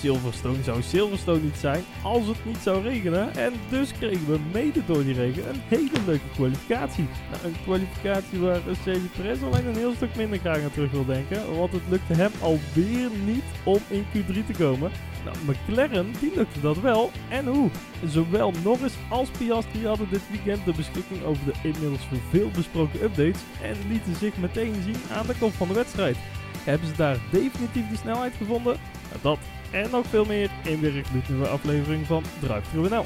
Silverstone 0.00 0.62
zou 0.62 0.82
Silverstone 0.82 1.40
niet 1.40 1.56
zijn 1.56 1.84
als 2.02 2.26
het 2.26 2.44
niet 2.44 2.58
zou 2.62 2.82
regenen. 2.82 3.34
En 3.36 3.52
dus 3.68 3.92
kregen 3.92 4.26
we 4.26 4.38
mede 4.52 4.80
door 4.86 5.04
die 5.04 5.14
regen 5.14 5.48
een 5.48 5.60
hele 5.68 5.98
leuke 6.06 6.28
kwalificatie. 6.34 7.06
Nou, 7.30 7.44
een 7.44 7.62
kwalificatie 7.62 8.38
waar 8.38 8.60
Sergio 8.84 9.08
Perez 9.16 9.42
alleen 9.42 9.66
een 9.66 9.76
heel 9.76 9.94
stuk 9.94 10.16
minder 10.16 10.38
graag 10.38 10.62
aan 10.62 10.70
terug 10.70 10.90
wil 10.90 11.06
denken. 11.06 11.56
Want 11.56 11.72
het 11.72 11.82
lukte 11.88 12.14
hem 12.14 12.30
alweer 12.40 13.08
niet 13.24 13.44
om 13.64 13.78
in 13.88 14.04
Q3 14.14 14.46
te 14.46 14.52
komen. 14.58 14.90
Nou, 15.24 15.36
McLaren, 15.46 16.12
die 16.20 16.32
lukte 16.34 16.60
dat 16.60 16.80
wel. 16.80 17.10
En 17.28 17.46
hoe? 17.46 17.70
Zowel 18.06 18.52
Norris 18.64 18.94
als 19.08 19.28
Piastri 19.28 19.86
hadden 19.86 20.08
dit 20.10 20.30
weekend 20.30 20.64
de 20.64 20.72
beschikking 20.72 21.24
over 21.24 21.44
de 21.44 21.54
inmiddels 21.62 22.08
veel 22.30 22.50
besproken 22.50 23.02
updates 23.02 23.40
en 23.62 23.76
lieten 23.88 24.14
zich 24.14 24.36
meteen 24.36 24.74
zien 24.84 25.00
aan 25.12 25.26
de 25.26 25.34
kop 25.38 25.52
van 25.52 25.68
de 25.68 25.74
wedstrijd. 25.74 26.16
Hebben 26.64 26.88
ze 26.88 26.94
daar 26.96 27.16
definitief 27.30 27.88
die 27.88 27.98
snelheid 27.98 28.34
gevonden? 28.38 28.76
Nou, 29.10 29.20
dat 29.22 29.38
en 29.72 29.90
nog 29.90 30.06
veel 30.06 30.24
meer 30.24 30.50
in 30.64 30.80
weer 30.80 30.96
een 30.96 31.22
nieuwe 31.28 31.46
aflevering 31.46 32.06
van 32.06 32.22
Drive 32.40 32.76
NL. 32.76 33.04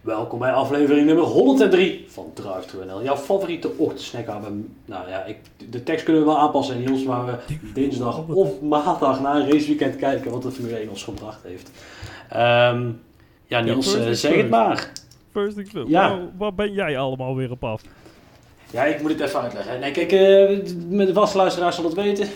Welkom 0.00 0.38
bij 0.38 0.52
aflevering 0.52 1.06
nummer 1.06 1.24
103 1.24 2.04
van 2.08 2.30
Drive 2.34 2.84
NL. 2.84 3.02
Jouw 3.02 3.16
favoriete 3.16 3.70
ochtendsnack 3.76 4.26
hebben. 4.26 4.76
Nou 4.84 5.08
ja, 5.08 5.24
ik, 5.24 5.36
de 5.70 5.82
tekst 5.82 6.04
kunnen 6.04 6.22
we 6.22 6.28
wel 6.28 6.38
aanpassen, 6.38 6.78
Niels, 6.78 7.04
waar 7.04 7.26
we 7.26 7.56
dinsdag 7.74 8.26
of 8.28 8.60
maandag 8.60 9.20
na 9.20 9.34
een 9.34 9.50
raceweekend 9.50 9.96
kijken 9.96 10.30
wat 10.30 10.42
de 10.42 10.50
Formule 10.50 10.76
1 10.76 10.88
ons 10.88 11.04
gebracht 11.04 11.42
heeft. 11.42 11.70
Um, 12.32 13.00
ja, 13.46 13.60
Niels, 13.60 13.94
ja, 13.94 14.12
zeg 14.12 14.36
het 14.36 14.50
maar. 14.50 14.92
First 15.30 15.54
things 15.54 15.70
first. 15.70 15.88
Ja. 15.88 16.18
Waar 16.38 16.54
ben 16.54 16.72
jij 16.72 16.98
allemaal 16.98 17.36
weer 17.36 17.50
op 17.50 17.64
af? 17.64 17.82
Ja, 18.72 18.84
ik 18.84 19.00
moet 19.00 19.10
het 19.10 19.20
even 19.20 19.40
uitleggen. 19.40 19.80
Nee, 19.80 19.90
kijk, 19.90 20.12
uh, 20.12 20.74
met 20.88 21.06
de 21.06 21.12
vaste 21.12 21.36
luisteraars 21.36 21.76
zal 21.76 21.84
het 21.84 21.94
weten. 21.94 22.26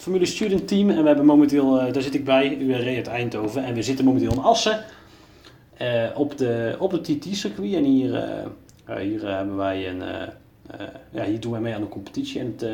Formule 0.00 0.26
Student 0.26 0.68
Team. 0.68 0.90
En 0.90 1.00
we 1.00 1.06
hebben 1.06 1.24
momenteel, 1.24 1.86
uh, 1.86 1.92
daar 1.92 2.02
zit 2.02 2.14
ik 2.14 2.24
bij, 2.24 2.56
URE 2.56 2.96
uit 2.96 3.06
Eindhoven. 3.06 3.64
En 3.64 3.74
we 3.74 3.82
zitten 3.82 4.04
momenteel 4.04 4.32
in 4.32 4.38
Assen. 4.38 4.84
Uh, 5.82 6.04
op, 6.14 6.38
de, 6.38 6.76
op 6.78 6.90
het 6.90 7.04
TT-circuit. 7.04 7.74
En 7.74 7.84
hier, 7.84 8.24
hier 8.98 9.26
hebben 9.28 9.56
wij 9.56 9.88
een... 9.88 10.02
ja, 11.10 11.24
hier 11.24 11.40
doen 11.40 11.52
wij 11.52 11.60
mee 11.60 11.74
aan 11.74 11.80
de 11.80 11.88
competitie. 11.88 12.40
En 12.40 12.54
het, 12.56 12.70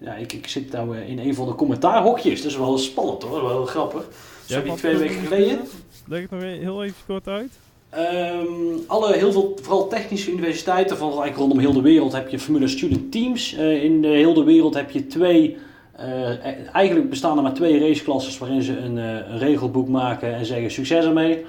ja, 0.00 0.14
ik, 0.14 0.32
ik 0.32 0.46
zit 0.46 0.72
nou 0.72 0.98
in 0.98 1.18
een 1.18 1.34
van 1.34 1.46
de 1.46 1.54
commentaarhokjes. 1.54 2.42
Dat 2.42 2.50
is 2.50 2.56
wel 2.56 2.78
spannend 2.78 3.22
hoor, 3.22 3.42
wel 3.42 3.64
grappig. 3.64 4.08
Zo 4.46 4.62
die 4.62 4.74
twee 4.74 4.96
weken 4.96 5.26
geleden. 5.26 5.58
Leg 6.06 6.20
het 6.20 6.30
nog 6.30 6.42
heel 6.42 6.84
even 6.84 6.96
kort 7.06 7.28
uit. 7.28 7.52
Um, 7.98 8.84
alle, 8.86 9.12
heel 9.12 9.32
veel, 9.32 9.56
vooral 9.62 9.88
technische 9.88 10.30
universiteiten 10.30 10.96
van 10.96 11.08
eigenlijk 11.08 11.38
rondom 11.38 11.58
heel 11.58 11.72
de 11.72 11.80
wereld 11.80 12.12
heb 12.12 12.28
je 12.28 12.38
Formule 12.38 12.68
Student 12.68 13.12
Teams. 13.12 13.54
Uh, 13.54 13.84
in 13.84 14.02
de 14.02 14.08
heel 14.08 14.34
de 14.34 14.44
wereld 14.44 14.74
heb 14.74 14.90
je 14.90 15.06
twee, 15.06 15.56
uh, 16.00 16.74
eigenlijk 16.74 17.10
bestaan 17.10 17.36
er 17.36 17.42
maar 17.42 17.54
twee 17.54 17.88
raceklasses 17.88 18.38
waarin 18.38 18.62
ze 18.62 18.78
een, 18.78 19.38
regelboek 19.38 19.88
maken 19.88 20.34
en 20.34 20.46
zeggen 20.46 20.70
succes 20.70 21.04
ermee. 21.04 21.44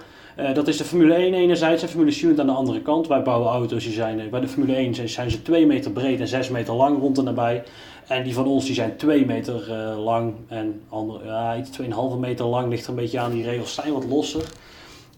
dat 0.54 0.68
is 0.68 0.78
de 0.78 0.84
Formule 0.84 1.14
1 1.14 1.34
enerzijds 1.34 1.84
en 1.84 1.90
Formule 1.90 2.12
Student 2.12 2.40
aan 2.40 2.46
de 2.46 2.52
andere 2.52 2.82
kant. 2.82 3.08
Wij 3.08 3.22
bouwen 3.22 3.50
auto's 3.50 3.84
die 3.84 3.94
zijn, 3.94 4.30
bij 4.30 4.40
de 4.40 4.48
Formule 4.48 4.76
1 4.76 5.10
zijn, 5.10 5.32
ze 5.32 5.42
2 5.42 5.66
meter 5.66 5.92
breed 5.92 6.20
en 6.20 6.28
6 6.28 6.50
meter 6.50 6.74
lang 6.74 7.00
rond 7.00 7.18
en 7.18 7.24
nabij. 7.24 7.64
En 8.08 8.24
die 8.24 8.34
van 8.34 8.46
ons 8.46 8.66
die 8.66 8.76
zijn 8.76 8.96
2 8.98 9.26
meter 9.26 9.70
lang 9.98 10.34
en 10.48 10.82
andere, 10.90 11.26
ja, 11.26 11.58
iets 11.58 11.70
2,5 11.82 11.88
meter 12.20 12.46
lang, 12.46 12.70
ligt 12.70 12.84
er 12.84 12.90
een 12.90 12.96
beetje 12.96 13.20
aan. 13.20 13.32
Die 13.32 13.44
regels 13.44 13.74
zijn 13.74 13.94
wat 13.94 14.06
losser. 14.10 14.44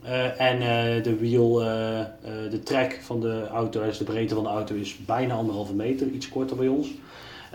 Uh, 0.06 0.42
en 0.42 0.62
uh, 0.62 1.04
de 1.04 1.16
wiel, 1.16 1.62
uh, 1.62 1.68
de 2.50 2.60
trek 2.64 3.00
van 3.04 3.20
de 3.20 3.48
auto, 3.48 3.84
dus 3.84 3.98
de 3.98 4.04
breedte 4.04 4.36
van 4.36 4.44
de 4.44 4.50
auto 4.50 4.76
is 4.76 4.98
bijna 5.06 5.34
anderhalve 5.34 5.74
meter, 5.74 6.08
iets 6.08 6.30
korter 6.30 6.58
bij 6.58 6.68
ons. 6.68 6.88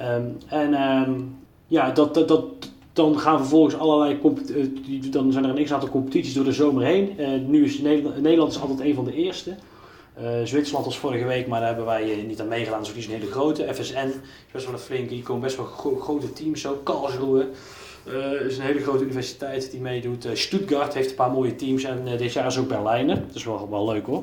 Um, 0.00 0.36
en 0.48 0.82
um, 0.82 1.38
ja, 1.66 1.90
dat, 1.90 2.14
dat, 2.14 2.44
dan 2.92 3.18
gaan 3.18 3.38
vervolgens 3.38 3.76
allerlei, 3.76 4.18
dan 5.10 5.32
zijn 5.32 5.44
er 5.44 5.58
een 5.58 5.64
x-aantal 5.64 5.88
competities 5.88 6.34
door 6.34 6.44
de 6.44 6.52
zomer 6.52 6.84
heen. 6.84 7.10
nu 7.46 7.64
is 7.64 7.78
Nederland, 7.78 8.52
is 8.52 8.60
altijd 8.60 8.80
een 8.80 8.94
van 8.94 9.04
de 9.04 9.14
eerste. 9.14 9.54
Zwitserland 10.44 10.84
was 10.84 10.98
vorige 10.98 11.24
week, 11.24 11.46
maar 11.46 11.58
daar 11.58 11.68
hebben 11.68 11.86
wij 11.86 12.24
niet 12.26 12.40
aan 12.40 12.48
meegedaan. 12.48 12.80
Dus 12.80 12.88
die 12.88 12.98
is 12.98 13.06
een 13.06 13.12
hele 13.12 13.30
grote. 13.30 13.74
FSN 13.74 14.06
is 14.06 14.52
best 14.52 14.64
wel 14.64 14.74
een 14.74 14.80
flinke, 14.80 15.14
hier 15.14 15.22
komen 15.22 15.42
best 15.42 15.56
wel 15.56 15.66
gro 15.66 15.96
grote 15.96 16.32
teams 16.32 16.60
zo. 16.60 16.80
Karlsruhe, 16.82 17.48
uh, 18.06 18.46
is 18.46 18.58
een 18.58 18.64
hele 18.64 18.80
grote 18.80 19.04
universiteit 19.04 19.70
die 19.70 19.80
meedoet. 19.80 20.26
Uh, 20.26 20.34
Stuttgart 20.34 20.94
heeft 20.94 21.10
een 21.10 21.16
paar 21.16 21.30
mooie 21.30 21.56
teams 21.56 21.84
en 21.84 22.02
uh, 22.06 22.18
dit 22.18 22.32
jaar 22.32 22.46
is 22.46 22.58
ook 22.58 22.68
Berlijnen. 22.68 23.24
Dat 23.26 23.36
is 23.36 23.44
wel, 23.44 23.68
wel 23.70 23.88
leuk 23.92 24.06
hoor. 24.06 24.22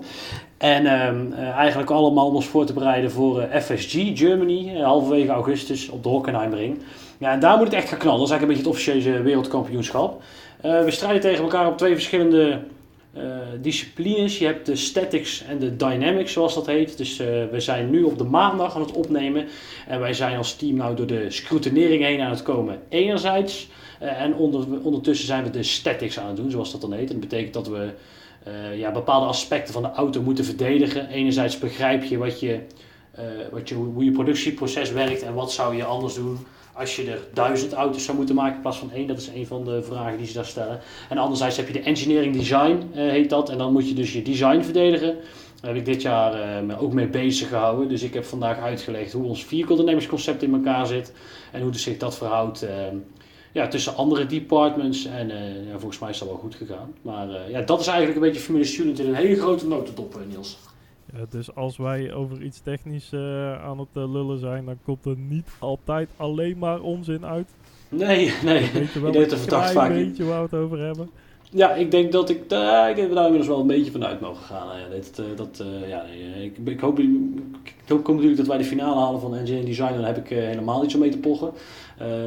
En 0.58 1.08
um, 1.08 1.34
eigenlijk 1.34 1.90
allemaal 1.90 2.28
om 2.28 2.36
ons 2.36 2.46
voor 2.46 2.66
te 2.66 2.74
bereiden 2.74 3.12
voor 3.12 3.48
FSG 3.62 3.92
Germany, 4.14 4.80
halverwege 4.82 5.32
augustus 5.32 5.90
op 5.90 6.04
de 6.04 6.10
Hockenheimring. 6.10 6.82
Ja, 7.18 7.32
en 7.32 7.40
daar 7.40 7.58
moet 7.58 7.66
het 7.66 7.76
echt 7.76 7.90
gaan 7.90 7.98
knallen. 7.98 8.20
Dat 8.20 8.28
is 8.28 8.34
eigenlijk 8.34 8.60
een 8.60 8.66
beetje 8.66 8.90
het 8.92 9.02
officiële 9.02 9.22
wereldkampioenschap. 9.22 10.22
we 10.62 10.92
strijden 10.92 11.22
tegen 11.22 11.44
elkaar 11.44 11.68
op 11.68 11.78
twee 11.78 11.94
verschillende 11.94 12.60
disciplines. 13.62 14.38
Je 14.38 14.46
hebt 14.46 14.66
de 14.66 14.76
statics 14.76 15.44
en 15.44 15.60
de 15.60 15.76
dynamics, 15.76 16.32
zoals 16.32 16.54
dat 16.54 16.66
heet. 16.66 16.98
Dus 16.98 17.18
we 17.18 17.60
zijn 17.60 17.90
nu 17.90 18.04
op 18.04 18.18
de 18.18 18.24
maandag 18.24 18.76
aan 18.76 18.82
het 18.82 18.92
opnemen. 18.92 19.48
En 19.88 20.00
wij 20.00 20.14
zijn 20.14 20.38
als 20.38 20.56
team 20.56 20.76
nou 20.76 20.96
door 20.96 21.08
de 21.08 21.30
scrutinering 21.30 22.04
heen 22.04 22.22
aan 22.22 22.30
het 22.30 22.44
komen. 22.44 22.80
Enerzijds. 22.90 23.68
Uh, 24.02 24.22
en 24.22 24.36
onder, 24.36 24.66
ondertussen 24.84 25.28
zijn 25.28 25.44
we 25.44 25.50
de 25.50 25.64
statics 25.64 26.20
aan 26.20 26.28
het 26.28 26.36
doen, 26.36 26.52
zoals 26.52 26.72
dat 26.72 26.82
dan 26.82 26.94
heet. 26.94 27.08
Dat 27.08 27.20
betekent 27.20 27.54
dat 27.54 27.68
we 27.68 27.90
ja, 28.76 28.92
bepaalde 28.92 29.26
aspecten 29.26 29.74
van 29.74 29.82
de 29.82 29.92
auto 29.92 30.22
moeten 30.22 30.46
verdedigen. 30.46 31.10
Enerzijds 31.10 31.60
begrijp 31.60 32.04
je, 32.04 32.18
wat 32.18 32.40
je, 32.40 32.60
wat 33.52 33.70
je 33.70 33.76
hoe 33.76 34.04
je 34.04 34.12
productieproces 34.12 34.92
werkt 34.92 35.22
en 35.22 35.34
wat 35.34 35.52
zou 35.52 35.76
je 35.76 35.84
anders 35.84 36.14
doen 36.14 36.38
als 36.78 36.96
je 36.96 37.12
er 37.12 37.20
duizend 37.34 37.74
auto's 37.74 38.06
zou 38.06 38.18
moeten 38.18 38.36
maken 38.36 38.56
in 38.56 38.62
plaats 38.62 38.78
van 38.78 38.92
één. 38.92 39.08
Dat 39.08 39.18
is 39.18 39.28
een 39.28 39.48
van 39.48 39.64
de 39.64 39.84
vragen 39.84 40.18
die 40.18 40.28
ze 40.28 40.34
daar 40.34 40.46
stellen. 40.46 40.80
En 41.10 41.18
anderzijds 41.18 41.58
heb 41.58 41.68
je 41.68 41.74
de 41.74 41.82
engineering 41.82 42.36
design, 42.36 42.90
heet 42.92 43.30
dat. 43.30 43.50
En 43.50 43.58
dan 43.58 43.72
moet 43.72 43.88
je 43.88 43.94
dus 43.94 44.14
je 44.14 44.22
design 44.22 44.62
verdedigen. 44.62 45.18
Daar 45.62 45.72
heb 45.72 45.80
ik 45.80 45.86
dit 45.86 46.02
jaar 46.02 46.64
uh, 46.64 46.82
ook 46.82 46.94
mee 46.94 47.08
bezig 47.08 47.48
gehouden. 47.48 47.90
Dus 47.90 48.04
ik 48.04 48.14
heb 48.14 48.26
vandaag 48.26 48.60
uitgelegd 48.60 49.12
hoe 49.12 49.24
ons 49.24 49.46
vehicle 49.46 49.92
in 50.42 50.54
elkaar 50.54 50.88
zit. 50.88 51.14
En 51.52 51.62
hoe 51.62 51.72
dus 51.72 51.84
zich 51.84 51.98
dat 51.98 52.18
verhoudt 52.18 52.64
uh, 52.64 52.70
ja, 53.52 53.68
tussen 53.68 53.96
andere 53.96 54.26
departments. 54.26 55.06
En 55.06 55.30
uh, 55.30 55.68
ja, 55.70 55.80
volgens 55.80 56.00
mij 56.00 56.10
is 56.10 56.20
dat 56.20 56.28
wel 56.28 56.38
goed 56.38 56.56
gegaan. 56.56 56.94
Maar 57.02 57.28
ja, 57.50 57.62
dat 57.62 57.80
is 57.80 57.88
eigenlijk 57.88 58.18
een 58.18 58.24
beetje 58.24 58.42
Formule 58.42 58.66
Student 58.66 59.00
in 59.00 59.08
een 59.08 59.16
hele 59.16 59.36
grote 59.36 59.68
notendop, 59.68 60.20
Niels. 60.30 60.58
Ja, 61.14 61.26
dus 61.30 61.56
als 61.56 61.78
wij 61.78 62.14
over 62.14 62.42
iets 62.42 62.60
technisch 62.60 63.14
aan 63.62 63.80
het 63.80 63.88
lullen 63.94 64.40
zijn, 64.40 64.66
dan 64.66 64.78
komt 64.84 65.06
er 65.06 65.18
niet 65.18 65.50
altijd 65.60 66.10
alleen 66.18 66.58
maar 66.58 66.82
onzin 66.82 67.26
uit. 67.26 67.50
Nee, 67.90 68.34
nee. 68.44 68.70
Weet 68.74 68.94
wel 68.94 69.08
ik 69.08 69.14
denk 69.14 69.30
dat 69.30 69.74
we 69.74 69.88
beetje 69.88 70.26
waar 70.26 70.50
we 70.50 70.56
het 70.56 70.64
over 70.64 70.80
hebben. 70.80 71.10
Ja, 71.52 71.74
ik 71.74 71.92
denk 71.92 72.12
dat 72.12 72.30
ik, 72.30 72.52
uh, 72.52 72.88
ik 72.90 72.98
heb 72.98 73.14
daar 73.14 73.24
inmiddels 73.24 73.48
wel 73.48 73.60
een 73.60 73.68
beetje 73.68 73.92
vanuit 73.92 74.22
mogen 74.22 74.46
gaan. 74.46 74.68
Dat, 74.90 75.22
dat, 75.36 75.64
ja, 75.88 76.04
ik, 76.42 76.58
ik, 76.64 76.80
hoop, 76.80 77.00
ik 77.00 77.10
hoop 77.88 78.08
natuurlijk 78.08 78.38
dat 78.38 78.48
wij 78.48 78.58
de 78.58 78.64
finale 78.64 79.00
halen 79.00 79.20
van 79.20 79.36
Engine 79.36 79.64
Design. 79.64 79.94
Dan 79.94 80.04
heb 80.04 80.18
ik 80.18 80.30
helemaal 80.30 80.84
iets 80.84 80.94
om 80.94 81.00
mee 81.00 81.10
te 81.10 81.18
pochen. 81.18 81.52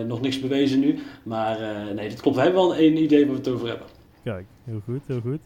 nog 0.07 0.21
niks 0.21 0.41
bewezen 0.41 0.81
nu. 0.81 0.99
Maar 1.23 1.59
nee, 1.95 2.09
dat 2.09 2.21
klopt. 2.21 2.37
We 2.37 2.43
hebben 2.43 2.61
wel 2.61 2.77
een 2.77 3.03
idee 3.03 3.27
waar 3.27 3.35
we 3.35 3.41
het 3.41 3.49
over 3.49 3.69
hebben. 3.69 3.87
Kijk, 4.25 4.47
heel 4.65 4.81
goed, 4.85 5.01
heel 5.07 5.21
goed. 5.21 5.41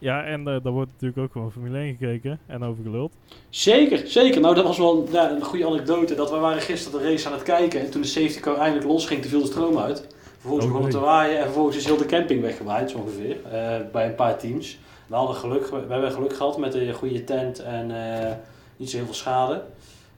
Ja, 0.00 0.24
en 0.24 0.40
uh, 0.40 0.44
daar 0.44 0.72
wordt 0.72 0.90
natuurlijk 0.92 1.20
ook 1.20 1.32
gewoon 1.32 1.52
Formule 1.52 1.78
1 1.78 1.96
gekeken 1.96 2.38
en 2.46 2.62
over 2.62 2.82
geluld. 2.82 3.12
Zeker, 3.48 4.08
zeker. 4.08 4.40
Nou, 4.40 4.54
dat 4.54 4.64
was 4.64 4.78
wel 4.78 5.08
ja, 5.12 5.30
een 5.30 5.42
goede 5.42 5.66
anekdote. 5.66 6.14
Dat 6.14 6.30
we 6.30 6.36
waren 6.36 6.62
gisteren 6.62 7.00
de 7.00 7.10
race 7.10 7.26
aan 7.26 7.32
het 7.32 7.42
kijken. 7.42 7.80
En 7.80 7.90
toen 7.90 8.00
de 8.00 8.06
safety 8.06 8.40
car 8.40 8.56
eindelijk 8.56 8.86
los 8.86 9.06
ging, 9.06 9.22
te 9.22 9.28
viel 9.28 9.40
de 9.40 9.46
stroom 9.46 9.78
uit. 9.78 10.06
Vervolgens 10.38 10.66
oh, 10.66 10.72
begon 10.72 10.86
het 10.86 10.96
te 10.96 11.00
waaien 11.00 11.38
en 11.38 11.44
vervolgens 11.44 11.76
is 11.76 11.84
heel 11.84 11.96
de 11.96 12.06
camping 12.06 12.40
weggewaaid, 12.40 12.90
zo 12.90 12.98
ongeveer. 12.98 13.36
Uh, 13.46 13.76
bij 13.92 14.06
een 14.06 14.14
paar 14.14 14.38
teams. 14.38 14.78
We 15.06 15.14
hadden 15.14 15.36
geluk, 15.36 15.66
we 15.66 15.86
hebben 15.88 16.12
geluk 16.12 16.36
gehad 16.36 16.58
met 16.58 16.74
een 16.74 16.94
goede 16.94 17.24
tent 17.24 17.58
en 17.58 17.90
uh, 17.90 18.32
niet 18.76 18.90
zo 18.90 18.96
heel 18.96 19.06
veel 19.06 19.14
schade. 19.14 19.62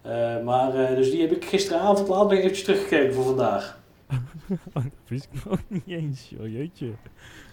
Uh, 0.07 0.43
maar 0.45 0.73
dus 0.73 1.11
die 1.11 1.21
heb 1.21 1.33
ik 1.33 1.45
gisteravond 1.45 2.09
laat 2.09 2.23
nog 2.23 2.33
eventjes 2.33 2.65
teruggekeken 2.65 3.15
voor 3.15 3.25
vandaag. 3.25 3.79
dat 4.73 4.83
wist 5.09 5.29
ik 5.33 5.45
nog 5.45 5.59
niet 5.69 5.87
eens, 5.87 6.29
joh, 6.29 6.53
jeetje. 6.53 6.91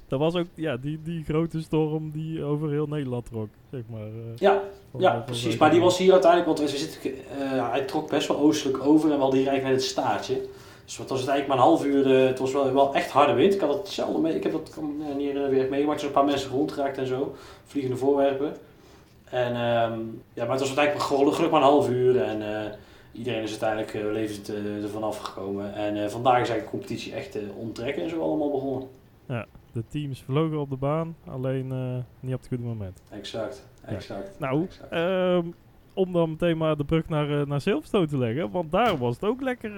Dat 0.09 0.19
was 0.19 0.35
ook 0.35 0.47
ja, 0.53 0.77
die, 0.77 0.99
die 1.03 1.23
grote 1.23 1.61
storm 1.61 2.11
die 2.11 2.43
over 2.43 2.69
heel 2.69 2.87
Nederland 2.87 3.25
trok, 3.25 3.47
zeg 3.71 3.81
maar. 3.89 4.07
ja, 4.35 4.61
ja 4.97 5.23
precies. 5.25 5.57
Maar 5.57 5.71
die 5.71 5.81
was 5.81 5.97
hier 5.97 6.11
uiteindelijk, 6.11 6.57
want 6.57 6.71
we 6.71 6.77
zitten, 6.77 7.13
hij 7.71 7.81
trok 7.81 8.09
best 8.09 8.27
wel 8.27 8.37
oostelijk 8.37 8.83
over 8.83 9.09
en 9.09 9.15
we 9.15 9.21
hadden 9.21 9.39
hier 9.39 9.49
eigenlijk 9.49 9.77
net 9.77 9.85
het 9.85 9.97
staartje. 9.97 10.41
Dus 10.89 10.97
wat 10.97 11.09
was 11.09 11.19
het 11.19 11.29
eigenlijk 11.29 11.59
maar 11.59 11.67
een 11.67 11.71
half 11.71 11.85
uur, 11.85 12.21
uh, 12.21 12.27
het 12.27 12.39
was 12.39 12.51
wel, 12.51 12.73
wel 12.73 12.93
echt 12.93 13.09
harde 13.09 13.33
wind. 13.33 13.53
Ik 13.53 13.61
had 13.61 13.73
het 13.73 13.87
zelden 13.87 14.21
mee, 14.21 14.35
ik 14.35 14.43
heb 14.43 14.51
dat 14.51 14.77
uh, 14.79 15.15
niet 15.15 15.33
uh, 15.33 15.47
weer 15.47 15.69
meegemaakt. 15.69 16.01
Er 16.01 16.07
een 16.07 16.13
paar 16.13 16.25
mensen 16.25 16.51
rondgeraakt 16.51 16.97
en 16.97 17.07
zo, 17.07 17.35
vliegende 17.65 17.97
voorwerpen. 17.97 18.57
En 19.23 19.55
um, 19.55 20.21
ja, 20.33 20.43
maar 20.43 20.51
het 20.51 20.59
was 20.59 20.77
uiteindelijk 20.77 21.05
gelukkig 21.05 21.49
maar 21.49 21.61
een 21.61 21.67
half 21.67 21.89
uur 21.89 22.21
en 22.21 22.41
iedereen 23.11 23.41
is 23.41 23.49
uiteindelijk 23.49 24.13
levend 24.13 24.51
ervan 24.83 25.03
afgekomen. 25.03 25.73
En 25.73 26.11
vandaag 26.11 26.41
is 26.41 26.49
eigenlijk 26.49 26.63
de 26.63 26.77
competitie 26.77 27.13
echt 27.13 27.37
onttrekken 27.57 28.03
en 28.03 28.09
zo 28.09 28.21
allemaal 28.21 28.51
begonnen. 28.51 28.87
Ja, 29.25 29.45
de 29.73 29.83
teams 29.87 30.21
vlogen 30.21 30.59
op 30.59 30.69
de 30.69 30.75
baan, 30.75 31.15
alleen 31.27 31.67
niet 32.19 32.33
op 32.33 32.39
het 32.39 32.47
goede 32.47 32.63
moment. 32.63 33.01
Exact, 33.09 33.67
exact. 33.85 34.39
Nou, 34.39 34.63
exact. 34.63 34.93
Uh, 34.93 35.39
om 35.93 36.13
dan 36.13 36.29
meteen 36.29 36.57
maar 36.57 36.77
de 36.77 36.83
brug 36.83 37.09
naar, 37.09 37.47
naar 37.47 37.61
Silverstone 37.61 38.07
te 38.07 38.17
leggen. 38.17 38.51
Want 38.51 38.71
daar 38.71 38.97
was 38.97 39.15
het 39.15 39.23
ook 39.23 39.41
lekker 39.41 39.71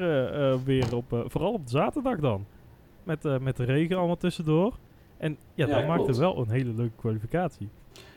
weer 0.63 0.95
op, 0.95 1.23
vooral 1.27 1.53
op 1.53 1.61
zaterdag 1.65 2.19
dan. 2.19 2.45
Met, 3.03 3.41
met 3.41 3.57
de 3.57 3.63
regen 3.63 3.97
allemaal 3.97 4.17
tussendoor. 4.17 4.73
En 5.17 5.38
ja, 5.53 5.65
dat 5.65 5.88
maakte 5.88 6.19
wel 6.19 6.38
een 6.38 6.49
hele 6.49 6.73
leuke 6.73 6.95
kwalificatie. 6.95 7.69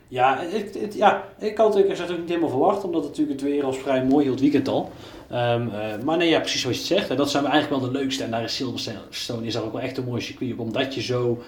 Ja, 0.09 0.39
het, 0.39 0.81
het, 0.81 0.95
ja 0.95 1.25
ik 1.39 1.57
had 1.57 1.75
het 1.75 2.11
ook 2.11 2.19
niet 2.19 2.29
helemaal 2.29 2.49
verwacht, 2.49 2.85
omdat 2.85 3.01
het 3.01 3.11
natuurlijk 3.11 3.41
het 3.41 3.51
weer 3.51 3.65
als 3.65 3.79
vrij 3.79 4.05
mooi 4.05 4.25
hield 4.25 4.41
weekend 4.41 4.69
al. 4.69 4.91
Um, 5.33 5.71
maar 6.05 6.17
nee, 6.17 6.29
ja, 6.29 6.39
precies 6.39 6.61
zoals 6.61 6.77
je 6.77 6.83
het 6.83 6.93
zegt. 6.93 7.11
En 7.11 7.17
dat 7.17 7.31
zijn 7.31 7.47
eigenlijk 7.47 7.83
wel 7.83 7.93
de 7.93 7.99
leukste. 7.99 8.25
En 8.25 8.31
daar 8.31 8.43
is 8.43 8.55
Silverstone 8.55 9.47
is 9.47 9.53
daar 9.53 9.63
ook 9.63 9.73
wel 9.73 9.81
echt 9.81 9.97
een 9.97 10.05
mooi 10.05 10.21
circuit 10.21 10.53
op. 10.53 10.59
Omdat 10.59 10.95
je 10.95 11.03
zo 11.03 11.43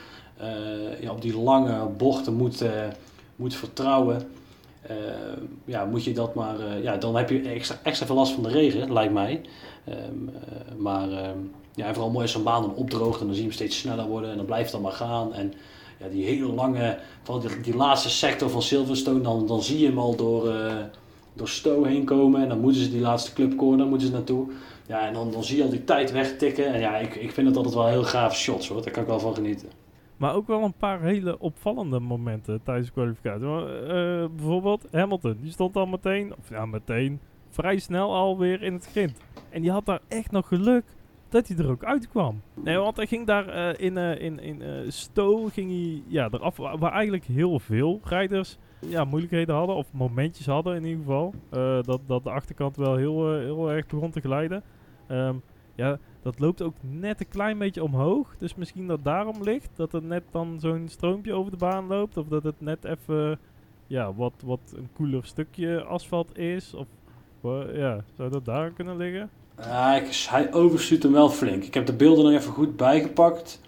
ja, 1.00 1.11
op 1.11 1.23
die 1.23 1.38
lange 1.38 1.87
bochten 1.87 2.35
moet, 2.35 2.62
uh, 2.62 2.71
moet 3.37 3.55
vertrouwen. 3.55 4.29
Uh, 4.91 4.97
ja, 5.65 5.85
moet 5.85 6.05
je 6.05 6.12
dat 6.12 6.35
maar. 6.35 6.83
ja, 6.83 6.97
dan 6.97 7.17
heb 7.17 7.31
je 7.31 7.41
extra, 7.41 7.79
extra 7.83 8.06
veel 8.06 8.15
last 8.15 8.33
van 8.33 8.43
de 8.43 8.49
regen, 8.49 8.93
lijkt 8.93 9.12
mij. 9.12 9.41
Um, 9.88 10.31
maar 10.77 11.29
um, 11.29 11.53
ja, 11.75 11.93
vooral 11.93 12.11
mooi 12.11 12.25
als 12.25 12.35
een 12.35 12.43
baan 12.43 12.62
dan 12.62 12.75
opdroogt 12.75 13.21
en 13.21 13.27
dan 13.27 13.35
zie 13.35 13.43
je 13.43 13.49
hem 13.49 13.59
steeds 13.59 13.79
sneller 13.79 14.06
worden. 14.06 14.31
En 14.31 14.37
dan 14.37 14.47
blijft 14.47 14.73
het 14.73 14.81
maar 14.81 14.93
gaan. 14.93 15.35
En 15.35 15.53
ja, 15.99 16.09
die 16.09 16.25
hele 16.25 16.47
lange, 16.47 16.99
vooral 17.23 17.49
die, 17.49 17.61
die, 17.61 17.77
laatste 17.77 18.11
sector 18.11 18.50
van 18.50 18.62
Silverstone, 18.62 19.21
dan, 19.21 19.47
dan 19.47 19.62
zie 19.62 19.79
je 19.79 19.87
hem 19.87 19.99
al 19.99 20.17
door, 20.17 20.53
door 21.33 21.49
Stowe 21.49 21.88
heen 21.88 22.05
komen. 22.05 22.43
En 22.43 22.49
dan 22.49 22.61
moeten 22.61 22.83
ze 22.83 22.91
die 22.91 23.00
laatste 23.00 23.33
club 23.33 23.56
corner 23.56 23.87
moeten 23.87 24.06
ze 24.06 24.12
naartoe. 24.12 24.47
Ja, 24.87 25.06
en 25.06 25.12
dan, 25.12 25.31
dan 25.31 25.44
zie 25.44 25.56
je 25.56 25.62
al 25.62 25.71
die 25.71 25.85
tijd 25.85 26.12
wegtikken. 26.12 26.67
En 26.67 26.81
ja, 26.81 26.97
ik, 26.97 27.15
ik 27.15 27.33
vind 27.33 27.47
het 27.47 27.56
altijd 27.56 27.75
wel 27.75 27.87
heel 27.87 28.05
gaaf 28.05 28.37
shots 28.37 28.69
hoor. 28.69 28.83
Daar 28.83 28.93
kan 28.93 29.03
ik 29.03 29.09
wel 29.09 29.21
van 29.21 29.35
genieten. 29.35 29.69
Maar 30.17 30.35
ook 30.35 30.47
wel 30.47 30.63
een 30.63 30.77
paar 30.77 31.01
hele 31.01 31.39
opvallende 31.39 32.01
momenten 32.01 32.63
tijdens 32.63 32.87
de 32.87 32.93
kwalificatie. 32.93 33.47
Uh, 33.47 34.27
bijvoorbeeld 34.37 34.87
Hamilton, 34.93 35.37
die 35.41 35.51
stond 35.51 35.77
al 35.77 35.87
meteen, 35.87 36.35
of 36.39 36.49
ja 36.49 36.67
meteen, 36.67 37.21
vrij 37.51 37.79
snel 37.79 38.15
alweer 38.15 38.63
in 38.63 38.73
het 38.73 38.87
grind. 38.87 39.21
En 39.51 39.63
die 39.63 39.71
had 39.71 39.87
daar 39.87 40.01
echt 40.09 40.31
nog 40.31 40.49
geluk 40.49 40.85
dat 41.29 41.49
hij 41.49 41.57
er 41.57 41.71
ook 41.71 41.85
uitkwam. 41.85 42.41
Nee, 42.55 42.77
want 42.77 42.97
hij 42.97 43.07
ging 43.07 43.27
daar 43.27 43.49
uh, 43.49 43.87
in, 43.87 43.97
uh, 43.97 44.21
in, 44.21 44.41
in 44.41 44.93
Stowe 44.93 45.51
ging 45.51 45.71
hij, 45.71 46.03
ja, 46.07 46.29
eraf, 46.31 46.57
waar, 46.57 46.79
waar, 46.79 46.93
eigenlijk 46.93 47.25
heel 47.25 47.59
veel 47.59 48.01
rijders 48.05 48.59
ja, 48.81 49.05
moeilijkheden 49.05 49.55
hadden, 49.55 49.77
of 49.77 49.93
momentjes 49.93 50.47
hadden 50.47 50.77
in 50.77 50.85
ieder 50.85 51.05
geval. 51.05 51.35
dat, 51.83 52.01
dat 52.07 52.25
de 52.25 52.31
achterkant 52.31 52.77
wel 52.77 52.97
heel, 52.97 53.39
heel 53.39 53.71
erg 53.71 53.87
begon 53.87 54.11
te 54.11 54.21
glijden. 54.21 54.62
Um, 55.09 55.43
ja, 55.75 55.99
dat 56.26 56.38
loopt 56.38 56.62
ook 56.62 56.75
net 56.81 57.20
een 57.20 57.28
klein 57.28 57.58
beetje 57.58 57.82
omhoog. 57.82 58.34
Dus 58.38 58.55
misschien 58.55 58.87
dat 58.87 59.05
daarom 59.05 59.43
ligt. 59.43 59.69
Dat 59.75 59.93
er 59.93 60.02
net 60.02 60.23
dan 60.31 60.56
zo'n 60.61 60.87
stroompje 60.90 61.32
over 61.32 61.50
de 61.50 61.56
baan 61.56 61.87
loopt. 61.87 62.17
Of 62.17 62.26
dat 62.26 62.43
het 62.43 62.61
net 62.61 62.84
even 62.84 63.38
ja, 63.87 64.14
wat, 64.14 64.32
wat 64.44 64.61
een 64.76 64.88
koeler 64.93 65.25
stukje 65.25 65.82
asfalt 65.82 66.38
is. 66.38 66.75
Of 66.75 66.87
ja, 67.73 68.05
zou 68.17 68.31
dat 68.31 68.44
daar 68.44 68.70
kunnen 68.70 68.96
liggen? 68.96 69.31
Ik, 69.96 70.26
hij 70.28 70.52
overstuurt 70.52 71.02
hem 71.02 71.12
wel 71.12 71.28
flink. 71.28 71.64
Ik 71.64 71.75
heb 71.75 71.87
de 71.87 71.93
beelden 71.93 72.25
nog 72.25 72.40
even 72.40 72.52
goed 72.52 72.76
bijgepakt. 72.76 73.61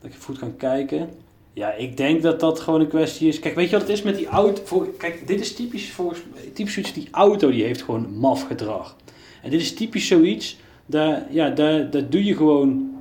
Dat 0.00 0.10
ik 0.10 0.16
goed 0.22 0.38
kan 0.38 0.56
kijken. 0.56 1.10
Ja, 1.52 1.72
ik 1.72 1.96
denk 1.96 2.22
dat 2.22 2.40
dat 2.40 2.60
gewoon 2.60 2.80
een 2.80 2.88
kwestie 2.88 3.28
is. 3.28 3.38
Kijk, 3.38 3.54
weet 3.54 3.70
je 3.70 3.78
wat 3.78 3.88
het 3.88 3.96
is 3.96 4.02
met 4.02 4.16
die 4.16 4.26
auto? 4.26 4.62
Voor, 4.64 4.88
kijk, 4.98 5.26
dit 5.26 5.40
is 5.40 5.54
typisch 5.54 5.92
volgens 5.92 6.20
typisch 6.52 6.72
zoiets. 6.72 6.92
Die 6.92 7.08
auto 7.10 7.50
die 7.50 7.64
heeft 7.64 7.82
gewoon 7.82 8.18
maf 8.18 8.46
gedrag. 8.46 8.96
En 9.42 9.50
dit 9.50 9.60
is 9.60 9.74
typisch 9.74 10.06
zoiets. 10.06 10.62
Daar, 10.86 11.26
ja, 11.30 11.50
daar, 11.50 11.90
daar 11.90 12.08
doe 12.08 12.24
je 12.24 12.36
gewoon. 12.36 12.92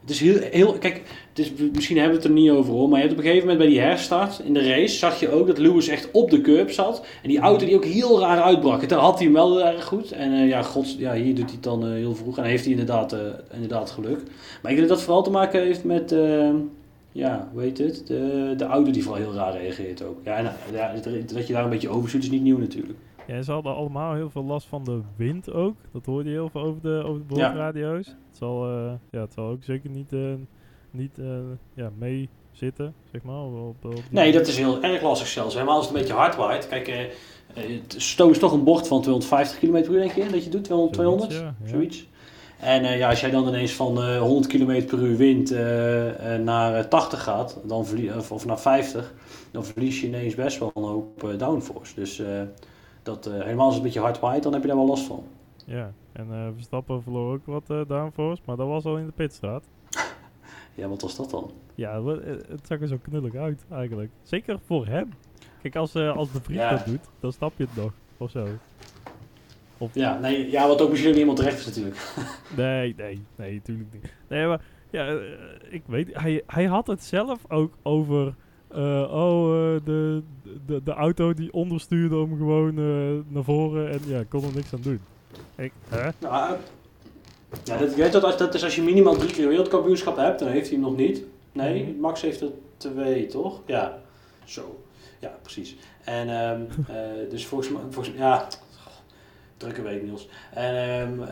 Het 0.00 0.10
is 0.10 0.20
heel, 0.20 0.38
heel 0.50 0.72
kijk, 0.72 1.02
dus 1.32 1.52
misschien 1.72 1.96
hebben 1.96 2.16
we 2.16 2.22
het 2.22 2.30
er 2.30 2.40
niet 2.40 2.50
over 2.50 2.72
hoor, 2.72 2.88
maar 2.88 3.00
je 3.00 3.06
hebt 3.06 3.18
op 3.18 3.24
een 3.24 3.30
gegeven 3.30 3.48
moment 3.48 3.64
bij 3.64 3.76
die 3.76 3.86
herstart 3.86 4.40
in 4.44 4.54
de 4.54 4.68
race 4.68 4.96
zag 4.96 5.20
je 5.20 5.30
ook 5.30 5.46
dat 5.46 5.58
Lewis 5.58 5.88
echt 5.88 6.10
op 6.12 6.30
de 6.30 6.40
curb 6.40 6.70
zat. 6.70 7.06
En 7.22 7.28
die 7.28 7.38
auto 7.38 7.66
die 7.66 7.74
ook 7.74 7.84
heel 7.84 8.20
raar 8.20 8.42
uitbrak. 8.42 8.88
Daar 8.88 8.98
had 8.98 9.14
hij 9.14 9.24
hem 9.24 9.34
wel 9.34 9.64
erg 9.64 9.84
goed. 9.84 10.12
En 10.12 10.32
uh, 10.32 10.48
ja, 10.48 10.62
god, 10.62 10.98
ja, 10.98 11.14
hier 11.14 11.34
doet 11.34 11.44
hij 11.44 11.54
het 11.54 11.62
dan 11.62 11.86
uh, 11.86 11.92
heel 11.92 12.14
vroeg. 12.14 12.38
En 12.38 12.44
heeft 12.44 12.62
hij 12.62 12.72
inderdaad, 12.72 13.12
uh, 13.12 13.18
inderdaad 13.52 13.90
geluk. 13.90 14.22
Maar 14.62 14.70
ik 14.70 14.76
denk 14.76 14.88
dat 14.88 14.88
dat 14.88 15.02
vooral 15.02 15.22
te 15.22 15.30
maken 15.30 15.60
heeft 15.62 15.84
met, 15.84 16.14
ja, 17.12 17.48
hoe 17.52 17.62
heet 17.62 17.78
het? 17.78 18.06
De, 18.06 18.54
de 18.56 18.64
auto 18.64 18.90
die 18.90 19.02
vooral 19.02 19.22
heel 19.22 19.34
raar 19.34 19.52
reageert 19.52 20.02
ook. 20.02 20.18
Ja, 20.24 20.56
ja, 20.72 20.92
dat 21.26 21.46
je 21.46 21.52
daar 21.52 21.64
een 21.64 21.70
beetje 21.70 21.88
over 21.88 22.18
is 22.18 22.30
niet 22.30 22.42
nieuw 22.42 22.58
natuurlijk. 22.58 22.98
Ja, 23.30 23.42
ze 23.42 23.52
hadden 23.52 23.74
allemaal 23.74 24.14
heel 24.14 24.30
veel 24.30 24.44
last 24.44 24.66
van 24.66 24.84
de 24.84 25.00
wind 25.16 25.52
ook. 25.52 25.76
Dat 25.92 26.06
hoorde 26.06 26.28
je 26.28 26.34
heel 26.34 26.48
veel 26.48 26.60
over 26.60 26.82
de, 26.82 27.02
over 27.06 27.22
de. 27.26 27.34
Ja. 27.34 27.72
Het, 27.72 28.14
zal, 28.30 28.68
ja, 29.10 29.20
het 29.20 29.32
zal 29.32 29.48
ook 29.48 29.64
zeker 29.64 29.90
niet 29.90 30.12
niet 30.90 31.18
uh, 31.18 31.26
ja, 31.74 31.90
mee 31.98 32.28
zitten, 32.52 32.94
zeg 33.12 33.22
maar? 33.22 33.42
Op, 33.42 33.84
op 33.84 34.02
nee, 34.10 34.32
dat 34.32 34.46
is 34.46 34.56
heel 34.56 34.82
erg 34.82 35.02
lastig 35.02 35.28
zelfs. 35.28 35.54
Helemaal 35.54 35.76
als 35.76 35.86
het 35.86 35.94
een 35.94 36.00
beetje 36.00 36.16
hard 36.16 36.36
waait. 36.36 36.68
Kijk, 36.68 36.88
uh, 36.88 37.80
Stoom 37.86 38.30
is 38.30 38.38
toch 38.38 38.52
een 38.52 38.64
bocht 38.64 38.88
van 38.88 39.00
250 39.02 39.58
km 39.58 39.82
per 39.82 39.90
uur, 39.90 39.98
denk 39.98 40.12
je, 40.12 40.30
dat 40.30 40.44
je 40.44 40.50
doet? 40.50 40.64
200, 40.64 40.98
200 40.98 41.32
ja, 41.32 41.54
zoiets. 41.64 42.08
En 42.60 42.82
uh, 42.82 42.98
ja, 42.98 43.08
als 43.08 43.20
jij 43.20 43.30
dan 43.30 43.48
ineens 43.48 43.72
van 43.72 43.98
uh, 43.98 44.18
100 44.18 44.46
km 44.46 44.84
per 44.84 44.98
uur 44.98 45.16
wind 45.16 45.52
uh, 45.52 45.58
naar 46.44 46.88
80 46.88 47.22
gaat, 47.22 47.58
dan 47.64 47.78
of, 48.16 48.30
of, 48.30 48.46
naar 48.46 48.60
50, 48.60 49.14
dan 49.50 49.64
verlies 49.64 50.00
je 50.00 50.06
ineens 50.06 50.34
best 50.34 50.58
wel 50.58 50.70
een 50.74 50.82
hoop 50.82 51.34
downforce. 51.38 51.94
Dus 51.94 52.22
dat, 53.02 53.24
helemaal 53.24 53.64
als 53.64 53.74
het 53.74 53.76
een 53.76 53.82
beetje 53.82 54.00
hard 54.00 54.20
waait, 54.20 54.42
dan 54.42 54.52
heb 54.52 54.62
je 54.62 54.68
daar 54.68 54.76
wel 54.76 54.86
last 54.86 55.06
van. 55.06 55.24
Ja, 55.66 55.92
en 56.12 56.52
Verstappen 56.54 57.02
verloor 57.02 57.32
ook 57.32 57.46
wat 57.46 57.88
downforce, 57.88 58.42
maar 58.44 58.56
dat 58.56 58.66
was 58.66 58.84
al 58.84 58.96
in 58.96 59.06
de 59.06 59.12
pitstraat. 59.12 59.64
Ja, 60.74 60.88
wat 60.88 61.02
was 61.02 61.16
dat 61.16 61.30
dan? 61.30 61.50
Ja, 61.74 61.96
eh, 61.96 62.36
het 62.48 62.66
zag 62.66 62.80
er 62.80 62.88
zo 62.88 62.98
knullig 63.02 63.34
uit 63.34 63.64
eigenlijk. 63.70 64.10
Zeker 64.22 64.58
voor 64.66 64.86
hem. 64.86 65.12
Kijk, 65.62 65.76
als, 65.76 65.96
als 65.96 66.32
de 66.32 66.40
vriend 66.40 66.70
dat 66.70 66.86
doet, 66.86 67.10
dan 67.20 67.32
snap 67.32 67.52
je 67.56 67.64
het 67.64 67.76
nog. 67.76 67.92
Of 68.16 68.30
zo. 68.30 68.46
Of 69.78 69.94
ja, 69.94 70.18
nee, 70.18 70.50
ja, 70.50 70.68
wat 70.68 70.80
ook 70.80 70.88
misschien 70.88 71.10
niet 71.10 71.18
helemaal 71.18 71.42
terecht 71.42 71.58
is 71.58 71.66
natuurlijk. 71.66 71.96
nee, 72.56 72.94
nee, 72.96 73.22
nee, 73.36 73.54
natuurlijk 73.54 73.92
niet. 73.92 74.12
Nee, 74.28 74.46
maar 74.46 74.60
ja, 74.90 75.18
ik 75.68 75.82
weet, 75.86 76.08
hij, 76.12 76.42
hij 76.46 76.64
had 76.64 76.86
het 76.86 77.04
zelf 77.04 77.44
ook 77.48 77.74
over... 77.82 78.34
Uh, 78.76 79.12
oh, 79.12 79.76
de, 79.84 80.22
de, 80.66 80.82
de 80.84 80.92
auto 80.92 81.34
die 81.34 81.52
onderstuurde 81.52 82.16
om 82.16 82.36
gewoon 82.36 82.74
naar 83.28 83.44
voren 83.44 83.90
en 83.90 84.00
ja, 84.06 84.22
kon 84.28 84.44
er 84.44 84.54
niks 84.54 84.72
aan 84.72 84.80
doen. 84.82 85.00
Ik, 85.56 85.72
hè? 85.88 86.08
Nou, 86.18 86.56
ja, 87.64 87.76
dat, 87.76 87.94
weet 87.94 88.12
dat, 88.12 88.38
dat 88.38 88.54
is 88.54 88.64
als 88.64 88.74
je 88.74 88.82
minimaal 88.82 89.16
drie 89.16 89.32
keer 89.32 89.48
wereldkampioenschap 89.48 90.16
hebt, 90.16 90.38
dan 90.38 90.48
heeft 90.48 90.68
hij 90.68 90.78
hem 90.78 90.88
nog 90.88 90.96
niet. 90.96 91.22
Nee, 91.52 91.82
mhm. 91.82 92.00
Max 92.00 92.20
heeft 92.20 92.40
er 92.40 92.50
twee, 92.76 93.26
toch? 93.26 93.60
Ja, 93.66 93.98
zo. 94.44 94.84
Ja, 95.18 95.38
precies. 95.42 95.76
En 96.04 96.28
um, 96.28 96.68
uh, 96.90 96.96
dus 97.30 97.46
volgens 97.46 97.70
mij, 97.70 97.80
volgens, 97.90 98.16
ja, 98.16 98.48
drukke 99.60 99.82
week 99.82 100.02
Niels. 100.02 100.28
En, 100.54 100.74
um, 100.76 101.20
uh, 101.20 101.28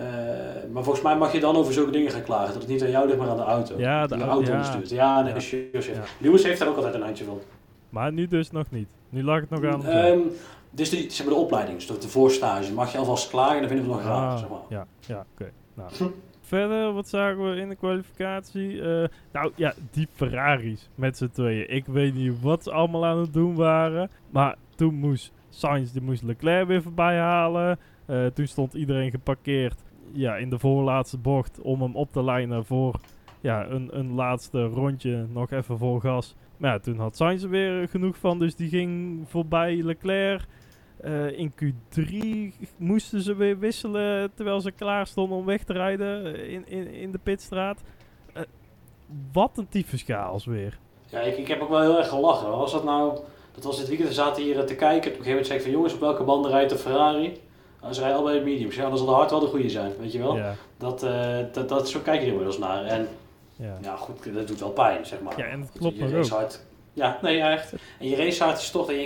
maar 0.72 0.82
volgens 0.82 1.04
mij 1.04 1.16
mag 1.16 1.32
je 1.32 1.40
dan 1.40 1.56
over 1.56 1.72
zulke 1.72 1.90
dingen 1.90 2.10
gaan 2.10 2.22
klagen, 2.22 2.52
dat 2.52 2.62
het 2.62 2.70
niet 2.70 2.82
aan 2.82 2.90
jou 2.90 3.06
ligt, 3.06 3.18
maar 3.18 3.28
aan 3.28 3.36
de 3.36 3.42
auto. 3.42 3.78
Ja, 3.78 4.06
de, 4.06 4.16
de 4.16 4.24
auto 4.24 4.52
ja. 4.52 4.58
bestuurt. 4.58 4.90
Ja, 4.90 5.22
nee, 5.22 5.34
ja. 5.72 5.80
ja. 5.80 6.02
Lewis 6.18 6.42
heeft 6.42 6.58
daar 6.58 6.68
ook 6.68 6.76
altijd 6.76 6.94
een 6.94 7.02
handje 7.02 7.24
van. 7.24 7.40
Maar 7.88 8.12
nu 8.12 8.26
dus 8.26 8.50
nog 8.50 8.70
niet. 8.70 8.88
Nu 9.08 9.24
lag 9.24 9.40
het 9.40 9.50
nog 9.50 9.64
aan. 9.64 9.86
Um, 9.86 10.30
dus 10.70 10.90
de, 10.90 11.04
zeg 11.08 11.26
maar 11.26 11.34
de 11.34 11.40
opleiding, 11.40 11.84
dus 11.84 12.00
de 12.00 12.08
voorstage, 12.08 12.72
mag 12.72 12.92
je 12.92 12.98
alvast 12.98 13.30
klagen, 13.30 13.60
dan 13.60 13.68
vinden 13.68 13.86
we 13.86 13.92
het 13.92 14.02
nog. 14.02 14.12
Ah, 14.12 14.38
zeg 14.38 14.48
maar. 14.48 14.58
Ja, 14.68 14.86
ja 15.06 15.26
oké. 15.34 15.50
Nou. 15.74 16.12
Verder, 16.40 16.92
wat 16.92 17.08
zagen 17.08 17.50
we 17.50 17.60
in 17.60 17.68
de 17.68 17.74
kwalificatie? 17.74 18.72
Uh, 18.72 19.04
nou 19.32 19.52
ja, 19.54 19.74
die 19.90 20.08
Ferraris 20.14 20.88
met 20.94 21.16
z'n 21.16 21.30
tweeën. 21.32 21.70
Ik 21.70 21.86
weet 21.86 22.14
niet 22.14 22.40
wat 22.40 22.62
ze 22.62 22.72
allemaal 22.72 23.06
aan 23.06 23.18
het 23.18 23.32
doen 23.32 23.54
waren. 23.54 24.10
Maar 24.30 24.56
toen 24.74 24.94
moest 24.94 25.32
Sainz, 25.48 25.90
die 25.90 26.02
moest 26.02 26.22
Leclerc 26.22 26.66
weer 26.66 26.82
voorbij 26.82 27.18
halen. 27.18 27.78
Uh, 28.10 28.26
toen 28.26 28.46
stond 28.46 28.74
iedereen 28.74 29.10
geparkeerd 29.10 29.82
ja, 30.12 30.36
in 30.36 30.50
de 30.50 30.58
voorlaatste 30.58 31.18
bocht 31.18 31.60
om 31.60 31.82
hem 31.82 31.96
op 31.96 32.12
te 32.12 32.24
lijnen 32.24 32.64
voor 32.64 33.00
ja, 33.40 33.66
een, 33.66 33.98
een 33.98 34.14
laatste 34.14 34.64
rondje. 34.64 35.26
Nog 35.32 35.50
even 35.50 35.78
vol 35.78 35.98
gas. 35.98 36.34
Maar 36.56 36.72
ja, 36.72 36.78
toen 36.78 36.98
had 36.98 37.16
Sainz 37.16 37.42
er 37.42 37.48
weer 37.48 37.88
genoeg 37.88 38.16
van. 38.16 38.38
Dus 38.38 38.54
die 38.54 38.68
ging 38.68 39.22
voorbij 39.28 39.82
Leclerc. 39.82 40.46
Uh, 41.04 41.38
in 41.38 41.52
Q3 41.52 42.12
moesten 42.76 43.20
ze 43.20 43.34
weer 43.34 43.58
wisselen 43.58 44.34
terwijl 44.34 44.60
ze 44.60 44.70
klaar 44.70 45.06
stonden 45.06 45.38
om 45.38 45.44
weg 45.44 45.64
te 45.64 45.72
rijden 45.72 46.36
in, 46.48 46.68
in, 46.68 46.86
in 46.86 47.12
de 47.12 47.18
pitstraat. 47.18 47.82
Wat 49.32 49.58
een 49.58 49.68
tyfuschaos 49.68 50.44
weer. 50.44 50.78
Ja, 51.06 51.20
ik, 51.20 51.36
ik 51.36 51.48
heb 51.48 51.60
ook 51.60 51.68
wel 51.68 51.80
heel 51.80 51.98
erg 51.98 52.08
gelachen. 52.08 52.48
Was 52.48 52.72
dat 52.72 52.84
nou... 52.84 53.18
Dat 53.52 53.64
was 53.64 53.78
dit 53.78 53.88
weekend, 53.88 54.08
we 54.08 54.14
zaten 54.14 54.42
hier 54.42 54.64
te 54.64 54.74
kijken. 54.74 54.96
Op 54.96 55.18
een 55.18 55.24
gegeven 55.24 55.28
moment 55.28 55.46
zei 55.46 55.58
ik 55.58 55.64
van 55.64 55.74
jongens, 55.74 55.94
op 55.94 56.00
welke 56.00 56.24
banden 56.24 56.50
rijdt 56.50 56.70
de 56.70 56.78
Ferrari? 56.78 57.40
Ze 57.90 58.00
rijden 58.00 58.18
allebei 58.18 58.38
de 58.38 58.44
mediums. 58.44 58.74
Ja, 58.74 58.88
dan 58.88 58.98
zal 58.98 59.06
de 59.06 59.12
hard 59.12 59.30
wel 59.30 59.40
de 59.40 59.46
goede 59.46 59.68
zijn, 59.68 59.92
weet 60.00 60.12
je 60.12 60.18
wel? 60.18 60.36
Ja. 60.36 60.54
Dat, 60.76 61.04
uh, 61.04 61.36
dat, 61.52 61.68
dat, 61.68 61.88
zo 61.88 62.00
kijk 62.00 62.16
je 62.16 62.26
er 62.26 62.32
inmiddels 62.32 62.58
naar. 62.58 62.84
En 62.84 63.08
ja. 63.56 63.78
ja, 63.82 63.96
goed, 63.96 64.34
dat 64.34 64.48
doet 64.48 64.60
wel 64.60 64.70
pijn, 64.70 65.06
zeg 65.06 65.20
maar. 65.20 65.38
Ja, 65.38 65.44
en 65.44 65.60
het 65.60 65.70
klopt 65.78 65.98
maar 65.98 66.14
ook. 66.14 66.26
Hard, 66.26 66.60
ja, 66.98 67.18
nee, 67.22 67.40
echt. 67.40 67.72
En 67.98 68.08
je 68.08 68.16
racehaard 68.16 68.58
is 68.58 68.70
toch, 68.70 68.86
dat 68.86 68.96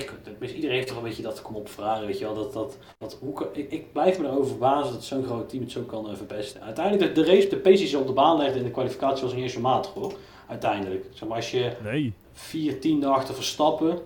je, 0.40 0.54
iedereen 0.54 0.76
heeft 0.76 0.88
toch 0.88 0.96
een 0.96 1.02
beetje 1.02 1.22
dat 1.22 1.42
kom 1.42 1.54
op 1.54 1.68
Ferrari, 1.68 2.06
weet 2.06 2.18
je 2.18 2.24
wel. 2.24 2.34
Dat, 2.34 2.52
dat, 2.52 2.78
dat, 2.98 3.16
hoe, 3.20 3.48
ik, 3.52 3.70
ik 3.70 3.92
blijf 3.92 4.18
me 4.18 4.26
erover 4.26 4.46
verbazen 4.46 4.92
dat 4.92 5.04
zo'n 5.04 5.24
groot 5.24 5.48
team 5.48 5.62
het 5.62 5.72
zo 5.72 5.82
kan 5.82 6.10
uh, 6.10 6.16
verpesten. 6.16 6.62
Uiteindelijk, 6.62 7.14
de, 7.14 7.22
de 7.22 7.32
race, 7.34 7.48
de 7.48 7.56
pace 7.56 7.76
die 7.76 7.86
ze 7.86 7.98
op 7.98 8.06
de 8.06 8.12
baan 8.12 8.36
legde 8.36 8.58
in 8.58 8.64
de 8.64 8.70
kwalificatie 8.70 9.22
was 9.22 9.32
niet 9.34 9.42
eens 9.42 9.52
zo 9.52 9.60
matig 9.60 9.92
hoor. 9.92 10.12
Uiteindelijk. 10.48 11.04
Zeg 11.12 11.28
maar, 11.28 11.36
als 11.36 11.50
je 11.50 11.72
nee. 11.82 12.12
vier 12.32 12.80
tiende 12.80 13.06
achter 13.06 13.34
Verstappen 13.34 13.98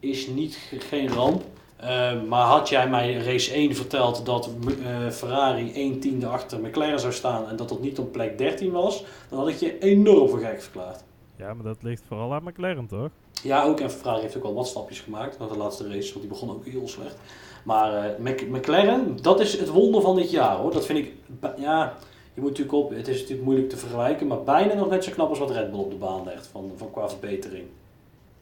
is 0.00 0.26
niet, 0.26 0.58
geen 0.78 1.08
ramp. 1.08 1.42
Ehm, 1.80 2.28
maar 2.28 2.46
had 2.46 2.68
jij 2.68 2.88
mij 2.88 3.16
race 3.16 3.54
1 3.54 3.74
verteld 3.74 4.26
dat 4.26 4.50
eh, 4.82 5.08
Ferrari 5.08 5.72
1 5.74 6.00
tiende 6.00 6.26
achter 6.26 6.60
McLaren 6.60 7.00
zou 7.00 7.12
staan 7.12 7.48
en 7.48 7.56
dat 7.56 7.68
dat 7.68 7.80
niet 7.80 7.98
op 7.98 8.12
plek 8.12 8.38
13 8.38 8.70
was, 8.70 9.04
dan 9.28 9.38
had 9.38 9.48
ik 9.48 9.56
je 9.56 9.78
enorm 9.78 10.28
voor 10.28 10.38
gek 10.38 10.62
verklaard. 10.62 11.04
Ja, 11.36 11.54
maar 11.54 11.64
dat 11.64 11.82
ligt 11.82 12.02
vooral 12.08 12.34
aan 12.34 12.44
McLaren, 12.44 12.86
toch? 12.86 13.08
Ja, 13.42 13.64
ook 13.64 13.80
en 13.80 13.90
Ferrari 13.90 14.20
heeft 14.20 14.36
ook 14.36 14.42
wel 14.42 14.54
wat 14.54 14.68
stapjes 14.68 15.00
gemaakt 15.00 15.38
na 15.38 15.46
de 15.46 15.56
laatste 15.56 15.88
race, 15.88 16.08
want 16.08 16.20
die 16.20 16.28
begon 16.28 16.50
ook 16.50 16.64
heel 16.64 16.88
slecht. 16.88 17.16
Maar 17.64 18.18
uh, 18.20 18.38
McLaren, 18.50 19.22
dat 19.22 19.40
is 19.40 19.58
het 19.58 19.68
wonder 19.68 20.00
van 20.02 20.16
dit 20.16 20.30
jaar 20.30 20.56
hoor. 20.56 20.72
Dat 20.72 20.86
vind 20.86 20.98
ik, 20.98 21.12
ja, 21.56 21.94
je 22.34 22.40
moet 22.40 22.50
natuurlijk 22.50 22.76
op, 22.76 22.90
het 22.90 23.08
is 23.08 23.20
natuurlijk 23.20 23.46
moeilijk 23.46 23.68
te 23.68 23.76
vergelijken, 23.76 24.26
maar 24.26 24.42
bijna 24.42 24.74
nog 24.74 24.88
net 24.88 25.04
zo 25.04 25.12
knap 25.12 25.28
als 25.28 25.38
wat 25.38 25.50
Red 25.50 25.70
Bull 25.70 25.80
op 25.80 25.90
de 25.90 25.96
baan 25.96 26.24
legt 26.24 26.46
van, 26.46 26.72
van 26.76 26.90
qua 26.90 27.08
verbetering. 27.08 27.64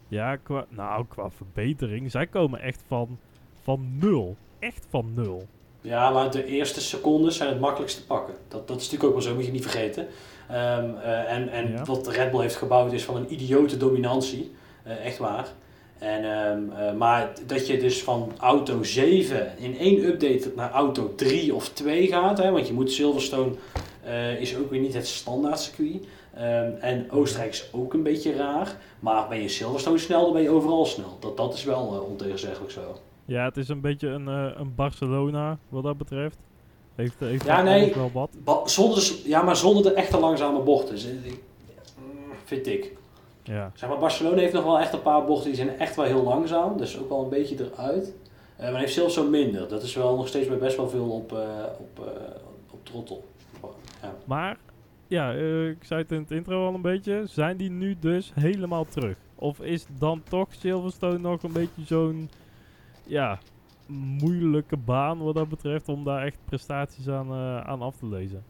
Ja, 0.09 0.37
qua, 0.37 0.67
nou, 0.69 1.05
qua 1.09 1.31
verbetering. 1.31 2.11
Zij 2.11 2.27
komen 2.27 2.61
echt 2.61 2.83
van, 2.87 3.19
van 3.69 3.99
nul. 4.01 4.37
Echt 4.59 4.87
van 4.91 5.13
nul. 5.15 5.47
Ja, 5.81 6.11
maar 6.11 6.31
de 6.31 6.45
eerste 6.45 6.81
seconden 6.81 7.33
zijn 7.33 7.49
het 7.49 7.61
makkelijkst 7.61 7.97
te 7.97 8.07
pakken. 8.07 8.35
Dat, 8.49 8.69
dat 8.69 8.77
is 8.77 8.83
natuurlijk 8.83 9.05
ook 9.05 9.13
wel 9.13 9.23
zo, 9.23 9.35
moet 9.35 9.45
je 9.45 9.53
niet 9.53 9.63
vergeten. 9.63 10.03
Um, 10.03 10.95
uh, 10.95 11.33
en 11.33 11.49
en 11.49 11.85
wat 11.85 12.07
Red 12.07 12.31
Bull 12.31 12.41
heeft 12.41 12.57
gebouwd 12.57 12.93
is 12.93 13.05
van 13.05 13.17
een 13.17 13.33
idiote 13.33 13.77
dominantie. 13.77 14.53
Uh, 14.87 15.05
echt 15.07 15.19
waar. 15.19 15.49
En, 15.99 16.25
um, 16.25 16.71
uh, 16.71 16.93
maar 16.93 17.33
dat 17.47 17.67
je 17.67 17.79
dus 17.79 18.03
van 18.03 18.33
auto 18.39 18.83
7 18.83 19.59
in 19.59 19.79
één 19.79 20.05
update 20.05 20.53
naar 20.57 20.71
auto 20.71 21.15
3 21.15 21.55
of 21.55 21.69
2 21.69 22.07
gaat. 22.07 22.39
Hè, 22.39 22.51
want 22.51 22.67
je 22.67 22.73
moet 22.73 22.93
Silverstone 22.93 23.53
is 24.39 24.57
ook 24.57 24.71
weer 24.71 24.81
niet 24.81 24.95
het 24.95 25.07
standaard 25.07 25.61
circuit. 25.61 26.05
Um, 26.39 26.77
en 26.81 27.11
Oostenrijk 27.11 27.53
is 27.53 27.69
ook 27.73 27.95
een 27.95 28.03
beetje 28.03 28.35
raar. 28.35 28.77
Maar 29.01 29.29
ben 29.29 29.43
je 29.43 29.49
Silverstone 29.49 29.99
snel, 29.99 30.25
dan 30.25 30.33
ben 30.33 30.43
je 30.43 30.51
overal 30.51 30.87
snel. 30.87 31.17
Dat, 31.21 31.37
dat 31.37 31.55
is 31.55 31.65
wel 31.65 32.07
ontegenzeggelijk 32.11 32.73
zo. 32.73 32.99
Ja, 33.29 33.45
het 33.45 33.57
is 33.57 33.69
een 33.69 33.81
beetje 33.81 34.09
een, 34.09 34.29
uh, 34.29 34.51
een 34.55 34.75
Barcelona 34.75 35.59
wat 35.69 35.83
dat 35.83 35.99
betreft. 35.99 36.37
Heeft, 36.95 37.19
heeft 37.19 37.45
ja, 37.45 37.63
nee, 37.63 37.95
wel 37.95 38.11
wat. 38.13 38.31
Ba 38.45 38.67
zonder, 38.67 39.13
ja, 39.25 39.43
maar 39.43 39.57
zonder 39.57 39.83
de 39.83 39.93
echte 39.93 40.19
langzame 40.19 40.61
bochten. 40.61 40.99
Vind 42.45 42.67
ik. 42.67 42.93
Ja. 43.43 43.73
Zeg 43.75 43.89
maar, 43.89 43.99
Barcelona 43.99 44.41
heeft 44.41 44.53
nog 44.53 44.65
wel 44.65 44.79
echt 44.79 44.93
een 44.93 45.03
paar 45.03 45.25
bochten 45.25 45.47
die 45.47 45.57
zijn 45.57 45.79
echt 45.79 45.97
wel 45.97 46.05
heel 46.05 46.23
langzaam. 46.23 46.77
Dus 46.77 46.99
ook 46.99 47.09
wel 47.09 47.23
een 47.23 47.29
beetje 47.29 47.57
eruit. 47.65 48.15
Uh, 48.61 48.71
maar 48.71 48.81
heeft 48.81 48.93
Silverstone 48.93 49.29
minder. 49.29 49.69
Dat 49.69 49.83
is 49.83 49.95
wel 49.95 50.17
nog 50.17 50.29
steeds 50.29 50.59
best 50.59 50.77
wel 50.77 50.89
veel 50.89 51.11
op, 51.11 51.33
op, 51.79 52.07
op 52.71 52.79
trottel. 52.83 53.25
Ja. 54.03 54.15
Maar 54.25 54.59
ja, 55.07 55.33
ik 55.33 55.85
zei 55.85 56.03
het 56.03 56.13
in 56.13 56.21
het 56.21 56.31
intro 56.31 56.67
al 56.67 56.75
een 56.75 56.83
beetje. 56.83 57.23
Zijn 57.27 57.57
die 57.57 57.71
nu 57.71 57.97
dus 58.01 58.33
helemaal 58.35 58.85
terug? 58.85 59.17
Of 59.35 59.61
is 59.61 59.87
dan 59.99 60.23
toch 60.29 60.49
Silverstone 60.51 61.19
nog 61.19 61.43
een 61.43 61.53
beetje 61.53 61.85
zo'n 61.85 62.31
ja, 63.09 63.39
moeilijke 64.21 64.77
baan 64.77 65.19
wat 65.19 65.35
dat 65.35 65.49
betreft 65.49 65.89
om 65.89 66.05
daar 66.05 66.25
echt 66.25 66.39
prestaties 66.45 67.09
aan, 67.09 67.33
uh, 67.33 67.61
aan 67.61 67.83
af 67.83 67.97
te 67.97 68.07
lezen? 68.07 68.45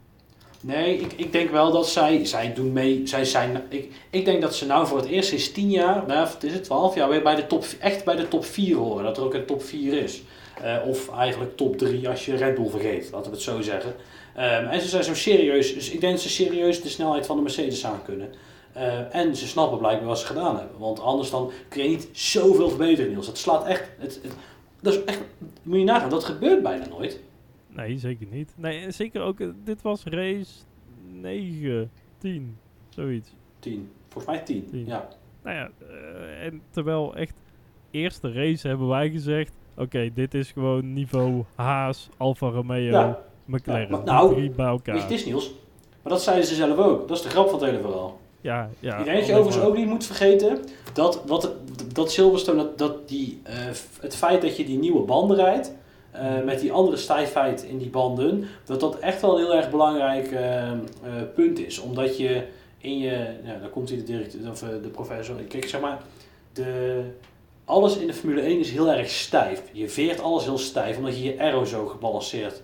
Nee, 0.60 0.98
ik, 0.98 1.12
ik 1.12 1.32
denk 1.32 1.50
wel 1.50 1.72
dat 1.72 1.88
zij, 1.88 2.24
zij 2.24 2.54
doen 2.54 2.72
mee. 2.72 3.06
Zij 3.06 3.24
zijn, 3.24 3.62
ik, 3.68 3.92
ik 4.10 4.24
denk 4.24 4.42
dat 4.42 4.54
ze 4.54 4.66
nou 4.66 4.86
voor 4.86 4.98
het 4.98 5.06
eerst 5.06 5.28
sinds 5.28 5.52
10 5.52 5.70
jaar, 5.70 6.06
nou, 6.06 6.28
het 6.28 6.44
is 6.44 6.52
het 6.52 6.64
12 6.64 6.94
jaar, 6.94 7.08
weer 7.08 7.22
bij 7.22 7.34
de 7.34 7.46
top, 7.46 7.64
echt 7.80 8.04
bij 8.04 8.16
de 8.16 8.28
top 8.28 8.44
4 8.44 8.76
horen. 8.76 9.04
Dat 9.04 9.16
er 9.16 9.24
ook 9.24 9.34
een 9.34 9.46
top 9.46 9.62
4 9.62 10.02
is. 10.02 10.22
Uh, 10.62 10.76
of 10.86 11.10
eigenlijk 11.10 11.56
top 11.56 11.78
3 11.78 12.08
als 12.08 12.26
je 12.26 12.36
Red 12.36 12.54
Bull 12.54 12.68
vergeet, 12.68 13.08
laten 13.12 13.30
we 13.30 13.36
het 13.36 13.46
zo 13.46 13.60
zeggen. 13.60 13.90
Um, 14.36 14.66
en 14.66 14.80
ze 14.80 14.88
zijn 14.88 15.04
zo 15.04 15.14
serieus, 15.14 15.74
dus 15.74 15.90
ik 15.90 16.00
denk 16.00 16.12
dat 16.12 16.22
ze 16.22 16.28
serieus 16.28 16.82
de 16.82 16.88
snelheid 16.88 17.26
van 17.26 17.36
de 17.36 17.42
Mercedes 17.42 17.86
aan 17.86 18.02
kunnen. 18.04 18.28
Uh, 18.78 19.14
en 19.14 19.36
ze 19.36 19.46
snappen 19.46 19.78
blijkbaar 19.78 20.06
wat 20.06 20.18
ze 20.18 20.26
gedaan 20.26 20.56
hebben. 20.56 20.78
Want 20.78 21.00
anders 21.00 21.30
dan 21.30 21.50
kun 21.68 21.82
je 21.82 21.88
niet 21.88 22.08
zoveel 22.12 22.68
verbeteren, 22.68 23.10
Niels. 23.10 23.26
Het 23.26 23.38
slaat 23.38 23.66
echt. 23.66 23.90
Het, 23.98 24.20
het, 24.22 24.32
dat 24.80 24.92
is 24.92 25.04
echt. 25.04 25.20
Moet 25.62 25.78
je 25.78 25.84
nagaan, 25.84 26.10
dat 26.10 26.24
gebeurt 26.24 26.62
bijna 26.62 26.86
nooit. 26.86 27.20
Nee, 27.66 27.98
zeker 27.98 28.26
niet. 28.30 28.52
Nee, 28.56 28.90
zeker 28.90 29.22
ook. 29.22 29.38
Dit 29.64 29.82
was 29.82 30.04
race 30.04 30.52
9, 31.12 31.90
10, 32.18 32.58
zoiets. 32.88 33.34
10, 33.58 33.90
volgens 34.08 34.34
mij 34.34 34.44
10. 34.44 34.68
10. 34.70 34.86
Ja. 34.86 35.08
Nou 35.42 35.56
ja, 35.56 35.70
uh, 35.82 36.46
en 36.46 36.62
terwijl 36.70 37.16
echt. 37.16 37.34
Eerste 37.90 38.32
race 38.32 38.68
hebben 38.68 38.88
wij 38.88 39.10
gezegd. 39.10 39.52
Oké, 39.72 39.82
okay, 39.82 40.12
dit 40.14 40.34
is 40.34 40.52
gewoon 40.52 40.92
niveau 40.92 41.44
Haas, 41.54 42.08
Alfa 42.16 42.46
Romeo. 42.48 42.90
Ja. 42.90 43.18
McLaren. 43.44 43.82
Ja, 43.82 43.88
maar, 43.90 44.04
nou, 44.04 44.50
bij 44.50 44.66
elkaar. 44.66 45.00
Het 45.00 45.10
is 45.10 45.24
Niels. 45.24 45.52
Maar 46.02 46.12
dat 46.12 46.22
zeiden 46.22 46.46
ze 46.46 46.54
zelf 46.54 46.78
ook. 46.78 47.08
Dat 47.08 47.16
is 47.16 47.22
de 47.22 47.28
grap 47.28 47.48
van 47.48 47.58
het 47.58 47.68
hele 47.70 47.82
verhaal. 47.82 48.20
Ja, 48.40 48.70
ja. 48.80 48.98
Ik 48.98 49.04
denk 49.04 49.18
dat 49.18 49.26
je 49.26 49.34
overigens 49.34 49.64
ook 49.64 49.76
niet 49.76 49.86
moet 49.86 50.06
vergeten 50.06 50.58
dat, 50.92 51.22
wat, 51.26 51.52
dat 51.92 52.12
Silverstone, 52.12 52.62
dat, 52.62 52.78
dat 52.78 53.08
die, 53.08 53.40
uh, 53.46 53.54
het 54.00 54.16
feit 54.16 54.42
dat 54.42 54.56
je 54.56 54.64
die 54.64 54.78
nieuwe 54.78 55.00
banden 55.00 55.36
rijdt, 55.36 55.72
uh, 56.14 56.44
met 56.44 56.60
die 56.60 56.72
andere 56.72 56.96
stijfheid 56.96 57.62
in 57.62 57.78
die 57.78 57.90
banden, 57.90 58.44
dat 58.64 58.80
dat 58.80 58.98
echt 58.98 59.20
wel 59.20 59.38
een 59.38 59.44
heel 59.44 59.54
erg 59.54 59.70
belangrijk 59.70 60.30
uh, 60.30 60.72
punt 61.34 61.58
is. 61.58 61.78
Omdat 61.78 62.16
je 62.16 62.46
in 62.78 62.98
je, 62.98 63.26
ja, 63.44 63.58
daar 63.60 63.68
komt 63.68 63.88
hij 63.88 63.98
de 63.98 64.04
directeur, 64.04 64.50
of 64.50 64.58
de 64.58 64.88
professor, 64.92 65.36
kijk 65.36 65.68
zeg 65.68 65.80
maar, 65.80 66.02
de, 66.52 67.02
alles 67.64 67.96
in 67.96 68.06
de 68.06 68.14
Formule 68.14 68.40
1 68.40 68.58
is 68.58 68.70
heel 68.70 68.92
erg 68.92 69.10
stijf. 69.10 69.62
Je 69.72 69.88
veert 69.88 70.20
alles 70.20 70.44
heel 70.44 70.58
stijf, 70.58 70.96
omdat 70.96 71.16
je 71.16 71.24
je 71.24 71.38
aero 71.38 71.64
zo 71.64 71.86
gebalanceerd 71.86 72.62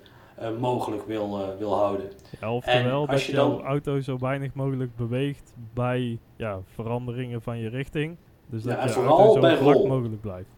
mogelijk 0.58 1.06
wil, 1.06 1.38
uh, 1.40 1.58
wil 1.58 1.74
houden. 1.74 2.10
Ja, 2.40 2.54
oftewel 2.54 3.06
dat 3.06 3.22
je 3.22 3.32
jouw 3.32 3.62
auto 3.62 4.00
zo 4.00 4.18
weinig 4.18 4.54
mogelijk 4.54 4.96
beweegt 4.96 5.52
bij 5.74 6.18
ja, 6.36 6.58
veranderingen 6.74 7.42
van 7.42 7.58
je 7.58 7.68
richting. 7.68 8.16
Dus 8.46 8.62
dat 8.62 8.76
ja, 8.76 8.84
je 8.84 8.90
vooral 8.90 9.18
auto 9.18 9.34
zo 9.34 9.40
bij 9.40 9.56
rol. 9.56 9.86
mogelijk 9.86 10.20
blijft. 10.20 10.48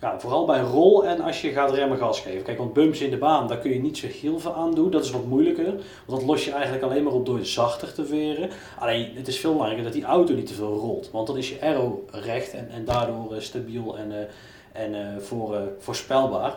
Ja, 0.00 0.20
vooral 0.20 0.46
bij 0.46 0.60
rol 0.60 1.06
en 1.06 1.20
als 1.20 1.40
je 1.40 1.50
gaat 1.50 1.70
remmen 1.70 1.98
gas 1.98 2.20
geven. 2.20 2.42
Kijk, 2.42 2.58
want 2.58 2.72
bumps 2.72 3.00
in 3.00 3.10
de 3.10 3.18
baan, 3.18 3.48
daar 3.48 3.58
kun 3.58 3.72
je 3.72 3.80
niet 3.80 3.98
zo 3.98 4.06
heel 4.06 4.38
veel 4.38 4.54
aan 4.54 4.74
doen. 4.74 4.90
Dat 4.90 5.04
is 5.04 5.10
wat 5.10 5.24
moeilijker. 5.24 5.72
Want 6.06 6.20
dat 6.20 6.22
los 6.22 6.44
je 6.44 6.52
eigenlijk 6.52 6.82
alleen 6.82 7.04
maar 7.04 7.12
op 7.12 7.26
door 7.26 7.44
zachter 7.44 7.94
te 7.94 8.06
veren. 8.06 8.50
Alleen, 8.78 9.10
het 9.14 9.28
is 9.28 9.38
veel 9.38 9.52
belangrijker 9.52 9.84
dat 9.84 9.94
die 9.94 10.04
auto 10.04 10.34
niet 10.34 10.46
te 10.46 10.54
veel 10.54 10.76
rolt. 10.76 11.10
Want 11.10 11.26
dan 11.26 11.36
is 11.36 11.48
je 11.48 11.60
aero 11.60 12.04
recht 12.10 12.52
en, 12.52 12.70
en 12.70 12.84
daardoor 12.84 13.34
uh, 13.34 13.40
stabiel 13.40 13.98
en, 13.98 14.10
uh, 14.10 14.16
en 14.72 14.94
uh, 14.94 15.22
voor, 15.22 15.58
voorspelbaar. 15.78 16.54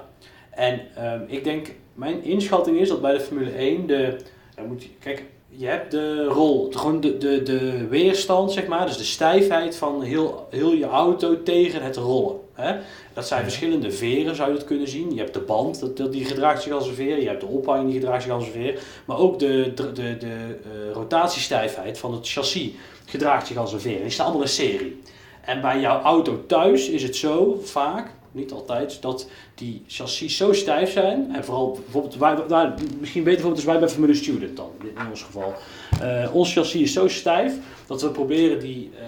En 0.50 0.80
um, 1.06 1.24
ik 1.28 1.44
denk, 1.44 1.76
mijn 2.02 2.24
inschatting 2.24 2.78
is 2.78 2.88
dat 2.88 3.02
bij 3.02 3.14
de 3.14 3.20
Formule 3.20 3.52
1 3.52 3.88
de. 3.88 4.16
moet 4.68 4.84
je, 4.84 4.90
kijk, 5.00 5.24
je 5.48 5.66
hebt 5.66 5.92
de 5.92 6.26
rol, 6.26 6.72
gewoon 6.72 7.02
de, 7.02 7.18
de, 7.18 7.44
de 7.44 7.88
weerstand, 7.88 8.52
zeg 8.52 8.68
maar, 8.68 8.86
dus 8.86 8.98
de 8.98 9.04
stijfheid 9.04 9.76
van 9.76 10.02
heel, 10.02 10.48
heel 10.50 10.74
je 10.74 10.86
auto 10.86 11.44
tegen 11.44 11.84
het 11.84 11.96
rollen. 11.96 12.40
Hè? 12.54 12.76
Dat 13.14 13.28
zijn 13.28 13.44
verschillende 13.44 13.92
veren, 13.92 14.36
zou 14.36 14.50
je 14.50 14.58
het 14.58 14.66
kunnen 14.66 14.88
zien. 14.88 15.14
Je 15.14 15.20
hebt 15.20 15.34
de 15.34 15.40
band, 15.40 15.80
dat, 15.80 15.98
dat, 15.98 16.12
die 16.12 16.26
gedraagt 16.26 16.62
zich 16.62 16.74
als 16.74 16.88
een 16.88 16.94
veer. 16.94 17.22
Je 17.22 17.28
hebt 17.28 17.42
de 17.42 17.48
ophanging, 17.48 17.90
die 17.90 18.00
gedraagt 18.00 18.24
zich 18.24 18.32
als 18.32 18.46
een 18.46 18.52
veer. 18.52 18.80
Maar 19.06 19.18
ook 19.18 19.40
de, 19.40 19.72
de, 19.76 19.92
de, 19.92 20.18
de 20.18 20.26
uh, 20.26 20.94
rotatiestijfheid 20.94 21.98
van 21.98 22.14
het 22.14 22.30
chassis 22.30 22.70
gedraagt 23.06 23.48
zich 23.48 23.58
als 23.58 23.74
een 23.74 23.80
veer. 23.80 24.02
Die 24.02 24.10
staan 24.10 24.26
allemaal 24.26 24.44
in 24.44 24.50
serie. 24.50 25.02
En 25.42 25.62
bij 25.62 25.80
jouw 25.80 26.02
auto 26.02 26.44
thuis 26.48 26.90
is 26.90 27.04
het 27.04 27.16
zo 27.16 27.60
vaak 27.64 28.12
niet 28.32 28.52
altijd, 28.52 29.02
dat 29.02 29.30
die 29.56 29.84
chassis 29.88 30.38
zo 30.38 30.54
stijf 30.54 30.92
zijn. 30.92 31.36
En 31.36 31.44
vooral 31.44 31.72
bijvoorbeeld, 31.72 32.16
wij, 32.16 32.48
wij, 32.48 32.74
misschien 33.00 33.24
beter 33.24 33.42
bijvoorbeeld 33.42 33.64
wij 33.64 33.80
bij 33.80 33.90
Formule 33.90 34.14
Student 34.14 34.58
dan, 34.58 34.72
in 34.80 35.10
ons 35.10 35.24
geval. 35.24 35.54
Uh, 36.02 36.36
ons 36.36 36.54
chassis 36.54 36.82
is 36.82 36.94
zo 36.94 37.08
stijf 37.08 37.54
dat 37.88 38.02
we 38.02 38.10
proberen 38.10 38.60
die 38.60 38.92
uh, 38.94 39.02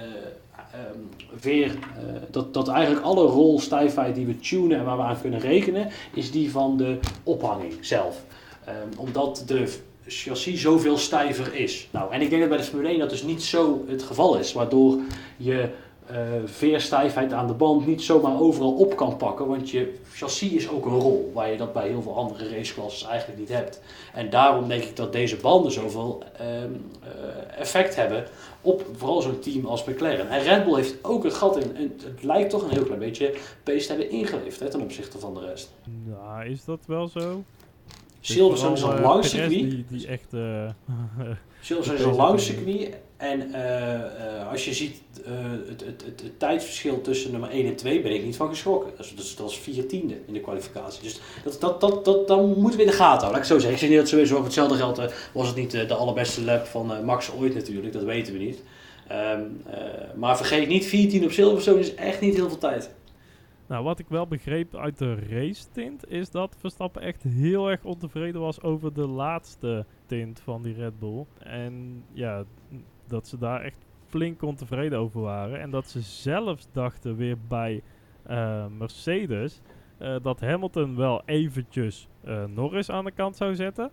um, 0.93 1.09
weer, 1.41 1.67
uh, 1.67 2.21
dat, 2.31 2.53
dat 2.53 2.67
eigenlijk 2.67 3.05
alle 3.05 3.25
rolstijfheid 3.25 4.15
die 4.15 4.25
we 4.25 4.39
tunen 4.39 4.77
en 4.77 4.85
waar 4.85 4.97
we 4.97 5.03
aan 5.03 5.21
kunnen 5.21 5.39
rekenen, 5.39 5.89
is 6.13 6.31
die 6.31 6.51
van 6.51 6.77
de 6.77 6.99
ophanging 7.23 7.73
zelf. 7.81 8.23
Um, 8.67 8.97
omdat 8.97 9.43
de 9.47 9.73
chassis 10.07 10.61
zoveel 10.61 10.97
stijver 10.97 11.55
is. 11.55 11.87
Nou, 11.91 12.13
en 12.13 12.21
ik 12.21 12.29
denk 12.29 12.41
dat 12.41 12.49
bij 12.49 12.57
de 12.57 12.63
Formule 12.63 12.89
1 12.89 12.99
dat 12.99 13.09
dus 13.09 13.23
niet 13.23 13.43
zo 13.43 13.85
het 13.87 14.03
geval 14.03 14.37
is, 14.37 14.53
waardoor 14.53 14.99
je 15.37 15.69
uh, 16.11 16.17
veerstijfheid 16.45 17.33
aan 17.33 17.47
de 17.47 17.53
band 17.53 17.85
niet 17.85 18.01
zomaar 18.01 18.39
overal 18.39 18.73
op 18.73 18.95
kan 18.95 19.17
pakken. 19.17 19.47
Want 19.47 19.69
je 19.69 19.99
chassis 20.11 20.51
is 20.51 20.69
ook 20.69 20.85
een 20.85 20.99
rol, 20.99 21.31
waar 21.33 21.51
je 21.51 21.57
dat 21.57 21.73
bij 21.73 21.87
heel 21.87 22.01
veel 22.01 22.17
andere 22.17 22.49
raceklassen 22.49 23.09
eigenlijk 23.09 23.39
niet 23.39 23.49
hebt. 23.49 23.81
En 24.13 24.29
daarom 24.29 24.67
denk 24.67 24.83
ik 24.83 24.95
dat 24.95 25.11
deze 25.11 25.37
banden 25.37 25.71
zoveel 25.71 26.23
um, 26.41 26.91
uh, 27.03 27.59
effect 27.59 27.95
hebben 27.95 28.25
op 28.61 28.85
vooral 28.95 29.21
zo'n 29.21 29.39
team 29.39 29.65
als 29.65 29.83
McLaren. 29.85 30.29
En 30.29 30.43
Red 30.43 30.65
Bull 30.65 30.75
heeft 30.75 30.95
ook 31.01 31.23
het 31.23 31.33
gat 31.33 31.57
in. 31.57 31.75
En 31.75 31.93
het 32.03 32.23
lijkt 32.23 32.49
toch 32.49 32.63
een 32.63 32.69
heel 32.69 32.83
klein 32.83 32.99
beetje 32.99 33.33
pace 33.63 33.85
te 33.85 33.87
hebben 33.87 34.09
ingeleefd 34.09 34.59
hè, 34.59 34.69
ten 34.69 34.81
opzichte 34.81 35.19
van 35.19 35.33
de 35.33 35.39
rest. 35.39 35.71
Nou, 36.05 36.45
is 36.45 36.65
dat 36.65 36.79
wel 36.85 37.07
zo? 37.07 37.43
Silverstone 38.25 38.73
is 38.73 38.81
een 38.81 39.01
lang 39.01 39.25
circuit. 39.25 39.49
Die, 39.49 39.85
die 39.89 40.07
echt... 40.07 40.27
Uh, 40.33 40.69
Silverstone 41.61 41.99
is 41.99 42.05
een 42.05 42.15
lang 42.15 42.39
circuit. 42.39 42.89
En 43.17 43.39
uh, 43.39 43.55
uh, 43.55 44.51
als 44.51 44.65
je 44.65 44.73
ziet 44.73 45.01
het, 45.67 45.81
het, 45.81 45.81
het, 46.05 46.21
het, 46.21 46.39
tijdsverschil 46.39 47.01
tussen 47.01 47.31
nummer 47.31 47.49
1 47.49 47.65
en 47.65 47.75
2, 47.75 48.01
ben 48.01 48.13
ik 48.13 48.23
niet 48.23 48.35
van 48.35 48.49
geschrokken. 48.49 48.91
Dat 48.97 49.05
is, 49.05 49.15
dat 49.15 49.25
is, 49.25 49.35
dat 49.35 49.49
is 49.49 49.57
vier 49.57 49.87
tiende 49.87 50.15
in 50.27 50.33
de 50.33 50.39
kwalificatie. 50.39 51.03
Dus 51.03 51.19
dat, 51.43 51.61
dat, 51.61 51.81
dat, 51.81 52.05
dat, 52.05 52.27
dan 52.27 52.45
moeten 52.45 52.79
we 52.79 52.85
in 52.85 52.91
de 52.91 52.95
gaten 52.95 53.05
houden. 53.05 53.29
Laat 53.29 53.39
ik 53.39 53.45
zo 53.45 53.53
zeggen. 53.53 53.71
Ik 53.71 53.79
zeg 53.79 53.89
niet 53.89 53.97
dat 53.97 54.07
sowieso 54.07 54.35
voor 54.35 54.43
hetzelfde 54.43 54.75
geld 54.75 55.01
was 55.33 55.47
het 55.47 55.55
niet 55.55 55.71
de 55.71 55.93
allerbeste 55.93 56.43
lap 56.43 56.65
van 56.65 57.05
Max 57.05 57.31
ooit 57.39 57.53
natuurlijk. 57.53 57.93
Dat 57.93 58.03
weten 58.03 58.33
we 58.33 58.39
niet. 58.39 58.63
Um, 59.11 59.63
maar 60.15 60.37
vergeet 60.37 60.67
niet, 60.67 60.85
14 60.85 61.23
op 61.23 61.31
Silverstone 61.31 61.79
is 61.79 61.95
echt 61.95 62.21
niet 62.21 62.35
heel 62.35 62.47
veel 62.49 62.57
tijd. 62.57 62.89
Nou, 63.73 63.85
wat 63.85 63.99
ik 63.99 64.07
wel 64.07 64.27
begreep 64.27 64.75
uit 64.75 64.97
de 64.97 65.15
race 65.15 65.69
tint 65.71 66.09
is 66.09 66.31
dat 66.31 66.55
Verstappen 66.59 67.01
echt 67.01 67.23
heel 67.23 67.69
erg 67.69 67.83
ontevreden 67.83 68.41
was 68.41 68.61
over 68.61 68.93
de 68.93 69.07
laatste 69.07 69.85
tint 70.05 70.39
van 70.39 70.61
die 70.61 70.73
Red 70.73 70.99
Bull. 70.99 71.25
En 71.39 72.03
ja, 72.11 72.43
dat 73.07 73.27
ze 73.27 73.37
daar 73.37 73.61
echt 73.61 73.85
flink 74.05 74.41
ontevreden 74.41 74.99
over 74.99 75.21
waren. 75.21 75.59
En 75.59 75.69
dat 75.69 75.89
ze 75.89 76.01
zelfs 76.01 76.67
dachten 76.71 77.15
weer 77.15 77.37
bij 77.47 77.81
eh, 78.23 78.65
Mercedes 78.77 79.61
eh, 79.97 80.15
dat 80.21 80.39
Hamilton 80.41 80.95
wel 80.95 81.21
eventjes 81.25 82.07
eh, 82.23 82.43
Norris 82.45 82.89
aan 82.89 83.05
de 83.05 83.11
kant 83.11 83.35
zou 83.35 83.55
zetten. 83.55 83.91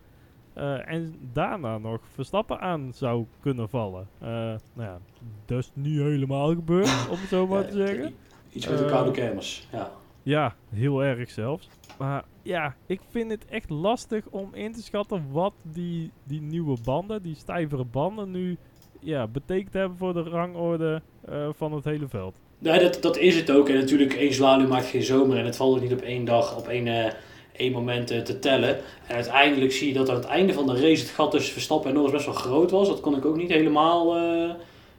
En 0.84 1.14
daarna 1.32 1.78
nog 1.78 2.00
Verstappen 2.12 2.60
aan 2.60 2.92
zou 2.92 3.26
kunnen 3.40 3.68
vallen. 3.68 4.08
Nou 4.18 4.58
ja, 4.74 4.98
dat 5.44 5.58
is 5.58 5.70
niet 5.74 5.98
helemaal 5.98 6.48
gebeurd, 6.48 7.08
om 7.10 7.16
het 7.16 7.28
zo 7.28 7.46
maar 7.46 7.66
te 7.66 7.72
zeggen. 7.72 8.14
Iets 8.52 8.68
met 8.68 8.78
de 8.78 8.84
Eh, 8.84 8.90
koude 8.90 9.10
kermis. 9.10 9.66
Ja. 9.72 9.90
Ja, 10.22 10.54
heel 10.74 11.04
erg 11.04 11.30
zelfs. 11.30 11.68
Maar 11.98 12.24
ja, 12.42 12.74
ik 12.86 13.00
vind 13.10 13.30
het 13.30 13.44
echt 13.46 13.70
lastig 13.70 14.24
om 14.30 14.54
in 14.54 14.72
te 14.72 14.82
schatten 14.82 15.26
wat 15.30 15.52
die, 15.62 16.10
die 16.24 16.40
nieuwe 16.40 16.76
banden, 16.84 17.22
die 17.22 17.34
stijvere 17.34 17.84
banden 17.84 18.30
nu 18.30 18.56
ja, 19.00 19.26
betekent 19.26 19.72
hebben 19.72 19.98
voor 19.98 20.12
de 20.12 20.22
rangorde 20.22 21.02
eh, 21.24 21.48
van 21.56 21.72
het 21.72 21.84
hele 21.84 22.08
veld. 22.08 22.36
Nee, 22.58 22.80
dat, 22.80 22.98
dat 23.02 23.16
is 23.16 23.36
het 23.36 23.50
ook. 23.50 23.68
En 23.68 23.74
natuurlijk, 23.74 24.12
één 24.14 24.32
zwaluw 24.32 24.68
maakt 24.68 24.86
geen 24.86 25.02
zomer. 25.02 25.38
En 25.38 25.44
het 25.44 25.56
valt 25.56 25.76
ook 25.76 25.82
niet 25.82 25.92
op 25.92 26.00
één 26.00 26.24
dag, 26.24 26.56
op 26.56 26.68
één, 26.68 26.86
eh, 26.86 27.12
één 27.52 27.72
moment 27.72 28.06
te 28.06 28.38
tellen. 28.38 28.76
En 29.06 29.14
uiteindelijk 29.14 29.72
zie 29.72 29.88
je 29.88 29.94
dat 29.94 30.08
aan 30.08 30.14
het 30.14 30.24
einde 30.24 30.52
van 30.52 30.66
de 30.66 30.74
race 30.80 31.02
het 31.02 31.10
gat 31.10 31.30
tussen 31.30 31.52
Verstappen 31.52 31.88
en 31.88 31.94
Norris 31.96 32.12
best 32.12 32.24
wel 32.24 32.34
groot 32.34 32.70
was. 32.70 32.88
Dat 32.88 33.00
kon 33.00 33.16
ik 33.16 33.24
ook 33.24 33.36
niet 33.36 33.50
helemaal, 33.50 34.16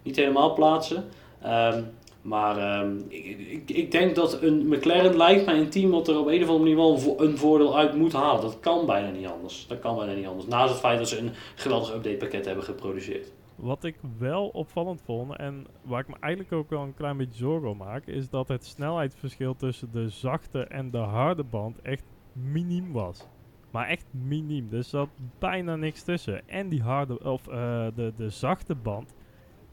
niet 0.03 0.15
helemaal 0.15 0.53
plaatsen. 0.53 1.05
Ehm, 1.41 1.83
maar 2.21 2.57
ehm, 2.57 2.97
ik, 3.07 3.25
ik, 3.39 3.69
ik 3.69 3.91
denk 3.91 4.15
dat 4.15 4.41
een 4.41 4.67
McLaren 4.67 5.17
lijkt 5.17 5.45
mij 5.45 5.59
een 5.59 5.69
team 5.69 5.91
wat 5.91 6.07
er 6.07 6.19
op 6.19 6.27
een 6.27 6.41
of 6.43 6.49
andere 6.49 6.59
manier 6.59 6.75
wel 6.75 6.93
een 6.93 6.99
vo- 6.99 7.15
een 7.17 7.37
voordeel 7.37 7.77
uit 7.77 7.95
moet 7.95 8.13
halen. 8.13 8.41
Dat 8.41 8.59
kan 8.59 8.85
bijna 8.85 9.09
niet 9.09 9.27
anders. 9.27 9.67
Dat 9.67 9.79
kan 9.79 9.95
bijna 9.95 10.13
niet 10.13 10.25
anders. 10.27 10.47
Naast 10.47 10.69
het 10.71 10.79
feit 10.79 10.97
dat 10.97 11.07
ze 11.09 11.17
een 11.17 11.31
geweldig 11.55 11.93
updatepakket 11.93 12.45
hebben 12.45 12.63
geproduceerd. 12.63 13.31
Wat 13.55 13.83
ik 13.83 13.95
wel 14.17 14.47
opvallend 14.47 15.01
vond 15.05 15.35
en 15.37 15.65
waar 15.81 15.99
ik 15.99 16.07
me 16.07 16.15
eigenlijk 16.19 16.53
ook 16.53 16.69
wel 16.69 16.81
een 16.81 16.93
klein 16.93 17.17
beetje 17.17 17.37
zorgen 17.37 17.69
om 17.69 17.77
maak, 17.77 18.05
is 18.07 18.29
dat 18.29 18.47
het 18.47 18.65
snelheidsverschil 18.65 19.55
tussen 19.55 19.89
de 19.91 20.09
zachte 20.09 20.63
en 20.63 20.91
de 20.91 20.97
harde 20.97 21.43
band 21.43 21.81
echt 21.81 22.03
miniem 22.33 22.91
was. 22.91 23.27
Maar 23.71 23.87
echt 23.87 24.05
miniem. 24.11 24.67
Er 24.71 24.83
zat 24.83 25.09
bijna 25.39 25.75
niks 25.75 26.03
tussen. 26.03 26.49
En 26.49 26.69
die 26.69 26.81
harde, 26.81 27.23
of 27.23 27.47
eh, 27.47 27.85
de, 27.95 28.13
de 28.17 28.29
zachte 28.29 28.75
band, 28.75 29.13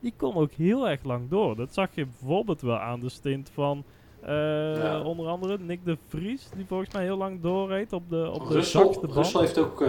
die 0.00 0.14
kon 0.16 0.34
ook 0.34 0.52
heel 0.52 0.88
erg 0.88 1.02
lang 1.04 1.28
door. 1.30 1.56
Dat 1.56 1.74
zag 1.74 1.88
je 1.94 2.06
bijvoorbeeld 2.06 2.60
wel 2.60 2.78
aan 2.78 3.00
de 3.00 3.08
stint 3.08 3.50
van 3.54 3.84
eh, 4.22 4.76
Ja. 4.76 5.00
onder 5.02 5.26
andere 5.26 5.58
Nick 5.58 5.84
de 5.84 5.98
Vries, 6.08 6.48
die 6.56 6.64
volgens 6.66 6.92
mij 6.92 7.02
heel 7.02 7.16
lang 7.16 7.40
doorreed 7.40 7.92
op 7.92 8.10
de, 8.10 8.26
op 8.28 8.32
de 8.34 8.38
band. 8.38 8.52
Russell 8.52 9.40
heeft 9.40 9.58
ook, 9.58 9.80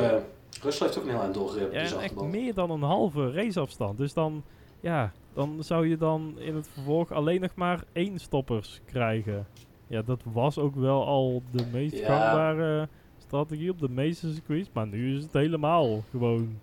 Russell 0.61 0.87
heeft 0.87 0.97
ook 0.99 1.03
een 1.03 1.09
heel 1.09 1.21
eind 1.21 1.33
doorgereden. 1.33 1.73
Ja, 1.73 1.79
en 1.95 1.99
echt 1.99 2.21
meer 2.21 2.53
dan 2.53 2.71
een 2.71 2.81
halve 2.81 3.31
raceafstand. 3.31 3.97
Dus 3.97 4.13
dan, 4.13 4.43
ja, 4.79 5.11
dan 5.33 5.63
zou 5.63 5.87
je 5.87 5.97
dan 5.97 6.33
in 6.39 6.55
het 6.55 6.67
vervolg 6.67 7.11
alleen 7.11 7.41
nog 7.41 7.55
maar 7.55 7.83
één 7.93 8.19
stoppers 8.19 8.81
krijgen. 8.85 9.47
Ja, 9.87 10.01
dat 10.01 10.21
was 10.33 10.57
ook 10.57 10.75
wel 10.75 11.05
al 11.05 11.41
de 11.51 11.65
meest 11.71 11.97
Ja. 11.97 12.05
gangbare 12.05 12.87
strategie 13.17 13.71
op 13.71 13.79
de 13.79 13.89
meeste 13.89 14.33
circuits. 14.33 14.69
Maar 14.73 14.87
nu 14.87 15.15
is 15.15 15.23
het 15.23 15.33
helemaal 15.33 16.03
gewoon 16.09 16.57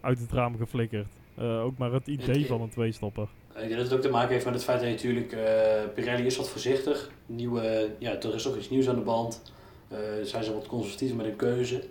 uit 0.00 0.18
het 0.18 0.32
raam 0.32 0.56
geflikkerd. 0.56 1.06
Eh, 1.34 1.64
ook 1.64 1.78
maar 1.78 1.92
het 1.92 2.06
idee 2.06 2.46
van 2.46 2.60
een 2.60 2.68
tweestopper. 2.68 3.28
Ik 3.54 3.60
denk 3.60 3.70
dat 3.70 3.80
het 3.80 3.92
ook 3.92 4.00
te 4.00 4.10
maken 4.10 4.32
heeft 4.32 4.44
met 4.44 4.54
het 4.54 4.64
feit 4.64 4.80
dat 4.80 4.88
je 4.88 4.94
natuurlijk, 4.94 5.32
eh, 5.32 5.94
Pirelli 5.94 6.26
is 6.26 6.36
wat 6.36 6.48
voorzichtig. 6.48 7.10
Nieuwe, 7.26 7.90
ja, 7.98 8.20
er 8.20 8.34
is 8.34 8.48
ook 8.48 8.56
iets 8.56 8.70
nieuws 8.70 8.88
aan 8.88 8.94
de 8.94 9.00
band. 9.00 9.42
Eh, 9.88 9.98
zijn 10.22 10.44
ze 10.44 10.54
wat 10.54 10.66
conservatiever 10.66 11.16
met 11.16 11.26
hun 11.26 11.36
keuze. 11.36 11.84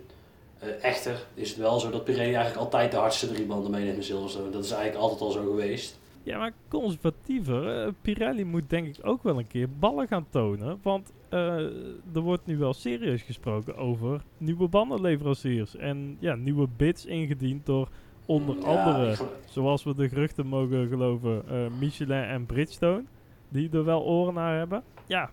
Echter 0.80 1.24
is 1.34 1.48
het 1.48 1.58
wel 1.58 1.80
zo 1.80 1.90
dat 1.90 2.04
Pirelli 2.04 2.34
eigenlijk 2.34 2.56
altijd 2.56 2.90
de 2.90 2.96
hardste 2.96 3.32
drie 3.32 3.46
banden 3.46 3.70
meeneemt 3.70 3.96
in 3.96 4.02
Silverstone. 4.02 4.50
Dat 4.50 4.64
is 4.64 4.70
eigenlijk 4.70 5.02
altijd 5.02 5.20
al 5.20 5.30
zo 5.30 5.42
geweest. 5.50 5.98
Ja, 6.22 6.38
maar 6.38 6.52
conservatiever. 6.68 7.92
Pirelli 8.02 8.44
moet 8.44 8.70
denk 8.70 8.86
ik 8.86 9.06
ook 9.06 9.22
wel 9.22 9.38
een 9.38 9.46
keer 9.46 9.68
ballen 9.78 10.08
gaan 10.08 10.26
tonen. 10.30 10.78
Want 10.82 11.12
er 11.28 12.20
wordt 12.20 12.46
nu 12.46 12.58
wel 12.58 12.72
serieus 12.72 13.22
gesproken 13.22 13.76
over 13.76 14.22
nieuwe 14.38 14.68
bandenleveranciers. 14.68 15.76
En 15.76 16.16
ja, 16.20 16.34
nieuwe 16.34 16.68
bids 16.76 17.06
ingediend 17.06 17.66
door 17.66 17.88
onder 18.26 18.56
Ja, 18.58 18.62
andere, 18.66 19.16
zoals 19.44 19.84
we 19.84 19.94
de 19.94 20.08
geruchten 20.08 20.46
mogen 20.46 20.88
geloven, 20.88 21.42
eh, 21.48 21.56
Michelin 21.78 22.22
en 22.22 22.46
Bridgestone. 22.46 23.04
Die 23.48 23.70
er 23.72 23.84
wel 23.84 24.02
oren 24.02 24.34
naar 24.34 24.56
hebben. 24.58 24.82
Ja, 25.06 25.30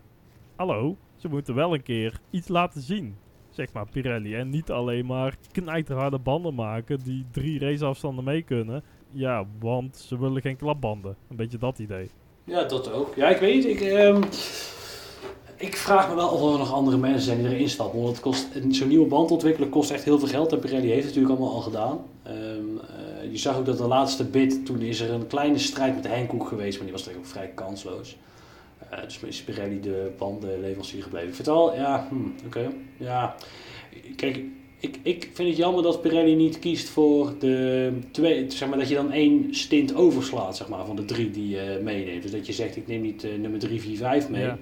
hallo. 0.55 0.97
Ze 1.15 1.27
moeten 1.27 1.55
wel 1.55 1.73
een 1.73 1.83
keer 1.83 2.19
iets 2.29 2.47
laten 2.47 2.81
zien. 2.81 3.15
Zeg 3.49 3.73
maar 3.73 3.89
Pirelli. 3.89 4.35
En 4.35 4.49
niet 4.49 4.71
alleen 4.71 5.05
maar 5.05 5.35
knijterharde 5.51 6.19
banden 6.19 6.53
maken 6.55 6.99
die 7.03 7.25
drie 7.31 7.59
raceafstanden 7.59 8.23
mee 8.23 8.41
kunnen. 8.41 8.83
Ja, 9.11 9.45
want 9.59 9.97
ze 9.97 10.19
willen 10.19 10.41
geen 10.41 10.55
klapbanden. 10.57 11.15
Een 11.29 11.35
beetje 11.35 11.57
dat 11.57 11.79
idee. 11.79 12.09
Ja, 12.43 12.63
dat 12.63 12.91
ook. 12.91 13.15
Ja, 13.15 13.27
ik 13.27 13.37
weet. 13.39 13.65
Ik, 13.65 13.81
ehm, 13.81 14.21
ik 15.61 15.75
vraag 15.77 16.09
me 16.09 16.15
wel 16.15 16.29
of 16.29 16.51
er 16.53 16.57
nog 16.57 16.73
andere 16.73 16.97
mensen 16.97 17.21
zijn 17.21 17.37
die 17.37 17.47
erin 17.47 17.69
stappen. 17.69 17.99
Want 18.01 18.11
het 18.11 18.21
kost, 18.21 18.47
zo'n 18.69 18.87
nieuwe 18.87 19.07
band 19.07 19.31
ontwikkelen 19.31 19.69
kost 19.69 19.91
echt 19.91 20.03
heel 20.03 20.19
veel 20.19 20.27
geld. 20.27 20.51
En 20.51 20.59
Pirelli 20.59 20.87
heeft 20.87 21.05
het 21.05 21.15
natuurlijk 21.15 21.39
allemaal 21.39 21.55
al 21.55 21.61
gedaan. 21.61 21.99
Ehm, 22.23 22.35
eh, 22.35 23.31
je 23.31 23.37
zag 23.37 23.57
ook 23.57 23.65
dat 23.65 23.77
de 23.77 23.87
laatste 23.87 24.23
bid, 24.23 24.65
toen 24.65 24.81
is 24.81 24.99
er 24.99 25.11
een 25.11 25.27
kleine 25.27 25.57
strijd 25.57 25.95
met 25.95 26.07
Henkoek 26.07 26.47
geweest. 26.47 26.77
Maar 26.77 26.87
die 26.87 26.95
was 26.95 27.07
eigenlijk 27.07 27.27
ook 27.27 27.41
vrij 27.41 27.51
kansloos. 27.55 28.17
Eh, 28.89 29.03
dus 29.03 29.19
is 29.19 29.43
Pirelli 29.43 29.79
de 29.79 30.11
bandenleverancier 30.17 31.03
gebleven. 31.03 31.29
Ik 31.29 31.35
vind 31.35 31.47
het 31.47 31.75
ja, 31.75 32.07
hmm, 32.09 32.33
oké. 32.45 32.71
Ja, 32.97 33.35
kijk, 34.15 34.43
ik, 34.79 34.99
ik 35.03 35.29
vind 35.33 35.47
het 35.47 35.57
jammer 35.57 35.83
dat 35.83 36.01
Pirelli 36.01 36.35
niet 36.35 36.59
kiest 36.59 36.89
voor 36.89 37.33
de 37.39 37.91
twee, 38.11 38.51
zeg 38.51 38.69
maar 38.69 38.77
dat 38.77 38.89
je 38.89 38.95
dan 38.95 39.11
één 39.11 39.55
stint 39.55 39.95
overslaat, 39.95 40.57
zeg 40.57 40.67
maar, 40.67 40.85
van 40.85 40.95
de 40.95 41.05
drie 41.05 41.31
die 41.31 41.49
je 41.49 41.79
meeneemt. 41.83 42.21
Dus 42.21 42.31
dat 42.31 42.45
je 42.45 42.53
zegt, 42.53 42.75
ik 42.75 42.87
neem 42.87 43.01
niet 43.01 43.23
eh, 43.23 43.31
nummer 43.39 43.59
3, 43.59 43.81
4, 43.81 43.97
5 43.97 44.29
mee, 44.29 44.41
Ja. 44.41 44.57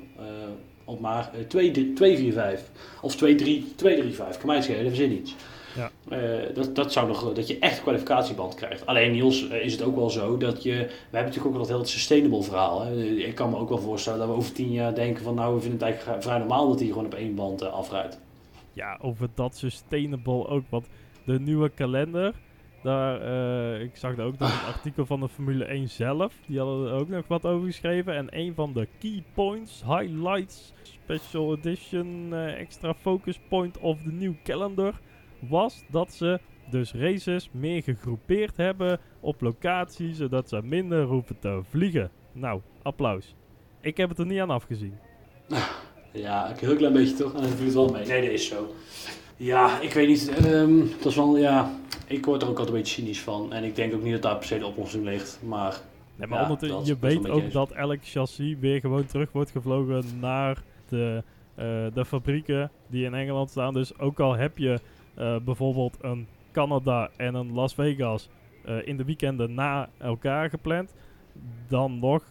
Of 0.90 1.00
maar 1.00 1.30
eh, 1.34 1.40
2, 1.48 1.94
2, 1.94 2.18
4, 2.18 2.34
5. 2.34 2.70
Of 3.02 3.16
2, 3.16 3.36
3, 3.36 3.74
2, 3.76 4.00
3, 4.00 4.14
5. 4.14 4.38
Kan 4.38 4.48
mij 4.48 4.62
schelen, 4.62 4.88
verzin 4.88 5.12
iets. 5.12 5.36
Ja. 5.76 5.92
Eh, 6.10 6.56
dat, 6.56 6.76
dat 6.76 6.92
zou 6.92 7.08
nog, 7.08 7.34
dat 7.34 7.48
je 7.48 7.60
echt 7.60 7.78
een 7.78 7.84
kwalificatieband 7.84 8.56
krijgt. 8.56 8.86
Alleen 8.86 9.12
Niels, 9.12 9.50
eh, 9.50 9.66
is 9.66 9.72
het 9.72 9.82
ook 9.82 9.96
wel 9.96 10.10
zo 10.10 10.38
dat 10.38 10.64
je, 10.64 10.72
we 10.72 10.78
hebben 11.18 11.34
natuurlijk 11.34 11.46
ook 11.46 11.52
wel 11.52 11.62
dat 11.62 11.70
hele 11.70 11.86
sustainable 11.86 12.44
verhaal. 12.44 12.82
Hè. 12.82 13.04
Ik 13.04 13.36
kan 13.36 13.50
me 13.50 13.58
ook 13.58 13.70
wel 13.70 13.80
voorstellen 13.80 14.20
dat 14.20 14.28
we 14.28 14.34
over 14.34 14.52
tien 14.52 14.72
jaar 14.72 14.96
denken 14.96 15.24
van, 15.24 15.36
nou, 15.36 15.56
we 15.56 15.62
vinden 15.62 15.80
het 15.80 15.88
eigenlijk 15.88 16.24
vrij 16.24 16.38
normaal 16.38 16.68
dat 16.70 16.80
hij 16.80 16.88
gewoon 16.88 17.06
op 17.06 17.14
één 17.14 17.36
band 17.36 17.62
eh, 17.62 17.74
afrijdt. 17.74 18.20
Ja, 18.74 18.98
over 19.02 19.30
dat 19.34 19.58
sustainable 19.58 20.48
ook. 20.48 20.64
Want 20.70 20.88
de 21.26 21.40
nieuwe 21.40 21.70
kalender, 21.70 22.34
daar, 22.84 23.22
eh, 23.22 23.82
ik 23.82 23.96
zag 23.96 24.16
daar 24.16 24.26
ook 24.26 24.38
nog 24.38 24.62
een 24.62 24.74
artikel 24.74 25.06
van 25.06 25.20
de 25.20 25.30
Formule 25.30 25.74
1 25.74 25.90
zelf. 25.90 26.34
Die 26.48 26.60
hadden 26.60 26.88
er 26.88 26.94
ook 26.94 27.10
nog 27.10 27.28
wat 27.28 27.46
over 27.46 27.68
geschreven. 27.68 28.16
En 28.16 28.28
een 28.30 28.54
van 28.56 28.74
de 28.74 28.88
key 29.00 29.24
points, 29.34 29.84
highlights, 29.86 30.74
special 30.82 31.56
edition, 31.56 32.34
eh, 32.34 32.60
extra 32.60 32.94
focus 32.94 33.40
point 33.50 33.78
of 33.78 34.02
the 34.02 34.12
new 34.12 34.34
calendar, 34.44 35.00
was 35.40 35.84
dat 35.92 36.14
ze 36.14 36.40
dus 36.70 36.94
races 36.94 37.50
meer 37.52 37.84
gegroepeerd 37.84 38.58
hebben 38.58 39.00
op 39.20 39.42
locatie, 39.42 40.14
zodat 40.14 40.50
ze 40.50 40.62
minder 40.64 41.06
hoeven 41.06 41.40
te 41.40 41.62
vliegen. 41.70 42.12
Nou, 42.32 42.62
applaus. 42.82 43.36
Ik 43.82 43.98
heb 43.98 44.10
het 44.10 44.20
er 44.20 44.26
niet 44.26 44.40
aan 44.40 44.50
afgezien. 44.50 44.98
Ja, 46.14 46.50
een 46.50 46.58
heel 46.58 46.76
klein 46.76 46.94
beetje 46.94 47.16
toch? 47.16 47.34
En 47.34 47.42
het 47.42 47.74
wel 47.74 47.90
mee. 47.90 48.06
Nee, 48.06 48.22
dat 48.22 48.32
is 48.32 48.48
zo. 48.48 48.74
Ja, 49.40 49.80
ik 49.80 49.94
weet 49.94 50.08
niet. 50.08 50.30
ehm, 50.30 50.78
dat 50.98 51.06
is 51.06 51.16
wel, 51.16 51.38
ja, 51.38 51.72
ik 52.08 52.26
word 52.26 52.42
er 52.42 52.48
ook 52.48 52.58
altijd 52.58 52.76
een 52.76 52.82
beetje 52.82 53.02
cynisch 53.02 53.22
van. 53.22 53.54
En 53.54 53.64
ik 53.64 53.76
denk 53.76 53.94
ook 53.94 54.04
niet 54.04 54.12
dat 54.14 54.22
daar 54.22 54.38
per 54.38 54.48
se 54.48 54.58
de 54.60 54.66
oplossing 54.66 55.04
ligt. 55.06 55.40
Maar 55.46 55.82
Nee, 56.16 56.28
maar 56.28 56.38
Ja, 56.38 56.44
ondertussen, 56.44 56.78
dat- 56.78 56.88
je 56.88 56.98
dat 57.00 57.12
weet 57.24 57.30
ook 57.32 57.52
dat 57.52 57.72
elk 57.72 57.98
chassis 58.04 58.56
weer 58.60 58.80
gewoon 58.80 59.06
terug 59.06 59.32
wordt 59.32 59.52
gevlogen 59.52 60.04
naar 60.20 60.62
de, 60.90 61.24
eh, 61.56 61.66
de 61.94 62.06
fabrieken 62.06 62.72
die 62.88 63.06
in 63.06 63.14
Engeland 63.14 63.50
staan. 63.50 63.74
Dus 63.74 64.00
ook 64.00 64.20
al 64.20 64.34
heb 64.36 64.58
je 64.58 64.80
eh, 65.16 65.36
bijvoorbeeld 65.46 65.98
een 66.02 66.28
Canada 66.52 67.10
en 67.18 67.36
een 67.36 67.54
Las 67.54 67.74
Vegas 67.74 68.30
eh, 68.66 68.76
in 68.88 68.98
de 68.98 69.04
weekenden 69.06 69.54
na 69.54 69.90
elkaar 69.98 70.50
gepland, 70.50 70.94
dan 71.68 72.00
nog 72.00 72.24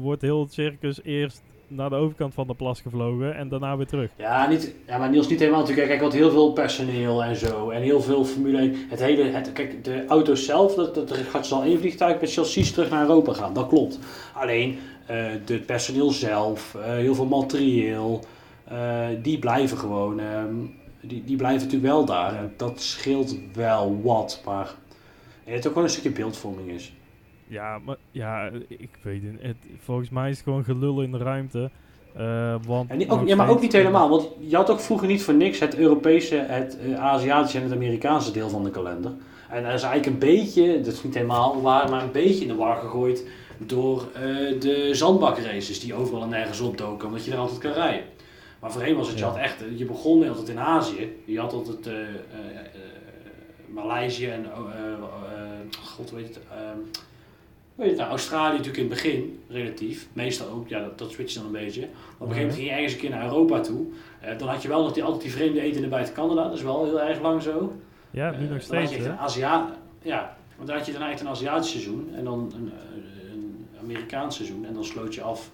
wordt 0.00 0.22
heel 0.22 0.40
het 0.40 0.52
circus 0.52 1.02
eerst 1.02 1.42
naar 1.74 1.90
de 1.90 1.96
overkant 1.96 2.34
van 2.34 2.46
de 2.46 2.54
plas 2.54 2.80
gevlogen 2.80 3.36
en 3.36 3.48
daarna 3.48 3.76
weer 3.76 3.86
terug. 3.86 4.10
Ja, 4.16 4.48
niet, 4.48 4.74
ja, 4.86 4.98
maar 4.98 5.10
Niels 5.10 5.28
niet 5.28 5.38
helemaal 5.38 5.60
natuurlijk. 5.60 5.88
Kijk, 5.88 6.00
want 6.00 6.12
heel 6.12 6.30
veel 6.30 6.52
personeel 6.52 7.24
en 7.24 7.36
zo. 7.36 7.70
En 7.70 7.82
heel 7.82 8.00
veel 8.00 8.24
Formule 8.24 8.58
1. 8.58 8.74
Het 8.88 9.00
hele, 9.00 9.22
het, 9.22 9.52
kijk, 9.52 9.84
de 9.84 10.04
auto's 10.06 10.44
zelf, 10.44 10.74
dat, 10.74 10.94
dat, 10.94 11.12
gaat 11.12 11.46
zal 11.46 11.62
één 11.62 11.78
vliegtuig 11.78 12.20
met 12.20 12.32
chassis 12.32 12.72
terug 12.72 12.90
naar 12.90 13.00
Europa 13.00 13.32
gaan. 13.32 13.54
Dat 13.54 13.68
klopt. 13.68 13.98
Alleen, 14.32 14.78
eh 15.06 15.16
het 15.44 15.66
personeel 15.66 16.10
zelf, 16.10 16.74
eh, 16.74 16.82
heel 16.84 17.14
veel 17.14 17.26
materieel, 17.26 18.24
eh, 18.64 19.06
die 19.22 19.38
blijven 19.38 19.78
gewoon, 19.78 20.20
ehm, 20.20 20.54
die, 21.00 21.24
die 21.24 21.36
blijven 21.36 21.62
natuurlijk 21.62 21.92
wel 21.92 22.04
daar. 22.04 22.36
En 22.36 22.54
dat 22.56 22.80
scheelt 22.80 23.36
wel 23.54 24.00
wat, 24.02 24.42
maar 24.44 24.74
het 25.44 25.56
ook 25.56 25.62
gewoon 25.62 25.84
een 25.84 25.90
stukje 25.90 26.10
beeldvorming 26.10 26.70
is. 26.70 26.92
Ja, 27.46 27.78
maar 27.84 27.96
ja, 28.10 28.50
ik 28.68 28.98
weet 29.02 29.22
het. 29.22 29.42
het. 29.42 29.56
Volgens 29.78 30.10
mij 30.10 30.30
is 30.30 30.36
het 30.36 30.44
gewoon 30.44 30.64
gelul 30.64 31.02
in 31.02 31.12
de 31.12 31.18
ruimte. 31.18 31.70
Eh, 32.16 32.54
want 32.66 32.90
En 32.90 33.10
ook, 33.10 33.26
ja, 33.28 33.36
maar 33.36 33.48
ook 33.48 33.60
niet 33.60 33.72
helemaal, 33.72 34.08
want 34.08 34.28
je 34.38 34.56
had 34.56 34.70
ook 34.70 34.80
vroeger 34.80 35.08
niet 35.08 35.22
voor 35.22 35.34
niks 35.34 35.58
het 35.58 35.76
Europese, 35.76 36.34
het 36.36 36.78
eh, 36.78 37.00
Aziatische 37.00 37.58
en 37.58 37.64
het 37.64 37.72
Amerikaanse 37.72 38.32
deel 38.32 38.48
van 38.48 38.64
de 38.64 38.70
kalender. 38.70 39.12
En 39.50 39.62
dat 39.62 39.72
is 39.72 39.82
eigenlijk 39.82 40.06
een 40.06 40.28
beetje, 40.28 40.80
dat 40.80 40.92
is 40.92 41.02
niet 41.02 41.14
helemaal 41.14 41.62
waar, 41.62 41.90
maar 41.90 42.02
een 42.02 42.12
beetje 42.12 42.42
in 42.42 42.48
de 42.48 42.54
war 42.54 42.76
gegooid 42.76 43.26
door 43.58 44.08
eh, 44.14 44.22
de 44.60 44.88
zandbakraces 44.92 45.80
die 45.80 45.94
overal 45.94 46.22
en 46.22 46.28
nergens 46.28 46.60
opdoken, 46.60 47.06
omdat 47.06 47.24
je 47.24 47.32
er 47.32 47.38
altijd 47.38 47.58
kan 47.58 47.72
rijden. 47.72 48.04
Maar 48.60 48.72
voorheen 48.72 48.96
was 48.96 49.08
het, 49.08 49.18
je 49.18 49.24
had 49.24 49.36
echt, 49.36 49.64
je 49.76 49.84
begon 49.84 50.28
altijd 50.28 50.48
in 50.48 50.58
Azië, 50.58 51.12
je 51.24 51.40
had 51.40 51.52
altijd 51.52 51.88
Maleisië 53.74 54.26
en, 54.26 54.44
eh, 54.44 55.78
god 55.82 56.10
weet 56.10 56.28
het, 56.28 56.38
ehm, 56.50 56.78
weet 57.74 57.90
je, 57.90 57.96
nou, 57.96 58.08
Australië 58.08 58.50
natuurlijk 58.56 58.76
in 58.76 58.90
het 58.90 58.94
begin, 59.02 59.42
relatief. 59.48 60.08
Meestal 60.12 60.48
ook, 60.48 60.68
ja, 60.68 60.80
dat, 60.80 60.98
dat 60.98 61.10
switcht 61.10 61.34
dan 61.34 61.44
een 61.44 61.52
beetje. 61.52 61.80
Maar 61.80 61.88
op 61.90 62.28
een 62.28 62.34
gegeven 62.34 62.40
moment 62.40 62.54
ging 62.54 62.66
je 62.68 62.72
ergens 62.74 62.92
een 62.92 62.98
keer 62.98 63.10
naar 63.10 63.24
Europa 63.24 63.60
toe. 63.60 63.86
Eh, 64.20 64.38
dan 64.38 64.48
had 64.48 64.62
je 64.62 64.68
wel 64.68 64.82
nog 64.82 64.92
die, 64.92 65.04
altijd 65.04 65.22
die 65.22 65.32
vreemde 65.32 65.60
etende 65.60 65.88
buiten 65.88 66.14
Canada, 66.14 66.42
dat 66.42 66.52
is 66.52 66.62
wel 66.62 66.84
heel 66.84 67.00
erg 67.00 67.20
lang 67.20 67.42
zo. 67.42 67.72
Ja, 68.10 68.30
nu 68.30 68.36
Eh, 68.36 68.40
nog 68.40 68.48
dan 68.48 68.52
had 68.52 68.62
steeds, 68.62 68.90
je 68.92 69.08
een 69.08 69.18
ja, 70.02 70.36
want 70.56 70.68
dan 70.68 70.76
had 70.76 70.86
je 70.86 70.92
dan 70.92 71.02
eigenlijk 71.02 71.20
een 71.20 71.46
Aziatisch 71.46 71.70
seizoen 71.70 72.10
en 72.16 72.24
dan 72.24 72.52
een, 72.56 72.72
eh, 72.72 73.32
een 73.32 73.66
Amerikaans 73.82 74.36
seizoen. 74.36 74.64
En 74.66 74.74
dan 74.74 74.84
sloot 74.84 75.14
je 75.14 75.22
af 75.22 75.50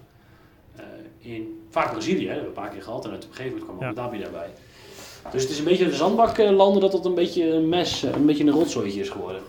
in, 1.19 1.61
vaak 1.69 1.91
Brazilië, 1.91 2.27
hè, 2.27 2.35
dat 2.35 2.35
hebben 2.35 2.53
we 2.53 2.59
een 2.59 2.63
paar 2.65 2.73
keer 2.73 2.83
gehad. 2.83 3.05
En 3.05 3.11
op 3.13 3.17
een 3.17 3.27
gegeven 3.31 3.45
moment 3.45 3.63
kwam 3.63 3.79
Ja. 3.79 3.85
Abu 3.85 3.95
Dhabi 3.95 4.19
daarbij. 4.19 4.49
Dus 5.31 5.41
het 5.41 5.51
is 5.51 5.59
een 5.59 5.65
beetje 5.65 5.85
de 5.85 5.95
zandbaklanden 5.95 6.81
dat 6.81 6.93
het 6.93 7.05
een 7.05 7.13
beetje 7.13 7.49
een 7.49 7.69
mes, 7.69 8.03
een 8.03 8.25
beetje 8.25 8.43
een 8.43 8.49
rotzooitje 8.49 8.99
is 8.99 9.09
geworden. 9.09 9.41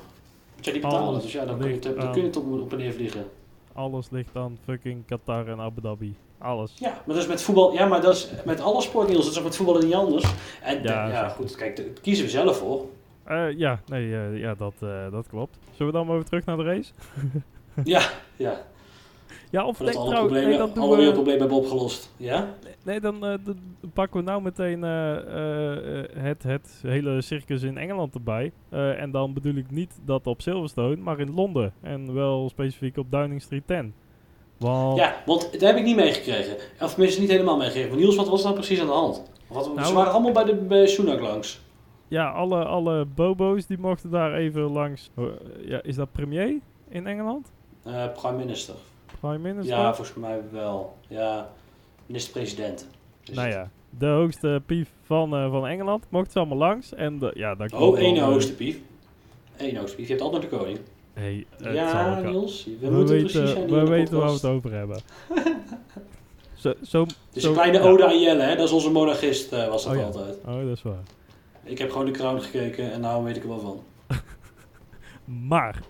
Ja, 0.64 0.72
die 0.72 0.80
betalen, 0.80 1.06
Alles 1.08 1.22
dus 1.22 1.32
ja, 1.32 1.44
dan 1.44 1.58
kun 1.58 1.68
je 1.68 1.74
het, 1.74 1.82
dan 1.82 2.12
kun 2.12 2.20
je 2.20 2.26
het 2.26 2.36
op, 2.36 2.60
op 2.60 2.72
en 2.72 2.78
neer 2.78 2.92
vliegen. 2.92 3.24
Alles 3.72 4.10
ligt 4.10 4.36
aan 4.36 4.58
fucking 4.64 5.06
Qatar 5.06 5.48
en 5.48 5.60
Abu 5.60 5.80
Dhabi. 5.80 6.14
Alles. 6.38 6.72
Ja, 6.78 6.88
maar 6.90 7.02
dat 7.14 7.16
is 7.16 7.26
met 7.26 7.42
voetbal, 7.42 7.72
ja, 7.72 7.86
maar 7.86 8.00
dat 8.00 8.14
is 8.14 8.30
met 8.44 8.60
alle 8.60 8.82
sportnieuws, 8.82 9.22
dat 9.24 9.32
is 9.32 9.38
ook 9.38 9.44
met 9.44 9.56
voetballen 9.56 9.84
niet 9.84 9.94
anders. 9.94 10.32
En 10.62 10.82
Ja, 10.82 11.28
zo. 11.28 11.34
goed, 11.34 11.56
kijk, 11.56 11.76
daar 11.76 11.86
kiezen 12.02 12.24
we 12.24 12.30
zelf 12.30 12.56
voor. 12.58 12.86
Eh, 13.24 13.58
ja, 13.58 13.80
nee, 13.86 14.14
eh, 14.16 14.38
ja, 14.38 14.54
dat, 14.54 14.72
eh, 14.80 15.10
dat 15.10 15.26
klopt. 15.28 15.58
Zullen 15.76 15.92
we 15.92 15.98
dan 15.98 16.06
maar 16.06 16.16
weer 16.16 16.24
terug 16.24 16.44
naar 16.44 16.56
de 16.56 16.62
race? 16.62 16.92
Ja, 17.84 18.02
ja. 18.36 18.60
Ja, 19.52 19.66
of 19.66 19.76
Dat 19.76 19.86
nee, 19.86 19.96
alle 19.96 20.08
trouw- 20.10 20.20
problemen, 20.20 20.48
nee, 20.48 20.58
dan 20.58 20.70
doen 20.74 20.82
alle 20.82 20.96
we- 21.24 21.30
hebben 21.30 21.50
opgelost. 21.50 22.12
Ja? 22.16 22.54
Nee, 22.84 23.00
dan 23.00 23.26
eh, 23.26 23.34
d- 23.34 23.92
pakken 23.94 24.18
we 24.20 24.26
nou 24.26 24.42
meteen 24.42 24.84
eh, 24.84 25.16
eh, 26.00 26.04
het, 26.16 26.42
het 26.42 26.78
hele 26.82 27.20
circus 27.22 27.62
in 27.62 27.78
Engeland 27.78 28.14
erbij. 28.14 28.52
En 28.70 29.10
dan 29.10 29.32
bedoel 29.32 29.54
ik 29.54 29.70
niet 29.70 29.98
dat 30.04 30.26
op 30.26 30.40
Silverstone, 30.42 30.96
maar 30.96 31.20
in 31.20 31.34
Londen. 31.34 31.72
En 31.80 32.14
wel 32.14 32.48
specifiek 32.48 32.96
op 32.96 33.10
Downing 33.10 33.42
Street 33.42 33.66
10. 33.66 33.94
Want 34.58 34.98
Ja, 34.98 35.14
want 35.26 35.52
dat 35.52 35.60
heb 35.60 35.76
ik 35.76 35.84
niet 35.84 35.96
meegekregen. 35.96 36.56
Of 36.80 36.90
tenminste 36.90 37.20
niet 37.20 37.30
helemaal 37.30 37.56
meegekregen. 37.56 37.90
Maar 37.90 37.98
Niels, 37.98 38.16
wat 38.16 38.28
was 38.28 38.42
nou 38.42 38.54
precies 38.54 38.80
aan 38.80 38.86
de 38.86 38.92
hand? 38.92 39.22
Wat, 39.46 39.74
Nou, 39.74 39.86
ze 39.86 39.94
waren 39.94 40.12
allemaal 40.12 40.32
bij 40.32 40.44
de 40.44 40.54
bij 40.54 40.86
Sunak 40.86 41.20
langs. 41.20 41.60
ja, 42.08 42.30
alle, 42.30 42.64
alle 42.64 43.04
bobo's 43.14 43.66
die 43.66 43.78
mochten 43.78 44.10
daar 44.10 44.34
even 44.34 44.62
langs. 44.62 45.10
Ja, 45.64 45.82
is 45.82 45.96
dat 45.96 46.12
premier 46.12 46.58
in 46.88 47.06
Engeland? 47.06 47.52
Eh, 47.84 48.04
prime 48.20 48.36
minister. 48.36 48.74
Prime? 49.20 49.62
Ja, 49.62 49.94
volgens 49.94 50.16
mij 50.16 50.40
wel. 50.50 50.96
Ja, 51.08 51.50
minister-president. 52.06 52.86
is 53.24 53.34
nou 53.34 53.46
het. 53.48 53.56
ja, 53.56 53.70
de 53.98 54.06
hoogste 54.06 54.62
pief 54.66 54.88
van, 55.02 55.34
eh, 55.34 55.50
van 55.50 55.66
Engeland 55.66 56.04
mochten 56.08 56.32
ze 56.32 56.38
allemaal 56.38 56.58
langs. 56.58 56.94
En 56.94 57.18
de, 57.18 57.30
ja, 57.34 57.54
daar 57.54 57.70
Oh, 57.74 57.98
één 57.98 58.16
eh, 58.16 58.22
hoogste 58.22 58.54
pief. 58.54 58.78
Eén 59.56 59.76
hoogste 59.76 59.96
pief. 59.96 60.06
Je 60.06 60.12
hebt 60.12 60.24
altijd 60.24 60.42
de 60.50 60.56
koning. 60.56 60.78
Hey, 61.12 61.46
het 61.62 61.74
ja, 61.74 62.20
Niels. 62.20 62.64
We, 62.64 62.76
We, 62.80 62.90
moeten 62.90 63.14
weten, 63.14 63.30
precies 63.30 63.50
zijn 63.50 63.68
we 63.70 63.88
weten 63.88 64.18
waar 64.18 64.26
we 64.28 64.32
het 64.32 64.44
over 64.44 64.72
hebben. 64.72 65.00
zo, 66.54 66.72
zo, 66.82 67.00
Het 67.00 67.14
is 67.32 67.42
zo- 67.42 67.48
een 67.48 67.54
kleine 67.54 67.78
ja. 67.78 67.84
ode 67.84 68.04
aan 68.06 68.20
Jelle, 68.20 68.42
hè? 68.42 68.56
Dat 68.56 68.66
is 68.66 68.72
onze 68.72 68.90
monarchist, 68.90 69.52
eh, 69.52 69.68
was 69.68 69.84
dat 69.84 69.92
Oh 69.92 69.98
ja. 69.98 70.04
altijd. 70.04 70.38
Oh, 70.46 70.54
dat 70.54 70.76
is 70.76 70.82
waar. 70.82 71.02
Ik 71.64 71.78
heb 71.78 71.90
gewoon 71.90 72.06
de 72.06 72.12
crown 72.12 72.38
gekeken 72.40 72.92
en 72.92 73.00
nou 73.00 73.24
weet 73.24 73.36
ik 73.36 73.42
er 73.42 73.48
wel 73.48 73.60
van. 73.60 73.82
Maar. 75.48 75.82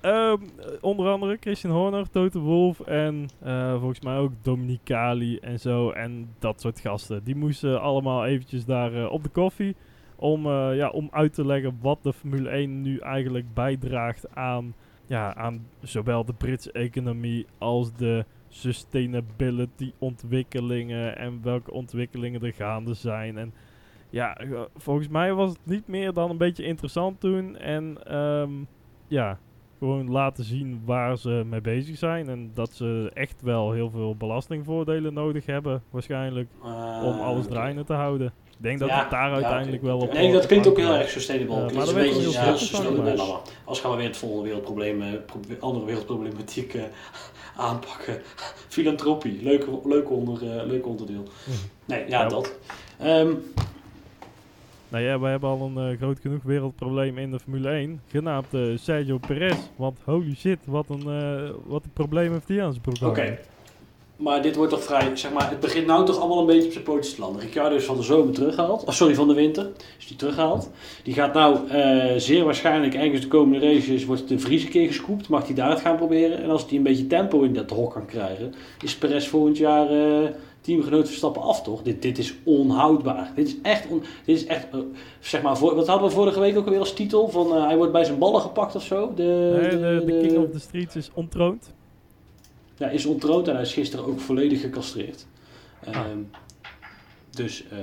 Ehm, 0.00 0.42
onder 0.80 1.08
andere 1.08 1.36
Christian 1.40 1.72
Horner, 1.72 2.10
Toto 2.10 2.40
Wolf 2.40 2.80
en 2.80 3.28
eh, 3.40 3.78
volgens 3.78 4.00
mij 4.00 4.16
ook 4.16 4.32
Dominicali 4.42 5.38
en 5.38 5.60
zo. 5.60 5.90
En 5.90 6.34
dat 6.38 6.60
soort 6.60 6.80
gasten. 6.80 7.24
Die 7.24 7.36
moesten 7.36 7.80
allemaal 7.80 8.26
eventjes 8.26 8.64
daar 8.64 8.94
eh, 8.94 9.12
op 9.12 9.22
de 9.22 9.28
koffie. 9.28 9.76
Om, 10.16 10.46
eh, 10.46 10.76
ja, 10.76 10.88
om 10.88 11.08
uit 11.10 11.34
te 11.34 11.46
leggen 11.46 11.78
wat 11.80 12.02
de 12.02 12.12
Formule 12.12 12.48
1 12.48 12.82
nu 12.82 12.98
eigenlijk 12.98 13.54
bijdraagt 13.54 14.34
aan, 14.34 14.74
ja, 15.06 15.34
aan 15.34 15.66
zowel 15.82 16.24
de 16.24 16.32
Britse 16.32 16.72
economie 16.72 17.46
als 17.58 17.94
de 17.94 18.24
sustainability 18.48 19.92
ontwikkelingen. 19.98 21.16
En 21.16 21.40
welke 21.42 21.72
ontwikkelingen 21.72 22.42
er 22.42 22.52
gaande 22.52 22.94
zijn. 22.94 23.38
En 23.38 23.54
ja, 24.10 24.40
volgens 24.76 25.08
mij 25.08 25.34
was 25.34 25.50
het 25.50 25.60
niet 25.62 25.88
meer 25.88 26.12
dan 26.12 26.30
een 26.30 26.38
beetje 26.38 26.64
interessant 26.64 27.20
toen. 27.20 27.56
En 27.56 27.98
ehm, 28.04 28.50
ja, 29.08 29.38
gewoon 29.78 30.10
laten 30.10 30.44
zien 30.44 30.82
waar 30.84 31.18
ze 31.18 31.42
mee 31.46 31.60
bezig 31.60 31.98
zijn. 31.98 32.28
En 32.28 32.50
dat 32.54 32.72
ze 32.72 33.10
echt 33.14 33.42
wel 33.42 33.72
heel 33.72 33.90
veel 33.90 34.14
belastingvoordelen 34.16 35.14
nodig 35.14 35.46
hebben, 35.46 35.82
waarschijnlijk, 35.90 36.48
Eh, 36.64 37.02
om 37.04 37.20
alles 37.20 37.46
draaiende 37.46 37.84
te 37.84 37.92
houden. 37.92 38.26
Ik 38.26 38.64
denk 38.64 38.78
dat 38.78 38.88
Ja, 38.88 39.00
het 39.00 39.10
daar 39.10 39.28
ja, 39.28 39.34
uiteindelijk 39.34 39.82
wel 39.82 39.98
op 39.98 40.12
Nee, 40.12 40.32
dat 40.32 40.46
klinkt 40.46 40.66
ook 40.66 40.76
heel 40.76 40.94
erg 40.94 41.08
sustainable. 41.08 41.56
Maar 41.56 41.66
is 41.70 41.74
daar 41.76 41.88
een 41.88 41.94
beetje, 41.94 42.30
ja, 42.30 42.44
Als 43.64 43.80
gaan 43.80 43.90
we 43.90 43.96
weer 43.96 44.06
het 44.06 44.16
volgende 44.16 44.44
wereldprobleem, 44.44 45.02
pro- 45.26 45.40
andere 45.60 45.84
wereldproblematiek 45.84 46.74
eh, 46.74 46.82
aanpakken. 47.56 48.20
Filantropie, 48.68 49.42
leuk, 49.42 49.66
leuk, 49.84 50.10
onder, 50.10 50.56
eh, 50.58 50.66
leuk 50.66 50.86
onderdeel. 50.86 51.22
Mhm. 51.22 51.56
Nee, 51.84 52.00
ja, 52.08 52.20
Ja. 52.22 52.28
dat. 52.28 52.54
Ehm, 52.98 53.30
Nou 54.88 55.04
ja, 55.04 55.18
wij 55.20 55.30
hebben 55.30 55.48
al 55.48 55.70
een 55.76 55.90
eh, 55.90 55.98
groot 55.98 56.18
genoeg 56.20 56.42
wereldprobleem 56.42 57.18
in 57.18 57.30
de 57.30 57.38
Formule 57.38 57.68
1, 57.68 58.00
genaamd 58.10 58.46
eh, 58.50 58.60
Sergio 58.76 59.18
Perez. 59.18 59.56
Want 59.76 59.98
holy 60.04 60.34
shit, 60.36 60.58
wat 60.64 60.88
een, 60.88 61.02
eh, 61.06 61.50
wat 61.66 61.84
een 61.84 61.92
probleem 61.92 62.32
heeft 62.32 62.48
hij 62.48 62.62
aan 62.62 62.72
zijn 62.72 62.84
Oké. 62.86 62.98
programma. 62.98 63.36
Maar 64.16 64.42
dit 64.42 64.56
wordt 64.56 64.72
toch 64.72 64.82
vrij, 64.82 65.16
zeg 65.16 65.32
maar, 65.32 65.50
het 65.50 65.60
begint 65.60 65.86
nou 65.86 66.06
toch 66.06 66.18
allemaal 66.18 66.38
een 66.38 66.46
beetje 66.46 66.66
op 66.66 66.72
zijn 66.72 66.84
pootjes 66.84 67.14
te 67.14 67.20
landen. 67.20 67.42
Ricciardo 67.42 67.76
is 67.76 67.84
van 67.84 67.96
de 67.96 68.02
zomer 68.02 68.34
teruggehaald, 68.34 68.84
of 68.84 68.94
sorry, 68.94 69.14
van 69.14 69.28
de 69.28 69.34
winter 69.34 69.70
is 69.98 70.06
die 70.06 70.16
teruggehaald. 70.16 70.70
Die 71.02 71.14
gaat 71.14 71.34
nou 71.34 71.58
zeer 72.20 72.44
waarschijnlijk 72.44 72.94
ergens 72.94 73.20
de 73.20 73.28
komende 73.28 73.66
races, 73.66 74.04
wordt 74.04 74.28
de 74.28 74.38
Vries 74.38 74.64
een 74.64 74.70
keer 74.70 74.86
gescoopt, 74.86 75.28
mag 75.28 75.46
hij 75.46 75.54
daar 75.54 75.70
het 75.70 75.80
gaan 75.80 75.96
proberen. 75.96 76.42
En 76.42 76.50
als 76.50 76.66
hij 76.66 76.76
een 76.76 76.82
beetje 76.82 77.06
tempo 77.06 77.42
in 77.42 77.52
dat 77.52 77.70
hok 77.70 77.92
kan 77.92 78.06
krijgen, 78.06 78.54
is 78.82 78.96
Perez 78.96 79.26
volgend 79.26 79.56
jaar 79.56 79.88
teamgenoot 80.60 81.06
Verstappen 81.06 81.42
af, 81.42 81.62
toch? 81.62 81.82
Dit, 81.82 82.02
dit 82.02 82.18
is 82.18 82.34
onhoudbaar. 82.44 83.32
Dit 83.34 83.46
is 83.46 83.56
echt, 83.62 83.86
on, 83.88 84.02
dit 84.24 84.36
is 84.36 84.46
echt 84.46 84.66
eh, 84.72 84.78
zeg 85.20 85.42
maar, 85.42 85.56
voor, 85.56 85.74
wat 85.74 85.86
hadden 85.86 86.08
we 86.08 86.14
vorige 86.14 86.40
week 86.40 86.56
ook 86.56 86.64
alweer 86.64 86.80
als 86.80 86.94
titel? 86.94 87.28
Van 87.28 87.56
eh, 87.56 87.66
hij 87.66 87.76
wordt 87.76 87.92
bij 87.92 88.04
zijn 88.04 88.18
ballen 88.18 88.40
gepakt 88.40 88.74
of 88.74 88.82
zo? 88.82 89.14
De, 89.14 89.58
Nee, 89.60 89.70
de, 89.70 90.02
de 90.06 90.26
King 90.26 90.38
of 90.38 90.50
the 90.50 90.58
Streets 90.58 90.96
is 90.96 91.10
ontroond. 91.14 91.72
ja, 92.76 92.88
is 92.88 93.06
ontroond 93.06 93.48
en 93.48 93.54
hij 93.54 93.62
is 93.62 93.72
gisteren 93.72 94.06
ook 94.06 94.20
volledig 94.20 94.60
gecastreerd. 94.60 95.26
Ah. 95.84 95.96
Ehm, 95.96 96.18
dus 97.30 97.64
eh, 97.68 97.78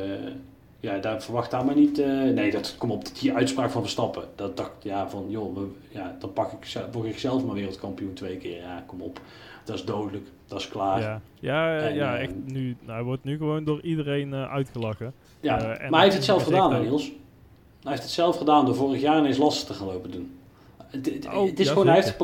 ja, 0.79 0.97
daar 0.97 1.23
verwacht 1.23 1.51
daar 1.51 1.65
maar 1.65 1.75
niet. 1.75 1.97
nee, 2.33 2.51
dat 2.51 2.75
kom 2.77 2.91
op 2.91 3.05
die 3.19 3.33
uitspraak 3.33 3.71
van 3.71 3.81
Verstappen. 3.81 4.23
Dat 4.35 4.57
dacht 4.57 4.71
ja 4.83 5.09
van 5.09 5.25
joh, 5.27 5.55
we, 5.55 5.67
ja, 5.89 6.15
dan 6.19 6.33
pak 6.33 6.51
ik, 6.51 6.81
word 6.91 7.07
ik 7.07 7.19
zelf 7.19 7.45
maar 7.45 7.55
wereldkampioen 7.55 8.13
twee 8.13 8.37
keer. 8.37 8.57
Ja, 8.57 8.83
kom 8.87 9.01
op. 9.01 9.19
Dat 9.65 9.75
is 9.75 9.85
dodelijk. 9.85 10.27
Dat 10.47 10.59
is 10.59 10.67
klaar. 10.67 10.99
Ja. 11.01 11.21
Ja, 11.39 11.75
ja, 11.75 11.79
En, 11.81 11.95
ja 11.95 12.15
eh, 12.15 12.21
echt 12.21 12.33
nu. 12.45 12.75
Nou, 12.81 12.91
hij 12.91 13.03
wordt 13.03 13.23
nu 13.23 13.37
gewoon 13.37 13.63
door 13.63 13.81
iedereen 13.81 14.33
eh, 14.33 14.51
uitgelachen. 14.51 15.13
Eh, 15.41 15.51
en 15.51 15.57
maar 15.61 15.89
hij 15.91 16.01
heeft 16.01 16.15
het 16.15 16.23
zelf 16.25 16.43
gedaan, 16.43 16.73
hè, 16.73 16.79
Niels. 16.81 17.03
Hij 17.81 17.91
heeft 17.91 18.03
het 18.03 18.11
zelf 18.11 18.37
gedaan 18.37 18.65
door 18.65 18.75
vorig 18.75 19.01
jaar 19.01 19.19
ineens 19.19 19.37
lasten 19.37 19.67
te 19.67 19.73
gaan 19.73 19.87
lopen 19.87 20.11
doen. 20.11 20.37
Het, 20.87 21.05
het- 21.05 21.27
Oh, 21.33 21.45
het 21.45 21.59
is 21.59 21.65
ja, 21.65 21.71
gewoon, 21.71 21.87
hij 21.87 21.95
heeft, 21.95 22.15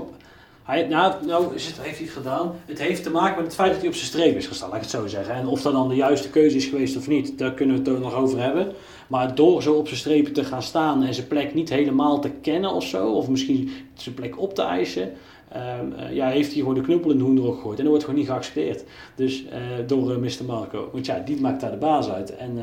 hij, 0.64 0.88
nou, 0.88 1.26
nou 1.26 1.56
is 1.56 1.66
het, 1.68 1.82
heeft 1.82 1.98
hij 1.98 2.06
het 2.06 2.16
gedaan. 2.16 2.52
Het 2.66 2.80
heeft 2.80 3.04
te 3.04 3.10
maken 3.12 3.36
met 3.36 3.46
het 3.46 3.56
feit 3.56 3.72
dat 3.72 3.80
hij 3.80 3.90
op 3.90 3.96
zijn 3.96 4.08
streep 4.08 4.36
is 4.36 4.48
gestaan, 4.48 4.68
laat 4.68 4.78
ik 4.78 4.84
het 4.84 4.92
zo 4.92 5.08
zeggen. 5.08 5.34
En 5.36 5.48
of 5.48 5.62
dat 5.62 5.74
dan 5.74 5.88
de 5.90 5.96
juiste 5.96 6.30
keuze 6.30 6.56
is 6.56 6.66
geweest 6.66 6.98
of 6.98 7.08
niet, 7.08 7.38
daar 7.38 7.54
kunnen 7.54 7.76
we 7.76 7.82
het 7.82 7.90
ook 7.92 8.04
nog 8.04 8.14
over 8.14 8.40
hebben. 8.42 8.72
Maar 9.08 9.36
door 9.36 9.62
zo 9.62 9.74
op 9.74 9.88
zijn 9.88 10.00
strepen 10.00 10.34
te 10.34 10.44
gaan 10.44 10.64
staan 10.64 11.04
en 11.04 11.14
zijn 11.14 11.28
plek 11.28 11.54
niet 11.54 11.70
helemaal 11.70 12.20
te 12.20 12.30
kennen 12.30 12.72
of 12.72 12.84
zo, 12.84 13.12
of 13.12 13.30
misschien 13.30 13.72
zijn 13.94 14.16
plek 14.16 14.40
op 14.40 14.54
te 14.56 14.62
eisen, 14.62 15.12
eh, 15.52 16.14
ja, 16.14 16.28
heeft 16.28 16.52
hij 16.52 16.60
gewoon 16.60 16.76
de 16.76 16.82
knuppel 16.82 17.12
in 17.12 17.18
de 17.18 17.24
hoender 17.24 17.44
gegooid. 17.44 17.78
En 17.78 17.84
dat 17.84 17.88
wordt 17.88 18.04
gewoon 18.04 18.20
niet 18.20 18.30
geaccepteerd. 18.30 18.84
Dus 19.16 19.48
eh, 19.48 19.60
door 19.88 20.12
eh, 20.12 20.18
Mr. 20.18 20.46
Marco. 20.46 20.90
Want 20.92 21.06
ja, 21.06 21.20
die 21.20 21.42
maakt 21.42 21.62
daar 21.62 21.72
de 21.72 21.78
baas 21.78 22.10
uit. 22.10 22.36
En, 22.36 22.60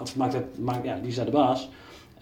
of 0.00 0.16
maakt 0.16 0.32
het, 0.32 0.58
maakt, 0.58 0.84
ja, 0.84 0.98
die 0.98 1.08
is 1.08 1.14
daar 1.14 1.24
de 1.24 1.30
baas. 1.30 1.70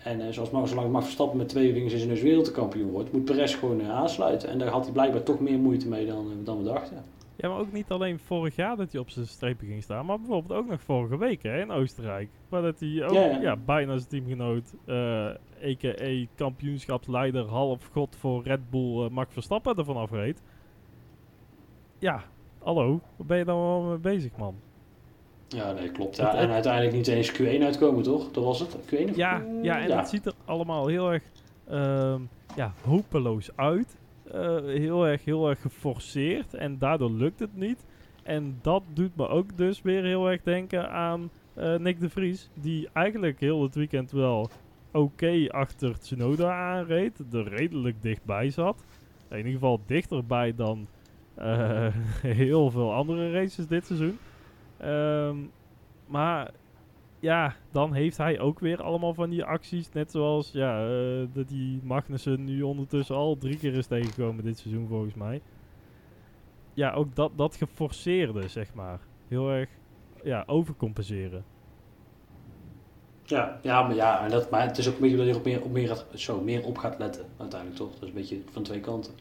En 0.03 0.35
zoals 0.35 0.51
Max, 0.51 0.71
zolang 0.71 0.91
Max 0.91 1.05
Verstappen 1.05 1.39
met 1.39 1.49
twee 1.49 1.73
wings 1.73 1.93
in 1.93 1.99
zijn 1.99 2.11
neus 2.11 2.23
wereldkampioen 2.23 2.91
wordt, 2.91 3.13
moet 3.13 3.25
Perez 3.25 3.59
gewoon 3.59 3.83
aansluiten. 3.83 4.49
En 4.49 4.59
daar 4.59 4.69
had 4.69 4.85
hij 4.85 4.93
blijkbaar 4.93 5.23
toch 5.23 5.41
meer 5.41 5.59
moeite 5.59 5.89
mee 5.89 6.07
dan, 6.07 6.27
dan 6.45 6.59
we 6.59 6.65
dachten. 6.65 7.05
Ja, 7.37 7.49
maar 7.49 7.59
ook 7.59 7.73
niet 7.73 7.91
alleen 7.91 8.19
vorig 8.19 8.57
jaar 8.57 8.77
dat 8.77 8.93
hij 8.93 9.01
op 9.01 9.11
zijn 9.11 9.27
strepen 9.27 9.67
ging 9.67 9.83
staan, 9.83 10.07
maar 10.07 10.19
bijvoorbeeld 10.19 10.61
ook 10.61 10.69
nog 10.69 10.81
vorige 10.81 11.19
week 11.19 11.43
hè, 11.43 11.61
in 11.61 11.71
Oostenrijk. 11.71 12.29
Waar 12.49 12.63
dat 12.63 12.81
hij 12.81 13.05
ook 13.05 13.43
Ja, 13.43 13.57
bijna 13.57 13.97
zijn 13.97 14.09
teamgenoot, 14.09 14.75
eh 14.85 15.31
a.k.a. 15.65 16.27
kampioenschapsleider, 16.35 17.45
half 17.45 17.89
god 17.93 18.17
voor 18.17 18.43
Red 18.43 18.71
Bull, 18.71 19.05
eh, 19.05 19.11
Max 19.11 19.33
Verstappen 19.33 19.77
ervan 19.77 19.97
afreed. 19.97 20.43
Ja, 21.99 22.23
hallo, 22.63 23.01
waar 23.17 23.27
ben 23.27 23.39
je 23.39 23.45
dan 23.45 23.61
wel 23.61 23.83
mee 23.83 23.99
bezig, 23.99 24.37
man? 24.37 24.55
Ja, 25.49 25.73
nee, 25.73 25.91
klopt. 25.91 26.17
Ja, 26.17 26.35
en 26.35 26.51
uiteindelijk 26.51 26.95
niet 26.95 27.07
eens 27.07 27.33
Q1 27.33 27.63
uitkomen, 27.63 28.03
toch? 28.03 28.31
Dat 28.31 28.45
was 28.45 28.61
het? 28.61 28.77
Q1 28.77 29.11
of 29.11 29.17
Ja, 29.17 29.43
ja 29.63 29.81
en 29.81 29.97
het 29.99 30.09
ziet 30.09 30.27
er 30.27 30.35
allemaal 30.45 30.87
heel 30.87 31.13
erg 31.13 31.23
ehm, 31.69 32.21
ja, 32.57 32.73
hopeloos 32.85 33.57
uit. 33.57 33.97
Eh, 34.37 34.65
heel, 34.65 35.07
erg, 35.07 35.25
heel 35.25 35.49
erg 35.49 35.61
geforceerd 35.61 36.55
en 36.55 36.79
daardoor 36.79 37.11
lukt 37.11 37.41
het 37.41 37.57
niet. 37.57 37.85
En 38.23 38.59
dat 38.63 38.83
doet 38.95 39.17
me 39.17 39.29
ook 39.29 39.57
dus 39.57 39.83
weer 39.83 40.05
heel 40.05 40.31
erg 40.31 40.43
denken 40.43 40.91
aan 40.91 41.31
uh, 41.59 41.77
Nick 41.77 42.01
de 42.01 42.11
Vries. 42.11 42.51
Die 42.55 42.89
eigenlijk 42.93 43.41
heel 43.41 43.63
het 43.63 43.75
weekend 43.75 44.11
wel 44.11 44.49
oké 44.93 45.47
achter 45.49 45.99
Tsunoda 45.99 46.53
aanreed. 46.53 47.23
Er 47.33 47.49
redelijk 47.49 48.03
dichtbij 48.03 48.51
zat. 48.51 48.85
In 49.31 49.37
ieder 49.37 49.53
geval 49.53 49.81
dichterbij 49.87 50.55
dan 50.55 50.87
uh, 51.39 51.87
heel 52.43 52.71
veel 52.71 52.95
andere 52.95 53.31
races 53.31 53.67
dit 53.67 53.87
seizoen. 53.87 54.19
Um, 54.85 55.51
maar 56.07 56.51
ja, 57.27 57.55
dan 57.71 57.93
heeft 57.93 58.17
hij 58.17 58.41
ook 58.41 58.59
weer 58.61 58.83
allemaal 58.83 59.15
van 59.15 59.31
die 59.31 59.45
acties. 59.45 59.93
Net 59.93 60.11
zoals 60.11 60.53
ja, 60.53 60.89
uh, 60.89 61.27
dat 61.33 61.49
die 61.49 61.81
Magnussen 61.83 62.45
nu 62.45 62.63
ondertussen 62.63 63.17
al 63.17 63.39
drie 63.39 63.59
keer 63.59 63.75
is 63.75 63.87
tegengekomen 63.87 64.45
dit 64.45 64.59
seizoen 64.59 64.89
volgens 64.89 65.15
mij. 65.15 65.41
Ja, 66.75 66.93
ook 66.93 67.15
dat, 67.15 67.33
dat 67.37 67.57
geforceerde, 67.57 68.49
zeg 68.49 68.75
maar. 68.75 69.01
Heel 69.29 69.51
erg 69.51 69.69
ja, 70.23 70.45
overcompenseren. 70.47 71.45
Ja, 73.23 73.59
ja, 73.63 73.83
maar, 73.83 73.95
ja 73.95 74.25
en 74.25 74.31
dat, 74.31 74.51
maar 74.51 74.63
het 74.63 74.79
is 74.79 74.89
ook 74.89 74.95
een 74.95 75.01
beetje 75.01 75.17
dat 75.17 75.27
je 75.27 75.37
op 75.37 75.45
meer, 75.45 75.63
op 75.63 75.73
meer, 75.73 76.05
zo, 76.15 76.41
meer 76.41 76.65
op 76.65 76.79
gaat 76.79 76.99
letten 76.99 77.25
uiteindelijk 77.37 77.81
toch. 77.81 77.93
Dat 77.93 78.03
is 78.03 78.09
een 78.09 78.15
beetje 78.15 78.41
van 78.51 78.63
twee 78.63 78.81
kanten. 78.81 79.13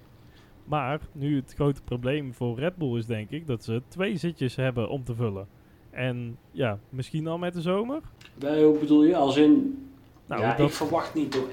Maar 0.64 1.02
nu 1.12 1.36
het 1.36 1.54
grote 1.54 1.82
probleem 1.84 2.34
voor 2.34 2.60
Red 2.60 2.76
Bull 2.76 2.98
is 2.98 3.06
denk 3.06 3.30
ik 3.30 3.48
dat 3.48 3.64
ze 3.64 3.82
twee 3.88 4.18
zitjes 4.18 4.56
hebben 4.56 4.90
om 4.90 5.04
te 5.04 5.16
vullen. 5.16 5.48
En 5.96 6.38
ja, 6.52 6.80
misschien 6.90 7.28
al 7.28 7.38
met 7.38 7.54
de 7.54 7.62
zomer? 7.62 8.00
Hoe 8.40 8.78
bedoel 8.80 9.04
je? 9.04 9.16
Als 9.16 9.38
in... 9.38 9.80
Nou, 10.26 10.42
ja, 10.42 10.58
ik 10.58 10.72
verwacht 10.72 11.14
niet 11.14 11.32
door. 11.34 11.50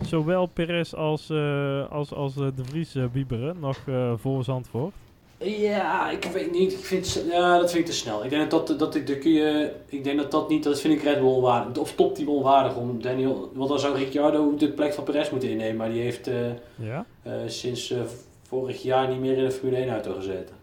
Zowel 0.00 0.46
Perez 0.46 0.94
als, 0.94 1.30
uh, 1.30 1.90
als, 1.90 2.12
als 2.12 2.36
uh, 2.36 2.46
De 2.56 2.64
Vries 2.64 2.94
uh, 2.94 3.04
bieberen 3.12 3.56
nog 3.60 3.78
voor 4.16 4.44
Zandvoort. 4.44 4.94
Ja, 5.38 6.10
ik 6.10 6.24
weet 6.24 6.52
niet. 6.52 6.72
Ik 6.72 6.84
vind, 6.84 7.24
ja, 7.30 7.58
dat 7.58 7.70
vind 7.70 7.84
ik 7.84 7.90
te 7.90 7.98
snel. 7.98 8.24
Ik 8.24 8.30
denk 8.30 8.50
dat 8.50 8.66
dat, 8.66 8.78
dat, 8.78 8.92
dat 8.92 9.18
kun 9.18 9.30
je, 9.30 9.72
ik 9.86 10.04
denk 10.04 10.18
dat 10.18 10.30
dat 10.30 10.48
niet, 10.48 10.62
dat 10.62 10.80
vind 10.80 10.94
ik 10.94 11.02
Red 11.02 11.18
Bull 11.18 11.28
onwaardig. 11.28 11.82
Of 11.82 11.94
topteam 11.94 12.28
onwaardig 12.28 12.76
om 12.76 13.02
Daniel, 13.02 13.50
want 13.54 13.68
dan 13.68 13.78
zou 13.78 13.96
Ricciardo 13.96 14.54
de 14.54 14.72
plek 14.72 14.94
van 14.94 15.04
Perez 15.04 15.30
moeten 15.30 15.50
innemen. 15.50 15.76
Maar 15.76 15.90
die 15.90 16.02
heeft 16.02 16.30
ja? 16.74 17.06
sinds 17.46 17.94
vorig 18.42 18.82
jaar 18.82 19.08
niet 19.08 19.20
meer 19.20 19.36
in 19.36 19.44
de 19.44 19.50
Formule 19.50 19.76
1 19.76 19.88
auto 19.88 20.14
gezeten. 20.14 20.59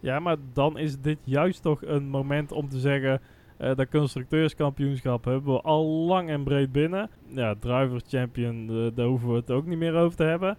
Ja, 0.00 0.18
maar 0.18 0.36
dan 0.52 0.78
is 0.78 1.00
dit 1.00 1.18
juist 1.24 1.62
toch 1.62 1.84
een 1.84 2.08
moment 2.08 2.52
om 2.52 2.68
te 2.68 2.78
zeggen... 2.78 3.20
Uh, 3.60 3.74
dat 3.74 3.88
constructeurskampioenschap 3.88 5.24
hebben 5.24 5.52
we 5.52 5.60
al 5.60 5.84
lang 5.84 6.28
en 6.28 6.44
breed 6.44 6.72
binnen. 6.72 7.10
Ja, 7.26 7.54
driver 7.60 8.00
champion, 8.08 8.68
uh, 8.70 8.86
daar 8.94 9.06
hoeven 9.06 9.28
we 9.28 9.34
het 9.34 9.50
ook 9.50 9.66
niet 9.66 9.78
meer 9.78 9.94
over 9.94 10.16
te 10.16 10.24
hebben. 10.24 10.56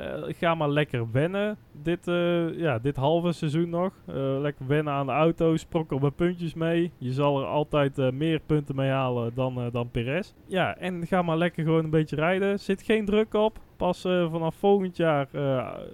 Uh, 0.00 0.06
ga 0.26 0.54
maar 0.54 0.70
lekker 0.70 1.10
wennen 1.12 1.56
dit, 1.82 2.04
ja, 2.56 2.78
dit 2.78 2.96
halve 2.96 3.32
seizoen 3.32 3.70
nog. 3.70 3.92
lekker 4.40 4.66
wennen 4.66 4.92
aan 4.92 5.06
de 5.06 5.12
auto, 5.12 5.56
sprokkel 5.56 5.98
met 5.98 6.16
puntjes 6.16 6.54
mee. 6.54 6.92
Je 6.98 7.12
zal 7.12 7.40
er 7.40 7.46
altijd 7.46 8.12
meer 8.12 8.40
punten 8.46 8.76
mee 8.76 8.90
halen 8.90 9.34
dan, 9.34 9.68
dan 9.72 9.90
Perez. 9.90 10.32
Ja, 10.46 10.76
en 10.76 11.06
ga 11.06 11.22
maar 11.22 11.38
lekker 11.38 11.64
gewoon 11.64 11.84
een 11.84 11.90
beetje 11.90 12.16
rijden. 12.16 12.60
Zit 12.60 12.82
geen 12.82 13.04
druk 13.04 13.34
op. 13.34 13.58
Pas 13.76 14.00
vanaf 14.02 14.54
volgend 14.54 14.96
jaar, 14.96 15.28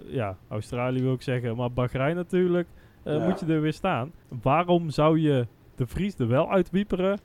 ja, 0.07 0.37
Australië 0.47 1.01
wil 1.01 1.13
ik 1.13 1.21
zeggen, 1.21 1.55
maar 1.55 1.71
Bahrein 1.71 2.15
natuurlijk 2.15 2.67
uh, 3.07 3.25
moet 3.27 3.39
je 3.39 3.45
er 3.45 3.61
weer 3.61 3.73
staan. 3.73 4.11
Waarom 4.41 4.89
zou 4.89 5.19
je 5.19 5.47
de 5.75 5.87
Vries 5.87 6.15
er 6.17 6.27
wel 6.27 6.51
uitwieperen 6.51 7.19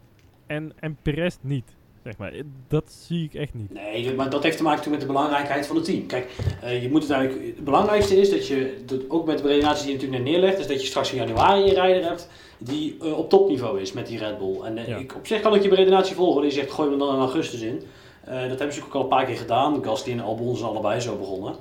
en, 0.47 0.73
en 0.81 0.97
Perez 1.03 1.37
niet? 1.41 1.75
Zeg 2.03 2.19
maar, 2.19 2.33
dat 2.69 2.93
zie 2.93 3.25
ik 3.25 3.35
echt 3.35 3.55
niet. 3.55 3.73
Nee, 3.73 4.15
maar 4.15 4.31
dat 4.31 4.43
heeft 4.43 4.57
te 4.57 4.63
maken 4.63 4.91
met 4.91 5.01
de 5.01 5.07
belangrijkheid 5.07 5.67
van 5.67 5.77
het 5.77 5.85
team. 5.85 6.07
Kijk, 6.07 6.31
uh, 6.65 6.83
je 6.83 6.91
moet 6.91 7.03
het 7.03 7.11
eigenlijk, 7.11 7.57
het 7.57 7.65
belangrijkste 7.65 8.17
is 8.17 8.31
dat 8.31 8.47
je, 8.47 8.83
dat 8.87 9.11
ook 9.11 9.27
met 9.27 9.39
de 9.39 9.49
redenatie 9.49 9.83
die 9.83 9.93
je 9.93 9.99
natuurlijk 9.99 10.23
net 10.23 10.33
neerlegt, 10.33 10.59
is 10.59 10.67
dat 10.67 10.81
je 10.81 10.87
straks 10.87 11.13
in 11.13 11.19
januari 11.19 11.63
een 11.63 11.75
rijder 11.75 12.05
hebt 12.05 12.29
die 12.59 12.97
uh, 13.03 13.19
op 13.19 13.31
topniveau 13.31 13.81
is 13.81 13.93
met 13.93 14.07
die 14.07 14.19
Red 14.19 14.39
Bull. 14.39 14.61
En 14.61 14.79
uh, 14.79 14.99
ik, 14.99 15.15
op 15.15 15.27
zich 15.27 15.41
kan 15.41 15.55
ik 15.55 15.63
je 15.63 15.75
redenatie 15.75 16.15
volgen. 16.15 16.43
Die 16.43 16.51
zegt, 16.51 16.71
gooi 16.71 16.91
hem 16.91 16.99
dan 16.99 17.15
in 17.15 17.21
augustus 17.21 17.61
in. 17.61 17.83
dat 18.25 18.59
hebben 18.59 18.73
ze 18.73 18.85
ook 18.85 18.95
al 18.95 19.03
een 19.03 19.09
paar 19.09 19.25
keer 19.25 19.37
gedaan. 19.37 19.85
Gasly 19.85 20.13
en 20.13 20.21
Albon 20.21 20.57
zijn 20.57 20.69
allebei 20.69 21.01
zo 21.01 21.17
begonnen. 21.17 21.55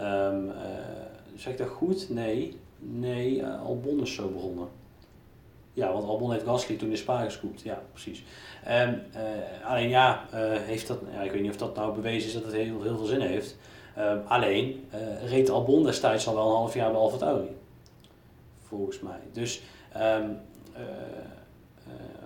Um, 0.00 0.52
zeg 1.36 1.52
ik 1.52 1.58
dat 1.58 1.68
goed? 1.68 2.06
Nee. 2.10 2.56
Nee, 2.90 3.36
uh, 3.36 3.62
Albon 3.64 4.00
is 4.00 4.14
zo 4.14 4.28
begonnen. 4.28 4.68
Ja, 5.72 5.92
want 5.92 6.04
Albon 6.04 6.32
heeft 6.32 6.44
Gasly 6.44 6.76
toen 6.76 6.90
in 6.90 6.96
Spa 6.96 7.24
gescoopt. 7.24 7.62
Ja, 7.62 7.82
precies. 7.92 8.24
Uh, 8.66 8.88
alleen 9.64 9.88
ja, 9.88 10.24
uh, 10.34 10.40
heeft 10.60 10.86
dat, 10.86 10.98
ja, 11.12 11.20
ik 11.22 11.32
weet 11.32 11.42
niet 11.42 11.50
of 11.50 11.56
dat 11.56 11.76
nou 11.76 11.94
bewezen 11.94 12.28
is 12.28 12.34
dat 12.34 12.44
het 12.44 12.52
heel, 12.52 12.80
veel 12.80 13.04
zin 13.04 13.20
heeft. 13.20 13.56
Alleen 14.26 14.84
reed 15.24 15.50
Albon 15.50 15.84
destijds 15.84 16.26
al 16.26 16.34
wel 16.34 16.46
een 16.46 16.56
half 16.56 16.74
jaar 16.74 16.90
bij 16.90 17.00
Alfa 17.00 17.16
Tauri. 17.16 17.56
Volgens 18.62 19.00
mij. 19.00 19.18
Dus, 19.32 19.62
um, 19.96 20.36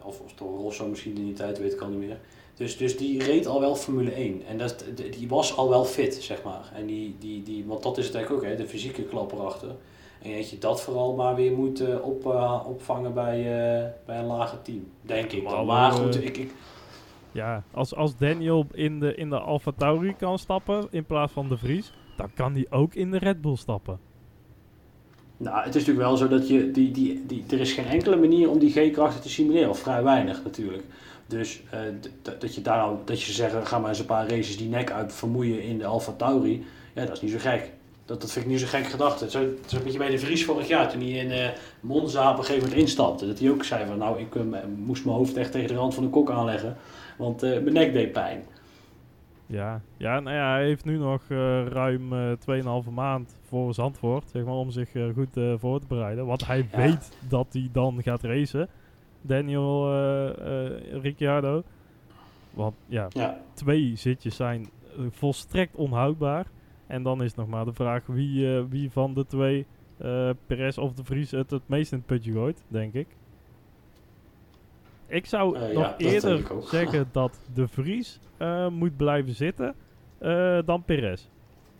of, 0.02 0.20
of 0.20 0.32
toch 0.34 0.60
Rosso 0.60 0.86
misschien 0.86 1.16
in 1.16 1.24
die 1.24 1.34
tijd, 1.34 1.58
weet 1.58 1.72
ik 1.72 1.80
al 1.80 1.88
niet 1.88 1.98
meer. 1.98 2.18
Dus, 2.58 2.76
dus 2.76 2.96
die 2.96 3.22
reed 3.22 3.46
al 3.46 3.60
wel 3.60 3.76
Formule 3.76 4.10
1. 4.10 4.42
En 4.46 4.58
dat, 4.58 4.84
die 4.94 5.28
was 5.28 5.56
al 5.56 5.68
wel 5.68 5.84
fit, 5.84 6.14
zeg 6.14 6.42
maar. 6.42 6.70
En 6.74 6.86
die, 6.86 7.16
die, 7.18 7.42
die, 7.42 7.64
want 7.64 7.82
dat 7.82 7.98
is 7.98 8.06
het 8.06 8.14
eigenlijk 8.14 8.44
ook, 8.44 8.50
hè, 8.50 8.56
de 8.56 8.68
fysieke 8.68 9.02
klap 9.02 9.32
erachter. 9.32 9.74
En 10.22 10.36
dat 10.36 10.50
je 10.50 10.58
dat 10.58 10.82
vooral 10.82 11.14
maar 11.14 11.34
weer 11.34 11.52
moet 11.52 11.80
uh, 11.80 12.04
op, 12.06 12.26
uh, 12.26 12.64
opvangen 12.66 13.14
bij, 13.14 13.38
uh, 13.38 13.88
bij 14.06 14.18
een 14.18 14.24
lager 14.24 14.62
team, 14.62 14.86
denk 15.02 15.32
ik. 15.32 15.48
Dan. 15.48 15.66
Maar 15.66 15.92
goed, 15.92 16.22
ik, 16.22 16.36
ik... 16.36 16.54
Ja, 17.32 17.62
als, 17.72 17.94
als 17.94 18.16
Daniel 18.16 18.66
in 18.72 19.00
de, 19.00 19.14
in 19.14 19.30
de 19.30 19.38
Alfa 19.38 19.72
Tauri 19.76 20.16
kan 20.16 20.38
stappen 20.38 20.86
in 20.90 21.04
plaats 21.04 21.32
van 21.32 21.48
de 21.48 21.56
Vries, 21.56 21.92
dan 22.16 22.30
kan 22.34 22.52
hij 22.52 22.66
ook 22.70 22.94
in 22.94 23.10
de 23.10 23.18
Red 23.18 23.40
Bull 23.40 23.56
stappen. 23.56 23.98
Nou, 25.36 25.56
het 25.56 25.74
is 25.74 25.86
natuurlijk 25.86 26.08
wel 26.08 26.16
zo 26.16 26.28
dat 26.28 26.48
je, 26.48 26.70
die, 26.70 26.90
die, 26.90 27.26
die, 27.26 27.44
er 27.50 27.60
is 27.60 27.72
geen 27.72 27.86
enkele 27.86 28.16
manier 28.16 28.50
om 28.50 28.58
die 28.58 28.70
G-krachten 28.70 29.22
te 29.22 29.28
simuleren, 29.28 29.70
of 29.70 29.78
vrij 29.78 30.02
weinig 30.02 30.44
natuurlijk. 30.44 30.84
Dus 31.26 31.62
dat 32.38 32.54
je 32.54 32.62
daar 32.62 32.90
dat 33.04 33.22
je 33.22 33.32
zegt, 33.32 33.68
ga 33.68 33.78
maar 33.78 33.88
eens 33.88 33.98
een 33.98 34.06
paar 34.06 34.28
races 34.28 34.56
die 34.56 34.68
nek 34.68 34.90
uit 34.90 35.12
vermoeien 35.12 35.62
in 35.62 35.78
de 35.78 35.86
Alfa 35.86 36.12
Tauri, 36.12 36.64
ja, 36.94 37.04
dat 37.04 37.16
is 37.16 37.20
niet 37.20 37.30
zo 37.30 37.38
gek. 37.38 37.72
Dat, 38.08 38.20
dat 38.20 38.32
vind 38.32 38.44
ik 38.44 38.50
niet 38.50 38.60
zo 38.60 38.66
gek 38.66 38.86
gedachte. 38.86 39.24
Het 39.24 39.34
is 39.66 39.72
een 39.72 39.82
beetje 39.82 39.98
bij 39.98 40.10
de 40.10 40.18
Vries 40.18 40.44
vorig 40.44 40.68
jaar, 40.68 40.90
toen 40.90 41.00
hij 41.00 41.10
in 41.10 41.30
uh, 41.30 41.48
Monza 41.80 42.30
op 42.30 42.38
een 42.38 42.44
gegeven 42.44 42.68
moment 42.68 42.80
instapte. 42.80 43.26
Dat 43.26 43.38
hij 43.38 43.50
ook 43.50 43.64
zei 43.64 43.86
van, 43.86 43.98
nou, 43.98 44.20
ik 44.20 44.34
uh, 44.34 44.42
moest 44.76 45.04
mijn 45.04 45.16
hoofd 45.16 45.36
echt 45.36 45.52
tegen 45.52 45.68
de 45.68 45.74
rand 45.74 45.94
van 45.94 46.02
de 46.02 46.10
kok 46.10 46.30
aanleggen, 46.30 46.76
want 47.18 47.44
uh, 47.44 47.50
mijn 47.50 47.72
nek 47.72 47.92
deed 47.92 48.12
pijn. 48.12 48.42
Ja, 49.46 49.80
ja, 49.96 50.20
nou 50.20 50.36
ja, 50.36 50.52
hij 50.52 50.64
heeft 50.64 50.84
nu 50.84 50.98
nog 50.98 51.22
ruim 51.68 52.36
2,5 52.84 52.92
maand 52.92 53.34
voor 53.48 53.74
zijn 53.74 53.86
antwoord, 53.86 54.24
zeg 54.32 54.44
maar, 54.44 54.54
om 54.54 54.70
zich 54.70 54.90
goed 55.14 55.58
voor 55.58 55.80
te 55.80 55.86
bereiden. 55.86 56.26
Want 56.26 56.46
hij 56.46 56.68
weet 56.72 57.12
dat 57.28 57.46
hij 57.52 57.68
dan 57.72 58.02
gaat 58.02 58.22
racen. 58.22 58.68
Daniel 59.20 59.92
Ricciardo. 61.02 61.62
Want 62.50 62.74
ja, 62.86 63.06
ja, 63.10 63.40
twee 63.54 63.96
zitjes 63.96 64.36
zijn 64.36 64.68
volstrekt 65.10 65.74
onhoudbaar. 65.74 66.46
En 66.88 67.02
dan 67.02 67.22
is 67.22 67.34
nog 67.34 67.48
maar 67.48 67.64
de 67.64 67.72
vraag 67.72 68.06
wie, 68.06 68.46
uh, 68.46 68.62
wie 68.68 68.90
van 68.90 69.14
de 69.14 69.26
twee, 69.26 69.66
uh, 70.02 70.30
Perez 70.46 70.78
of 70.78 70.92
de 70.92 71.04
Vries, 71.04 71.30
het 71.30 71.50
het 71.50 71.68
meest 71.68 71.92
in 71.92 71.98
het 71.98 72.06
putje 72.06 72.32
gooit, 72.32 72.64
denk 72.68 72.94
ik. 72.94 73.06
Ik 75.06 75.26
zou 75.26 75.56
uh, 75.56 75.62
nog 75.62 75.72
ja, 75.72 75.96
eerder 75.96 76.46
zeggen 76.60 77.08
dat 77.12 77.40
de 77.54 77.68
Vries 77.68 78.20
moet 78.70 78.96
blijven 78.96 79.34
zitten 79.34 79.74
dan 80.64 80.82
Perez. 80.84 81.28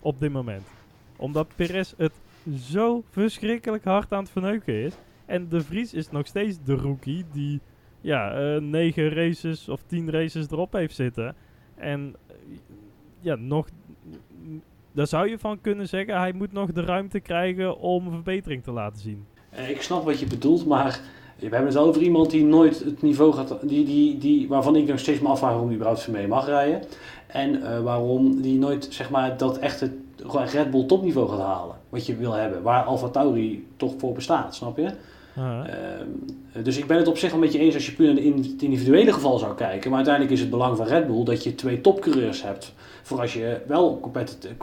Op 0.00 0.18
dit 0.18 0.32
moment. 0.32 0.66
Omdat 1.16 1.48
Perez 1.56 1.94
het 1.96 2.12
zo 2.58 3.02
verschrikkelijk 3.10 3.84
hard 3.84 4.12
aan 4.12 4.22
het 4.22 4.30
verneuken 4.30 4.74
is. 4.74 4.94
En 5.26 5.48
de 5.48 5.60
Vries 5.60 5.94
is 5.94 6.10
nog 6.10 6.26
steeds 6.26 6.58
de 6.64 6.74
rookie 6.74 7.24
die 7.32 7.60
ja, 8.00 8.58
negen 8.58 9.08
races 9.08 9.68
of 9.68 9.82
tien 9.86 10.10
races 10.10 10.50
erop 10.50 10.72
heeft 10.72 10.94
zitten. 10.94 11.34
En 11.74 12.14
ja, 13.20 13.34
nog 13.34 13.68
daar 14.98 15.06
zou 15.06 15.28
je 15.28 15.38
van 15.38 15.60
kunnen 15.60 15.88
zeggen, 15.88 16.18
hij 16.18 16.32
moet 16.32 16.52
nog 16.52 16.72
de 16.72 16.82
ruimte 16.82 17.20
krijgen 17.20 17.78
om 17.78 18.06
een 18.06 18.12
verbetering 18.12 18.62
te 18.62 18.70
laten 18.70 19.00
zien. 19.00 19.26
Eh, 19.50 19.70
ik 19.70 19.82
snap 19.82 20.04
wat 20.04 20.20
je 20.20 20.26
bedoelt, 20.26 20.66
maar 20.66 21.00
we 21.36 21.48
hebben 21.48 21.66
het 21.66 21.76
over 21.76 22.02
iemand 22.02 22.30
die 22.30 22.44
nooit 22.44 22.84
het 22.84 23.02
niveau 23.02 23.32
gaat, 23.32 23.68
die, 23.68 23.84
die, 23.84 24.18
die, 24.18 24.48
waarvan 24.48 24.76
ik 24.76 24.86
nog 24.86 24.98
steeds 24.98 25.20
me 25.20 25.28
afvraag 25.28 25.50
waarom 25.50 25.66
hij 25.66 25.76
überhaupt 25.76 26.08
mee 26.08 26.28
mag 26.28 26.46
rijden. 26.46 26.82
En 27.26 27.54
uh, 27.54 27.80
waarom 27.80 28.40
die 28.40 28.58
nooit 28.58 28.86
zeg 28.90 29.10
maar, 29.10 29.36
dat 29.36 29.58
echte 29.58 29.92
Red 30.52 30.70
Bull 30.70 30.86
topniveau 30.86 31.28
gaat 31.28 31.40
halen. 31.40 31.76
Wat 31.88 32.06
je 32.06 32.16
wil 32.16 32.32
hebben. 32.32 32.62
Waar 32.62 32.84
Alfa 32.84 33.08
Tauri 33.08 33.66
toch 33.76 33.94
voor 33.98 34.12
bestaat, 34.12 34.54
snap 34.54 34.76
je? 34.76 34.90
Uh 35.38 35.60
dus 36.62 36.78
ik 36.78 36.86
ben 36.86 36.96
het 36.96 37.08
op 37.08 37.18
zich 37.18 37.32
een 37.32 37.40
beetje 37.40 37.58
eens 37.58 37.74
als 37.74 37.86
je 37.86 37.92
puur 37.92 38.14
naar 38.14 38.22
het 38.22 38.62
individuele 38.62 39.12
geval 39.12 39.38
zou 39.38 39.54
kijken. 39.54 39.88
Maar 39.88 39.98
uiteindelijk 39.98 40.34
is 40.34 40.40
het 40.40 40.50
belang 40.50 40.76
van 40.76 40.86
Red 40.86 41.06
Bull 41.06 41.24
dat 41.24 41.44
je 41.44 41.54
twee 41.54 41.80
topcoureurs 41.80 42.42
hebt. 42.42 42.74
Voor 43.02 43.20
als 43.20 43.32
je 43.32 43.60
wel 43.66 44.00
competitive, 44.00 44.54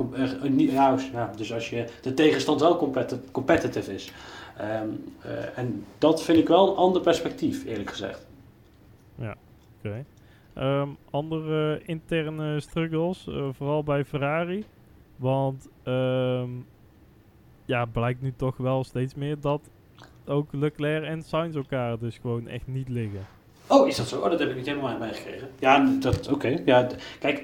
ja, 1.11 1.31
dus 1.37 1.53
als 1.53 1.69
je 1.69 1.85
de 2.01 2.13
tegenstand 2.13 2.59
wel 2.59 2.93
competitive 3.31 3.93
is. 3.93 4.11
Ehm, 4.57 4.87
eh, 5.21 5.57
en 5.57 5.85
dat 5.97 6.23
vind 6.23 6.37
ik 6.37 6.47
wel 6.47 6.69
een 6.69 6.75
ander 6.75 7.01
perspectief, 7.01 7.65
eerlijk 7.65 7.89
gezegd. 7.89 8.27
Oké. 9.77 10.05
Ehm, 10.53 10.89
andere 11.09 11.81
interne 11.85 12.59
struggles, 12.59 13.27
eh, 13.27 13.47
vooral 13.51 13.83
bij 13.83 14.05
Ferrari. 14.05 14.65
Want 15.15 15.69
ehm, 15.83 16.49
ja, 17.65 17.85
blijkt 17.85 18.21
nu 18.21 18.33
toch 18.35 18.57
wel 18.57 18.83
steeds 18.83 19.15
meer 19.15 19.39
dat 19.39 19.69
ook 20.27 20.47
Leclerc 20.51 21.03
en 21.03 21.23
Sainz 21.23 21.55
elkaar 21.55 21.99
dus 21.99 22.17
gewoon 22.21 22.47
echt 22.47 22.67
niet 22.67 22.89
liggen. 22.89 23.25
Oh, 23.67 23.87
is 23.87 23.95
dat 23.95 24.07
zo? 24.07 24.19
Oh, 24.19 24.29
dat 24.29 24.39
heb 24.39 24.49
ik 24.49 24.55
niet 24.55 24.65
helemaal 24.65 24.97
meegekregen. 24.97 25.49
Ja, 25.59 25.89
dat, 25.99 26.27
oké. 26.27 26.61
Ja, 26.65 26.87
kijk, 27.19 27.43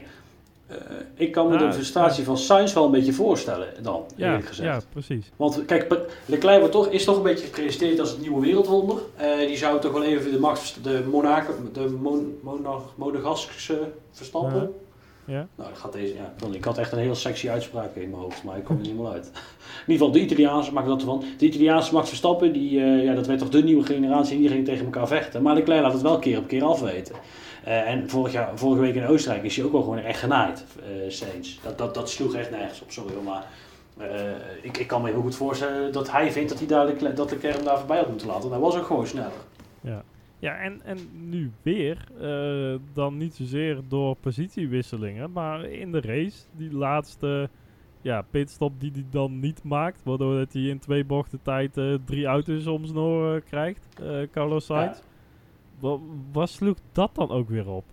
eh, 0.67 0.77
ik 1.15 1.31
kan 1.31 1.47
me 1.47 1.55
Nou, 1.55 1.67
de 1.67 1.73
frustratie 1.73 2.23
van 2.23 2.37
Sainz 2.37 2.73
wel 2.73 2.85
een 2.85 2.91
beetje 2.91 3.13
voorstellen 3.13 3.83
dan, 3.83 4.03
Ja, 4.15 4.27
eerlijk 4.27 4.47
gezegd. 4.47 4.69
ja 4.69 4.81
precies. 4.91 5.31
Want 5.35 5.65
kijk, 5.65 5.95
Leclerc 6.25 6.59
wordt 6.59 6.73
toch, 6.73 6.87
is 6.87 7.03
toch 7.03 7.15
een 7.17 7.23
beetje 7.23 7.45
gepresenteerd 7.45 7.99
als 7.99 8.09
het 8.09 8.21
nieuwe 8.21 8.41
wereldwonder. 8.41 8.97
Eh, 9.15 9.37
die 9.37 9.57
zou 9.57 9.79
toch 9.79 9.91
wel 9.91 10.03
even 10.03 10.31
de 10.31 10.39
Max, 10.39 10.75
de 10.81 11.03
Monaco, 11.11 11.53
de 11.73 11.97
Mon, 12.01 12.39
Monegaskische 12.95 13.91
Verstappen. 14.11 14.73
Ja. 15.25 15.47
Nou, 15.55 15.69
dat 15.69 15.77
gaat 15.77 15.93
deze, 15.93 16.13
ja. 16.13 16.33
Ik 16.51 16.63
had 16.63 16.77
echt 16.77 16.91
een 16.91 16.99
heel 16.99 17.15
sexy 17.15 17.49
uitspraak 17.49 17.95
in 17.95 18.09
mijn 18.09 18.21
hoofd, 18.21 18.43
maar 18.43 18.57
ik 18.57 18.63
kom 18.63 18.75
er 18.75 18.81
niet 18.81 18.97
meer 18.97 19.11
uit. 19.11 19.25
In 19.85 19.91
ieder 19.91 20.07
geval, 20.07 20.11
de 20.11 20.19
Italiaanse, 20.19 20.73
maak 20.73 20.83
ik 20.83 20.89
dat 20.89 20.99
ervan. 20.99 21.23
De 21.37 21.45
Italiaanse 21.45 21.93
Max 21.93 22.07
Verstappen, 22.07 22.53
die, 22.53 22.79
eh, 22.79 23.03
ja, 23.03 23.13
dat 23.13 23.27
werd 23.27 23.39
toch 23.39 23.49
de 23.49 23.63
nieuwe 23.63 23.83
generatie 23.83 24.35
en 24.35 24.41
die 24.41 24.49
ging 24.49 24.65
tegen 24.65 24.85
elkaar 24.85 25.07
vechten. 25.07 25.41
Maar 25.41 25.55
Leclerc 25.55 25.81
laat 25.81 25.93
het 25.93 26.01
wel 26.01 26.19
keer 26.19 26.37
op 26.37 26.47
keer 26.47 26.63
afweten. 26.63 27.15
Eh, 27.63 27.89
en 27.89 28.09
vorig 28.09 28.31
jaar, 28.31 28.51
vorige 28.57 28.81
week 28.81 28.95
in 28.95 29.05
Oostenrijk 29.05 29.43
is 29.43 29.55
hij 29.55 29.65
ook 29.65 29.71
wel 29.71 29.81
gewoon 29.81 29.97
echt 29.97 30.19
genaaid, 30.19 30.65
eh 30.79 31.09
Sainz. 31.09 31.57
Dat, 31.63 31.77
dat, 31.77 31.93
dat 31.93 32.09
sloeg 32.09 32.35
echt 32.35 32.51
nergens 32.51 32.81
op, 32.81 32.91
sorry 32.91 33.13
hoor, 33.13 33.23
maar 33.23 33.45
ik, 34.61 34.77
ik 34.77 34.87
kan 34.87 35.01
me 35.01 35.09
heel 35.09 35.21
goed 35.21 35.35
voorstellen 35.35 35.91
dat 35.91 36.11
hij 36.11 36.31
vindt 36.31 36.49
dat 36.49 36.57
hij 36.57 36.67
daar 36.67 36.85
Leclerc, 36.85 37.15
dat 37.15 37.31
Leclerc 37.31 37.55
hem 37.55 37.65
daar 37.65 37.77
voorbij 37.77 37.97
had 37.97 38.09
moeten 38.09 38.27
laten. 38.27 38.43
En 38.43 38.51
hij 38.51 38.59
was 38.59 38.75
ook 38.75 38.85
gewoon 38.85 39.07
sneller. 39.07 39.31
Ja, 39.81 40.03
ja 40.41 40.55
en, 40.55 40.81
en 40.83 40.97
nu 41.29 41.51
weer, 41.61 42.07
eh, 42.21 42.79
dan 42.93 43.17
niet 43.17 43.33
zozeer 43.35 43.79
door 43.87 44.15
positiewisselingen, 44.15 45.31
maar 45.31 45.63
in 45.65 45.91
de 45.91 46.01
race, 46.01 46.43
die 46.55 46.73
laatste 46.73 47.49
ja, 48.01 48.21
pitstop 48.29 48.79
die 48.79 48.91
hij 48.91 49.05
dan 49.09 49.39
niet 49.39 49.63
maakt, 49.63 50.01
waardoor 50.03 50.35
dat 50.37 50.53
hij 50.53 50.61
in 50.61 50.79
twee 50.79 51.03
bochten 51.05 51.39
tijd 51.41 51.77
eh, 51.77 51.93
drie 52.05 52.25
auto's 52.25 52.65
om 52.67 52.85
zijn 52.85 52.97
oren 52.97 53.43
krijgt, 53.43 53.87
eh, 54.03 54.17
Carlos 54.31 54.65
Sainz. 54.65 54.99
Wa- 55.79 55.97
Wat 56.31 56.49
sloeg 56.49 56.77
dat 56.91 57.15
dan 57.15 57.29
ook 57.29 57.49
weer 57.49 57.67
op? 57.69 57.83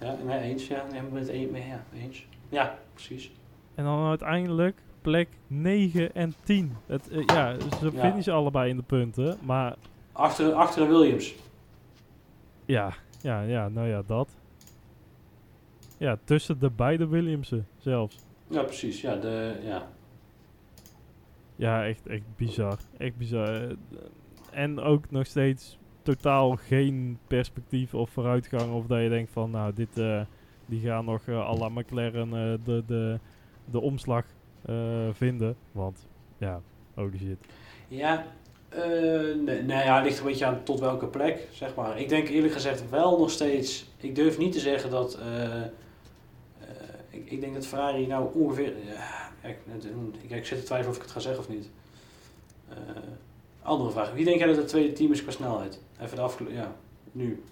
Ja, 0.00 0.16
nee, 0.24 0.38
eens, 0.40 0.66
ja. 0.66 0.84
Met 1.12 1.28
een, 1.28 1.50
ja, 1.54 1.84
eens. 1.94 2.26
Ja, 2.48 2.78
precies. 2.92 3.30
En 3.74 3.84
dan 3.84 4.08
uiteindelijk 4.08 4.76
plek 5.02 5.28
9 5.46 6.14
en 6.14 6.34
10. 6.44 6.72
Het, 6.86 7.08
eh, 7.10 7.22
ja, 7.26 7.54
ze 7.80 7.90
Ja. 7.92 8.10
finishen 8.10 8.32
allebei 8.34 8.70
in 8.70 8.76
de 8.76 8.82
punten, 8.82 9.38
maar 9.42 9.74
Achter, 10.12 10.52
achter 10.52 10.88
Williams. 10.88 11.34
Ja, 12.68 12.92
ja, 13.22 13.42
ja, 13.42 13.68
nou 13.68 13.88
ja, 13.88 14.02
dat. 14.06 14.28
Ja, 15.98 16.18
tussen 16.24 16.58
de 16.58 16.70
beide 16.70 17.06
Williamsen 17.06 17.66
zelfs. 17.76 18.18
Ja, 18.48 18.62
precies. 18.62 19.00
Ja, 19.00 19.16
de, 19.16 19.60
ja. 19.62 19.88
Ja, 21.56 21.86
echt, 21.86 22.06
echt 22.06 22.36
bizar. 22.36 22.78
Echt 22.96 23.16
bizar. 23.16 23.76
En 24.50 24.80
ook 24.80 25.10
nog 25.10 25.26
steeds 25.26 25.78
totaal 26.02 26.56
geen 26.56 27.18
perspectief 27.26 27.94
of 27.94 28.10
vooruitgang. 28.10 28.72
Of 28.72 28.86
dat 28.86 29.02
je 29.02 29.08
denkt 29.08 29.30
van, 29.30 29.50
nou, 29.50 29.72
dit, 29.74 29.98
eh, 29.98 30.20
die 30.66 30.80
gaan 30.80 31.04
nog 31.04 31.28
eh 31.28 31.48
à 31.48 31.56
la 31.56 31.68
McLaren 31.68 32.28
eh, 32.34 32.64
de, 32.64 32.82
de, 32.86 33.18
de 33.64 33.80
omslag 33.80 34.24
vinden. 35.12 35.56
Want, 35.72 36.08
ja, 36.38 36.60
holy 36.94 37.18
shit. 37.18 37.38
Ja, 37.88 38.26
eh, 38.68 39.36
nee, 39.44 39.62
nee, 39.62 39.84
ja, 39.84 39.94
het 39.96 40.04
ligt 40.04 40.18
een 40.18 40.24
beetje 40.24 40.44
aan 40.46 40.62
tot 40.62 40.80
welke 40.80 41.06
plek, 41.06 41.48
zeg 41.52 41.74
maar. 41.74 42.00
Ik 42.00 42.08
denk 42.08 42.28
eerlijk 42.28 42.52
gezegd 42.52 42.90
wel 42.90 43.18
nog 43.18 43.30
steeds... 43.30 43.86
Ik 43.96 44.14
durf 44.14 44.38
niet 44.38 44.52
te 44.52 44.60
zeggen 44.60 44.90
dat... 44.90 45.14
eh, 45.14 45.62
eh, 45.62 45.68
ik, 47.10 47.30
ik 47.30 47.40
denk 47.40 47.54
dat 47.54 47.66
Ferrari 47.66 48.06
nou 48.06 48.34
ongeveer... 48.34 48.72
ja, 48.86 49.48
ik, 49.48 49.58
ik, 50.22 50.30
ik 50.30 50.46
zit 50.46 50.58
te 50.58 50.64
twijfelen 50.64 50.90
of 50.90 50.96
ik 50.96 51.02
het 51.02 51.10
ga 51.10 51.20
zeggen 51.20 51.40
of 51.40 51.48
niet. 51.48 51.70
Andere 53.62 53.90
vraag. 53.90 54.12
Wie 54.12 54.24
denk 54.24 54.38
jij 54.38 54.46
dat 54.46 54.56
het 54.56 54.68
tweede 54.68 54.92
team 54.92 55.12
is 55.12 55.22
qua 55.22 55.30
snelheid? 55.30 55.80
Even 56.00 56.16
de 56.16 56.22
afgelopen... 56.22 56.56
Ja, 56.56 56.76
nu. 57.12 57.42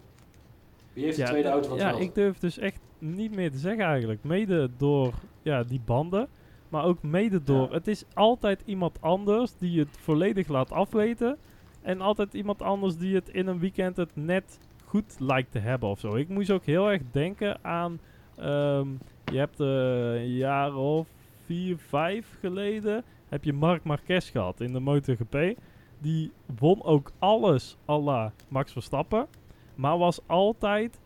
Wie 0.93 1.05
heeft 1.05 1.17
de 1.17 1.23
Ja, 1.23 1.29
tweede 1.29 1.49
auto 1.49 1.69
van 1.69 1.79
Ja, 1.79 1.93
ik 1.93 2.15
durf 2.15 2.39
dus 2.39 2.59
echt 2.59 2.79
niet 2.99 3.35
meer 3.35 3.51
te 3.51 3.59
zeggen 3.59 3.85
eigenlijk. 3.85 4.25
Mede 4.25 4.71
door 4.77 5.15
ja, 5.43 5.63
die 5.63 5.81
banden. 5.85 6.29
Maar 6.77 6.85
ook 6.85 7.03
mede 7.03 7.43
door. 7.43 7.69
Ja. 7.69 7.75
Het 7.75 7.87
is 7.87 8.05
altijd 8.15 8.63
iemand 8.65 9.01
anders 9.01 9.57
die 9.59 9.79
het 9.79 9.99
volledig 10.01 10.49
laat 10.49 10.73
afweten. 10.73 11.39
En 11.83 12.01
altijd 12.01 12.35
iemand 12.35 12.63
anders 12.63 12.97
die 12.97 13.15
het 13.15 13.29
in 13.29 13.47
een 13.47 13.59
weekend 13.59 13.97
het 13.97 14.11
net 14.17 14.61
goed 14.85 15.17
lijkt 15.19 15.51
te 15.51 15.59
hebben 15.59 15.89
of 15.89 16.01
zo. 16.01 16.15
Ik 16.17 16.29
moest 16.29 16.51
ook 16.51 16.65
heel 16.65 16.91
erg 16.91 17.03
denken 17.11 17.65
aan. 17.65 18.01
ehm, 18.37 18.89
je 19.25 19.39
hebt 19.39 19.61
eh, 19.61 20.15
een 20.15 20.35
jaar 20.35 20.75
of 20.75 21.09
vier, 21.45 21.79
vijf 21.79 22.37
geleden. 22.41 23.05
Heb 23.29 23.45
je 23.45 23.53
Marc 23.53 23.85
Marquez 23.85 24.31
gehad 24.31 24.61
in 24.61 24.73
de 24.73 24.81
MotoGP. 24.81 25.59
Die 25.99 26.33
won 26.59 26.83
ook 26.83 27.11
alles 27.19 27.77
à 27.89 27.99
la 27.99 28.33
Max 28.49 28.73
Verstappen. 28.73 29.27
Maar 29.75 29.99
was 29.99 30.21
altijd 30.27 31.01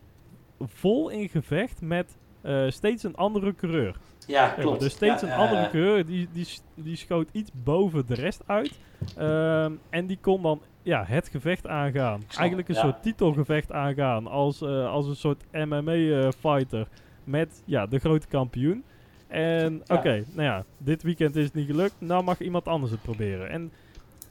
vol 0.59 1.09
in 1.09 1.29
gevecht 1.29 1.81
met 1.81 2.17
eh, 2.41 2.63
steeds 2.67 3.03
een 3.03 3.15
andere 3.15 3.55
coureur. 3.55 3.95
Ja, 4.27 4.47
klopt. 4.49 4.79
Dus 4.79 4.91
steeds 4.91 5.21
Ja, 5.21 5.27
een 5.27 5.33
eh, 5.33 5.39
andere 5.39 5.69
coureur, 5.69 6.05
die, 6.05 6.27
die, 6.33 6.47
die 6.75 6.95
schoot 6.95 7.29
iets 7.31 7.51
boven 7.53 8.05
de 8.07 8.13
rest 8.13 8.43
uit. 8.45 8.71
Ehm, 9.17 9.71
en 9.89 10.05
die 10.05 10.17
kon 10.21 10.41
dan 10.41 10.61
ja, 10.83 11.03
het 11.05 11.27
gevecht 11.27 11.67
aangaan. 11.67 12.23
Eigenlijk 12.37 12.69
een 12.69 12.75
soort 12.75 13.03
titelgevecht 13.03 13.71
aangaan 13.71 14.27
als, 14.27 14.61
eh, 14.61 14.91
als 14.91 15.07
een 15.07 15.15
soort 15.15 15.43
MMA-fighter 15.51 16.87
met 17.23 17.61
ja, 17.65 17.85
de 17.85 17.99
grote 17.99 18.27
kampioen. 18.27 18.83
En 19.27 19.81
Ja. 19.85 19.95
oké, 19.95 20.23
nou 20.33 20.47
ja, 20.47 20.63
dit 20.77 21.03
weekend 21.03 21.35
is 21.35 21.45
het 21.45 21.53
niet 21.53 21.65
gelukt. 21.65 21.95
Nou 21.97 22.23
mag 22.23 22.39
iemand 22.39 22.67
anders 22.67 22.91
het 22.91 23.01
proberen. 23.01 23.49
En 23.49 23.71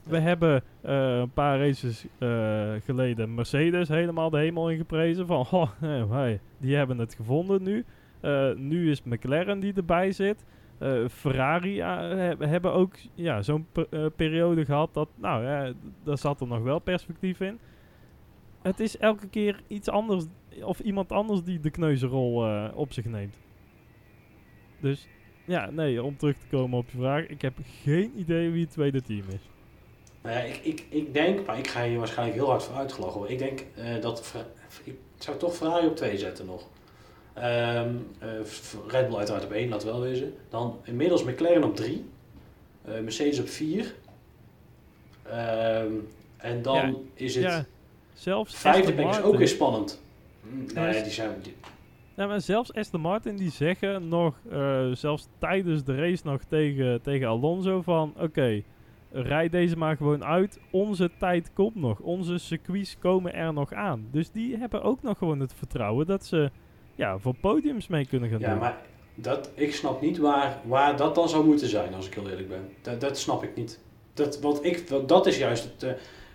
we 0.03 0.19
hebben 0.19 0.63
eh, 0.81 1.17
een 1.17 1.31
paar 1.31 1.59
races 1.59 2.05
eh, 2.17 2.69
geleden 2.85 3.33
Mercedes 3.33 3.87
helemaal 3.87 4.29
de 4.29 4.37
hemel 4.37 4.69
ingeprezen. 4.69 5.27
Van, 5.27 5.45
oh, 5.51 5.69
eh, 5.81 6.11
hey, 6.11 6.39
die 6.57 6.75
hebben 6.75 6.97
het 6.97 7.13
gevonden 7.13 7.63
nu. 7.63 7.85
Eh, 8.21 8.51
nu 8.55 8.91
is 8.91 9.03
McLaren 9.03 9.59
die 9.59 9.73
erbij 9.73 10.11
zit. 10.11 10.45
Eh, 10.77 11.07
Ferrari 11.09 11.79
eh, 11.79 11.97
he- 11.97 12.45
hebben 12.47 12.73
ook 12.73 12.93
ja, 13.13 13.41
zo'n 13.41 13.65
pe- 13.71 14.11
periode 14.15 14.65
gehad 14.65 14.93
dat, 14.93 15.09
nou 15.15 15.43
ja, 15.43 15.73
daar 16.03 16.17
zat 16.17 16.41
er 16.41 16.47
nog 16.47 16.61
wel 16.63 16.79
perspectief 16.79 17.39
in. 17.39 17.59
Het 18.61 18.79
is 18.79 18.97
elke 18.97 19.27
keer 19.27 19.61
iets 19.67 19.89
anders, 19.89 20.25
of 20.63 20.79
iemand 20.79 21.11
anders 21.11 21.43
die 21.43 21.59
de 21.59 21.69
kneuzenrol 21.69 22.45
op 22.73 22.93
zich 22.93 23.05
neemt. 23.05 23.37
Dus 24.79 25.07
ja, 25.45 25.69
nee, 25.69 26.03
om 26.03 26.17
terug 26.17 26.37
te 26.37 26.47
komen 26.47 26.77
op 26.77 26.89
je 26.89 26.97
vraag, 26.97 27.25
ik 27.27 27.41
heb 27.41 27.53
geen 27.83 28.11
idee 28.15 28.49
wie 28.49 28.61
het 28.61 28.71
tweede 28.71 29.01
team 29.01 29.23
is. 29.29 29.49
Nou 30.23 30.35
ja, 30.35 30.41
ik, 30.43 30.55
ik, 30.63 30.85
ik 30.89 31.13
denk, 31.13 31.45
maar 31.45 31.57
ik 31.57 31.67
ga 31.67 31.83
hier 31.85 31.97
waarschijnlijk 31.97 32.37
heel 32.37 32.49
hard 32.49 32.63
voor 32.63 32.75
uitgelachen. 32.75 33.29
Ik 33.31 33.37
denk 33.37 33.65
dat, 34.01 34.35
ik 34.83 34.95
zou 35.17 35.37
toch 35.37 35.55
Ferrari 35.55 35.87
op 35.87 35.95
2 35.95 36.17
zetten 36.17 36.45
nog. 36.45 36.67
Ehm, 37.33 37.95
eh, 38.19 38.29
F- 38.43 38.77
Red 38.87 39.07
Bull 39.07 39.17
uiteraard 39.17 39.43
op 39.45 39.51
1, 39.51 39.69
laat 39.69 39.83
wel 39.83 40.01
wezen. 40.01 40.33
Dan 40.49 40.77
inmiddels 40.83 41.23
McLaren 41.23 41.63
op 41.63 41.75
3. 41.75 42.05
Mercedes 43.01 43.39
op 43.39 43.47
4. 43.47 43.93
en 46.37 46.61
dan 46.61 46.75
Ja, 46.75 46.93
is 47.13 47.35
het 47.35 47.43
Ja, 47.43 47.65
zelfs 48.13 48.55
vijfde 48.55 48.93
plek 48.93 49.07
is 49.09 49.21
ook 49.21 49.35
weer 49.37 49.47
spannend. 49.47 50.01
Mm, 50.41 50.65
Ja, 50.73 50.81
Nee, 50.85 50.95
is- 50.95 51.03
die 51.03 51.11
zijn... 51.11 51.29
die- 51.41 51.55
Ja, 52.15 52.27
maar 52.27 52.41
zelfs 52.41 52.73
Aston 52.73 53.01
Martin 53.01 53.35
die 53.35 53.51
zeggen 53.51 54.07
nog, 54.07 54.35
eh, 54.49 54.91
zelfs 54.91 55.27
tijdens 55.37 55.83
de 55.83 55.95
race 55.95 56.21
nog 56.25 56.43
tegen, 56.43 57.01
tegen 57.01 57.27
Alonso 57.27 57.81
van... 57.81 58.13
Oké, 58.19 58.61
rijd 59.11 59.51
deze 59.51 59.77
maar 59.77 59.97
gewoon 59.97 60.23
uit. 60.23 60.59
Onze 60.71 61.11
tijd 61.19 61.53
komt 61.53 61.75
nog. 61.75 61.99
Onze 61.99 62.37
circuits 62.37 62.97
komen 62.99 63.33
er 63.33 63.53
nog 63.53 63.73
aan. 63.73 64.07
Dus 64.11 64.31
die 64.31 64.57
hebben 64.57 64.81
ook 64.83 65.01
nog 65.01 65.17
gewoon 65.17 65.39
het 65.39 65.53
vertrouwen 65.53 66.05
dat 66.05 66.25
ze 66.25 66.51
ja, 66.95 67.17
voor 67.17 67.35
podiums 67.41 67.87
mee 67.87 68.05
kunnen 68.05 68.29
gaan 68.29 68.39
ja, 68.39 68.49
doen. 68.49 68.57
maar 68.59 68.77
dat, 69.15 69.49
ik 69.53 69.73
snap 69.75 70.01
niet 70.01 70.17
waar, 70.17 70.57
waar 70.63 70.95
dat 70.97 71.15
dan 71.15 71.29
zou 71.29 71.45
moeten 71.45 71.67
zijn, 71.67 71.93
als 71.93 72.07
ik 72.07 72.13
heel 72.13 72.29
eerlijk 72.29 72.49
ben. 72.49 72.69
Dat, 72.81 73.01
dat 73.01 73.17
snap 73.17 73.43
ik 73.43 73.55
niet. 73.55 73.79
Dat, 74.13 74.39
want 74.39 74.65
ik, 74.65 74.83
want 74.89 75.09
dat 75.09 75.27
is 75.27 75.37
juist 75.37 75.63
het, 75.63 75.83
eh, 75.83 75.89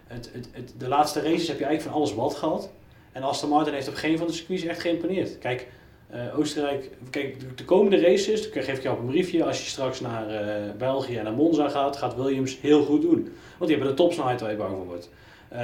het, 0.06 0.30
het, 0.32 0.48
het- 0.52 0.74
de 0.78 0.88
laatste 0.88 1.20
races 1.20 1.48
heb 1.48 1.58
je 1.58 1.64
eigenlijk 1.64 1.82
van 1.82 1.92
alles 1.92 2.14
wat 2.14 2.34
gehad. 2.34 2.70
En 3.12 3.22
Aston 3.22 3.48
Martin 3.50 3.74
heeft 3.74 3.88
op 3.88 3.94
geen 3.94 4.18
van 4.18 4.26
de 4.26 4.32
circuits 4.32 4.62
echt 4.64 4.80
geïmponeerd. 4.80 5.38
Kijk, 5.38 5.68
eh, 6.10 6.38
Oostenrijk, 6.38 6.90
kijk, 7.10 7.40
de, 7.40 7.54
de 7.54 7.64
komende 7.64 8.00
races, 8.00 8.52
dan 8.52 8.62
geef 8.62 8.76
ik 8.76 8.82
jou 8.82 8.94
op 8.96 9.00
een 9.02 9.08
briefje, 9.10 9.44
als 9.44 9.62
je 9.62 9.68
straks 9.70 10.00
naar 10.00 10.28
eh, 10.28 10.72
België 10.78 11.16
en 11.16 11.24
naar 11.24 11.32
Monza 11.32 11.68
gaat, 11.68 11.96
gaat 11.96 12.14
Williams 12.16 12.60
heel 12.60 12.84
goed 12.84 13.02
doen. 13.02 13.22
Want 13.58 13.70
die 13.70 13.76
hebben 13.76 13.88
de 13.88 13.94
topsnelheid 14.02 14.40
waar 14.40 14.50
je 14.50 14.56
bang 14.56 14.76
voor 14.76 14.86
wordt. 14.86 15.10
Ehm, 15.48 15.60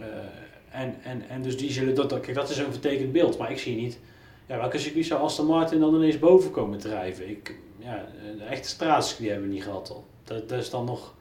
eh, 0.00 0.80
en, 0.80 0.94
en, 1.02 1.22
en 1.28 1.42
dus 1.42 1.56
die 1.56 1.72
zullen, 1.72 1.94
dat, 1.94 2.10
dat- 2.10 2.20
kijk, 2.20 2.36
dat 2.36 2.50
is 2.50 2.58
een 2.58 2.70
vertekend 2.72 3.12
beeld, 3.12 3.38
maar 3.38 3.50
ik 3.50 3.58
zie 3.58 3.76
niet, 3.76 3.98
ja, 4.46 4.56
welke 4.56 4.78
circuit 4.78 5.06
zou 5.06 5.20
Aston 5.22 5.46
Martin 5.46 5.80
dan 5.80 5.94
ineens 5.94 6.18
boven 6.18 6.50
komen 6.50 6.78
drijven? 6.78 7.28
Ik, 7.30 7.58
ja, 7.78 8.06
de 8.38 8.44
echte 8.44 8.68
straatcircuit 8.68 9.30
hebben 9.30 9.48
we 9.48 9.54
niet 9.54 9.62
gehad 9.64 9.90
al. 9.90 10.04
Dat, 10.24 10.48
dat 10.48 10.58
is 10.58 10.70
dan 10.70 10.84
nog, 10.84 11.14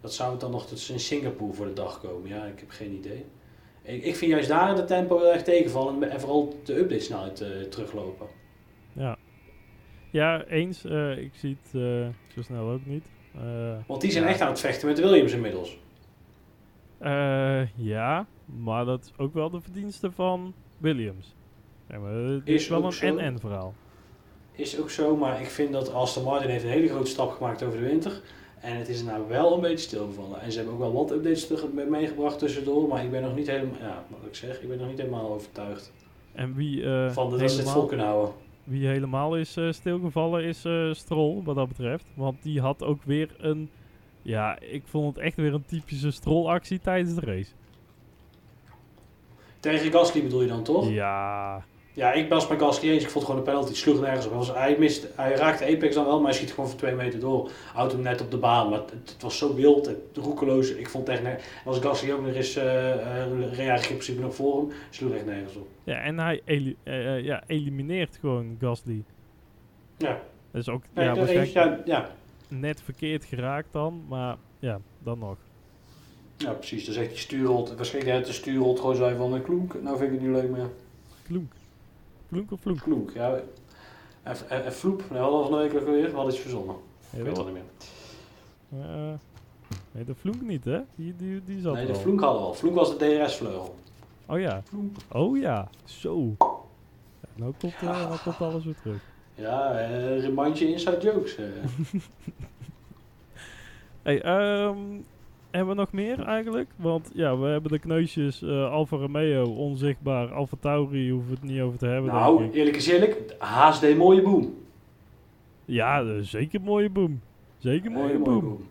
Dat 0.00 0.14
zou 0.14 0.30
het 0.30 0.40
dan 0.40 0.50
nog 0.50 0.66
tot 0.66 0.88
in 0.88 1.00
Singapore 1.00 1.52
voor 1.52 1.66
de 1.66 1.72
dag 1.72 2.00
komen. 2.00 2.28
Ja, 2.28 2.44
ik 2.44 2.58
heb 2.60 2.70
geen 2.70 2.92
idee. 2.92 3.24
Ik, 3.82 4.04
ik 4.04 4.16
vind 4.16 4.30
juist 4.30 4.48
daar 4.48 4.76
de 4.76 4.84
tempo 4.84 5.18
heel 5.18 5.32
erg 5.32 5.42
tegenvallen 5.42 6.10
en 6.10 6.20
vooral 6.20 6.60
de 6.64 6.78
update 6.78 7.02
snelheid 7.02 7.40
eh, 7.40 7.48
teruglopen. 7.62 8.26
Ja. 8.92 9.16
Ja, 10.10 10.44
eens. 10.44 10.84
eh, 10.84 11.18
ik 11.18 11.30
zie 11.34 11.56
het 11.62 11.82
eh, 11.82 12.06
zo 12.34 12.42
snel 12.42 12.70
ook 12.70 12.86
niet. 12.86 13.04
Want 13.86 14.00
die 14.00 14.10
zijn 14.10 14.24
Ja. 14.24 14.30
echt 14.30 14.40
aan 14.40 14.48
het 14.48 14.60
vechten 14.60 14.88
met 14.88 14.98
Williams 15.00 15.32
inmiddels. 15.32 15.78
ja, 17.74 18.26
maar 18.44 18.84
dat 18.84 19.04
is 19.04 19.12
ook 19.16 19.34
wel 19.34 19.50
de 19.50 19.60
verdienste 19.60 20.10
van 20.12 20.54
Williams. 20.78 21.35
Ja, 21.88 21.98
maar 21.98 22.12
het 22.12 22.42
is, 22.44 22.54
Is 22.62 22.68
wel 22.68 22.84
een 22.84 22.92
zo. 22.92 23.06
en-en 23.06 23.40
verhaal. 23.40 23.74
Is 24.52 24.80
ook 24.80 24.90
zo, 24.90 25.16
maar 25.16 25.40
ik 25.40 25.46
vind 25.50 25.72
dat 25.72 25.92
Aston 25.92 26.24
Martin 26.24 26.50
heeft 26.50 26.64
een 26.64 26.70
hele 26.70 26.88
grote 26.88 27.10
stap 27.10 27.30
gemaakt 27.30 27.62
over 27.62 27.78
de 27.78 27.84
winter. 27.86 28.20
En 28.60 28.76
het 28.76 28.88
is 28.88 29.02
nou 29.02 29.28
wel 29.28 29.54
een 29.54 29.60
beetje 29.60 29.76
stilgevallen. 29.78 30.40
En 30.40 30.50
ze 30.52 30.56
hebben 30.58 30.74
ook 30.74 30.80
wel 30.80 30.92
wat 30.92 31.10
updates 31.10 31.50
meegebracht 31.88 32.38
tussendoor. 32.38 32.88
Maar 32.88 33.04
ik 33.04 33.10
ben 33.10 33.22
nog 33.22 33.34
niet 33.34 33.46
helemaal, 33.46 33.78
ja, 33.80 34.04
wat 34.08 34.26
ik 34.28 34.34
zeg, 34.34 34.60
ik 34.62 34.68
ben 34.68 34.78
nog 34.78 34.88
niet 34.88 34.98
helemaal 34.98 35.30
overtuigd. 35.32 35.92
En 36.32 36.54
wie, 36.54 36.84
eh, 36.84 37.10
Van 37.10 37.30
dat 37.30 37.50
ze 37.50 37.60
het 37.60 37.70
vol 37.70 37.86
kunnen 37.86 38.06
houden. 38.06 38.34
wie 38.64 38.86
helemaal 38.86 39.36
is 39.36 39.56
eh, 39.56 39.72
stilgevallen 39.72 40.44
is 40.44 40.64
eh 40.64 40.92
Stroll, 40.92 41.42
wat 41.44 41.54
dat 41.56 41.68
betreft. 41.68 42.04
Want 42.14 42.42
die 42.42 42.60
had 42.60 42.82
ook 42.82 43.02
weer 43.02 43.34
een... 43.38 43.70
Ja, 44.22 44.58
ik 44.60 44.82
vond 44.86 45.14
het 45.16 45.24
echt 45.24 45.36
weer 45.36 45.54
een 45.54 45.64
typische 45.66 46.10
Stroll-actie 46.10 46.80
tijdens 46.80 47.14
de 47.14 47.20
race. 47.20 47.50
Tegen 49.60 49.90
Gasly 49.92 50.22
bedoel 50.22 50.42
je 50.42 50.48
dan 50.48 50.62
toch? 50.62 50.88
Ja, 50.90 51.64
Ja, 51.96 52.12
ik 52.12 52.28
was 52.28 52.46
bij 52.48 52.58
Gasly 52.58 52.88
eens. 52.90 53.02
Ik 53.02 53.10
vond 53.10 53.24
gewoon 53.24 53.40
een 53.40 53.46
penalty. 53.46 53.68
Het 53.68 53.76
sloeg 53.76 54.00
nergens 54.00 54.24
op. 54.26 54.30
Hij, 54.30 54.38
was, 54.38 54.52
hij, 54.54 54.76
mist, 54.78 55.06
hij 55.14 55.34
raakte 55.34 55.64
Apex 55.64 55.94
dan 55.94 56.04
wel, 56.04 56.16
maar 56.20 56.28
hij 56.30 56.38
schiet 56.38 56.50
gewoon 56.52 56.68
voor 56.70 56.78
twee 56.78 56.94
meter 56.94 57.20
door. 57.20 57.50
Houdt 57.72 57.92
hem 57.92 58.02
net 58.02 58.20
op 58.20 58.30
de 58.30 58.36
baan. 58.36 58.68
Maar 58.70 58.78
het, 58.78 58.90
het 58.90 59.22
was 59.22 59.38
zo 59.38 59.54
wild, 59.54 59.86
het, 59.86 59.96
roekeloos. 60.14 60.70
Ik 60.70 60.88
vond 60.88 61.08
echt... 61.08 61.22
ne- 61.22 61.38
Als 61.64 61.78
Gasly 61.78 62.12
ook 62.12 62.26
nog 62.26 62.34
eens... 62.34 62.56
eh 62.56 62.64
uh, 62.64 63.38
reed 63.38 63.58
eigenlijk 63.58 63.82
in 63.82 63.86
principe 63.96 64.20
nog 64.20 64.34
voor 64.34 64.56
hem. 64.60 64.72
Sloeg 64.90 65.12
echt 65.12 65.26
nergens 65.26 65.56
op. 65.56 65.68
ja 65.84 66.00
en 66.00 66.18
hij 66.18 66.40
eli- 66.44 66.76
eh, 66.82 67.16
eh, 67.16 67.24
ja, 67.24 67.42
elimineert 67.46 68.16
gewoon 68.20 68.56
Gasly. 68.60 69.02
Ja, 69.96 70.20
Dat 70.50 70.60
is 70.60 70.68
ook 70.68 70.82
ja, 70.94 71.02
ja, 71.02 71.14
waarschijnlijk 71.14 71.52
ja, 71.52 71.80
ja. 71.84 72.10
net 72.48 72.80
verkeerd 72.80 73.24
geraakt 73.24 73.68
dan, 73.72 74.04
maar 74.08 74.36
ja, 74.58 74.80
dan 74.98 75.18
nog. 75.18 75.36
ja, 76.36 76.52
precies. 76.52 76.84
Dan 76.84 76.94
zegt 76.94 77.08
hij 77.08 77.16
stuurrot. 77.18 77.74
Waarschijnlijk 77.76 78.16
net 78.16 78.26
de 78.26 78.32
stuurrot 78.32 78.80
gewoon 78.80 78.96
zei 78.96 79.16
van... 79.16 79.34
eh, 79.36 79.42
Kloek, 79.42 79.82
nou 79.82 79.98
vind 79.98 80.12
ik 80.12 80.18
het 80.20 80.26
niet 80.28 80.36
leuk 80.40 80.50
meer. 80.50 80.70
Klonk. 81.26 81.52
Klonk 82.28 82.52
of 82.52 82.60
vloek? 82.60 82.78
Kloek, 82.78 83.10
ja. 83.10 83.40
En, 84.22 84.36
en, 84.48 84.64
en 84.64 84.72
vloep. 84.72 84.98
Nee, 84.98 85.08
we 85.08 85.18
hadden 85.18 85.42
van 85.42 85.50
de 85.50 85.56
week 85.56 85.72
weer. 85.84 86.04
We 86.10 86.14
hadden 86.14 86.32
iets 86.32 86.42
verzonnen. 86.42 86.76
Ik 87.10 87.18
weet 87.18 87.26
het 87.26 87.38
al 87.38 87.44
niet 87.44 87.54
meer. 87.54 87.64
Eh, 88.82 89.12
nee, 89.92 90.04
de 90.04 90.14
vloek 90.14 90.40
niet, 90.40 90.64
hè? 90.64 90.80
Die, 90.94 91.16
die, 91.16 91.44
die 91.44 91.60
zat 91.60 91.74
Nee, 91.74 91.86
de 91.86 91.94
vloek 91.94 92.20
hadden 92.20 92.40
we 92.40 92.46
al. 92.46 92.54
Vloek 92.54 92.74
was 92.74 92.98
de 92.98 93.24
DRS-vleugel. 93.24 93.74
Oh 94.26 94.38
ja. 94.38 94.62
Vloek. 94.64 94.96
Oh 95.12 95.38
ja. 95.38 95.68
Zo. 95.84 96.34
Ja, 97.20 97.28
nou, 97.34 97.52
komt, 97.58 97.74
eh, 97.74 97.82
nou 97.82 98.18
komt 98.24 98.40
alles 98.40 98.64
weer 98.64 98.76
terug. 98.82 99.00
Ja, 99.34 99.78
eh 99.78 100.20
remind 100.20 100.58
je 100.58 100.68
inside 100.68 101.00
jokes. 101.00 101.36
Hey, 104.02 104.22
ehm, 104.22 104.78
hebben 105.50 105.74
we 105.74 105.80
nog 105.80 105.92
meer 105.92 106.20
eigenlijk? 106.22 106.70
Want 106.76 107.10
ja, 107.14 107.38
we 107.38 107.46
hebben 107.46 107.70
de 107.70 107.78
kneusjes 107.78 108.42
eh 108.42 108.70
Alfa 108.70 108.96
Romeo, 108.96 109.44
onzichtbaar. 109.44 110.32
Alfa 110.32 110.56
Tauri 110.60 111.10
hoeven 111.10 111.28
we 111.30 111.34
het 111.40 111.50
niet 111.50 111.60
over 111.60 111.78
te 111.78 111.86
hebben, 111.86 112.10
denk 112.10 112.22
nou, 112.22 112.44
ik. 112.44 112.54
eerlijk 112.54 112.76
is 112.76 112.86
eerlijk. 112.86 113.34
HD 113.38 113.96
mooie 113.96 114.22
boom. 114.22 114.54
Ja, 115.64 116.02
eh, 116.02 116.18
zeker 116.20 116.60
mooie 116.60 116.90
boom. 116.90 117.20
Zeker 117.58 117.90
mooie 117.90 118.06
Hele 118.06 118.18
boom. 118.18 118.66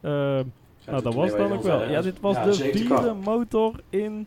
Ehm, 0.00 0.44
nou, 0.86 1.02
dat 1.02 1.14
was 1.14 1.30
dan 1.36 1.52
ook 1.52 1.62
wel. 1.62 1.90
Ja, 1.90 2.00
dit 2.02 2.20
was 2.20 2.36
Ja, 2.36 2.44
de 2.44 2.54
vierde 2.54 3.14
motor 3.24 3.80
in 3.90 4.26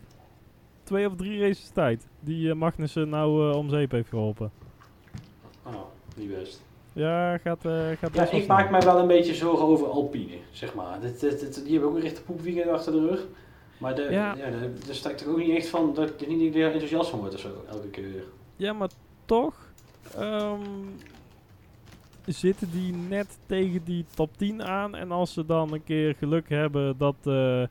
twee 0.83 1.07
of 1.07 1.15
drie 1.15 1.39
races 1.39 1.69
tijd. 1.69 2.07
Die 2.19 2.49
eh, 2.49 2.55
Magnussen 2.55 3.09
nou 3.09 3.53
om 3.53 3.69
zeep 3.69 3.91
heeft 3.91 4.09
geholpen. 4.09 4.51
Oh, 5.63 5.73
niet 6.15 6.29
best. 6.29 6.64
Ja, 6.95 7.37
gaat, 7.37 7.65
eh 7.65 7.87
gaat 7.99 8.13
Ja, 8.15 8.31
ik 8.31 8.47
maak 8.47 8.69
mij 8.71 8.81
wel 8.81 8.99
een 8.99 9.07
beetje 9.07 9.33
zorgen 9.33 9.65
over 9.65 9.87
Alpine, 9.87 10.37
zeg 10.51 10.73
maar. 10.73 10.99
Dit, 11.01 11.19
dit, 11.19 11.39
dit- 11.39 11.63
die 11.63 11.71
hebben 11.71 11.89
ook 11.89 11.95
een 11.95 12.01
rechte 12.01 12.21
poepweekend 12.23 12.67
achter 12.71 12.91
de 12.91 13.07
rug. 13.07 13.25
Maar 13.77 13.95
de, 13.95 14.01
Ja. 14.01 14.35
ja. 14.35 14.49
de- 14.49 14.73
daar 14.85 14.95
sta 14.95 15.09
ik 15.09 15.17
toch 15.17 15.27
ook 15.27 15.37
niet 15.37 15.55
echt 15.55 15.67
van, 15.67 15.93
dat 15.93 16.09
ik 16.09 16.27
niet 16.27 16.55
er 16.55 16.63
enthousiast 16.71 17.09
van 17.09 17.19
word 17.19 17.33
of 17.33 17.39
zo, 17.39 17.63
elke 17.69 17.87
keer 17.89 18.03
weer. 18.11 18.23
Ja, 18.55 18.73
maar 18.73 18.89
toch 19.25 19.53
ehm, 20.17 20.61
zitten 22.25 22.71
die 22.71 22.93
net 23.09 23.37
tegen 23.45 23.81
die 23.83 24.05
top 24.15 24.37
10 24.37 24.63
aan. 24.63 24.95
En 24.95 25.11
als 25.11 25.33
ze 25.33 25.45
dan 25.45 25.73
een 25.73 25.83
keer 25.83 26.15
geluk 26.15 26.49
hebben 26.49 26.97
dat 26.97 27.15
eh, 27.23 27.61
eh, 27.63 27.69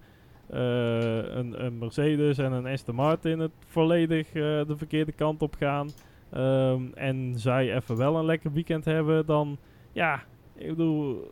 een, 1.36 1.64
een 1.64 1.78
Mercedes 1.78 2.38
en 2.38 2.52
een 2.52 2.66
Aston 2.66 2.94
Martin 2.94 3.38
het 3.38 3.52
volledig 3.66 4.32
de 4.32 4.74
verkeerde 4.76 5.12
kant 5.12 5.42
op 5.42 5.54
gaan. 5.58 5.90
Ehm, 6.30 6.82
en 6.94 7.32
zij 7.36 7.74
even 7.74 7.96
wel 7.96 8.16
een 8.18 8.24
lekker 8.24 8.52
weekend 8.52 8.84
hebben, 8.84 9.26
dan 9.26 9.58
ja, 9.92 10.22
ik 10.54 10.68
bedoel, 10.68 11.30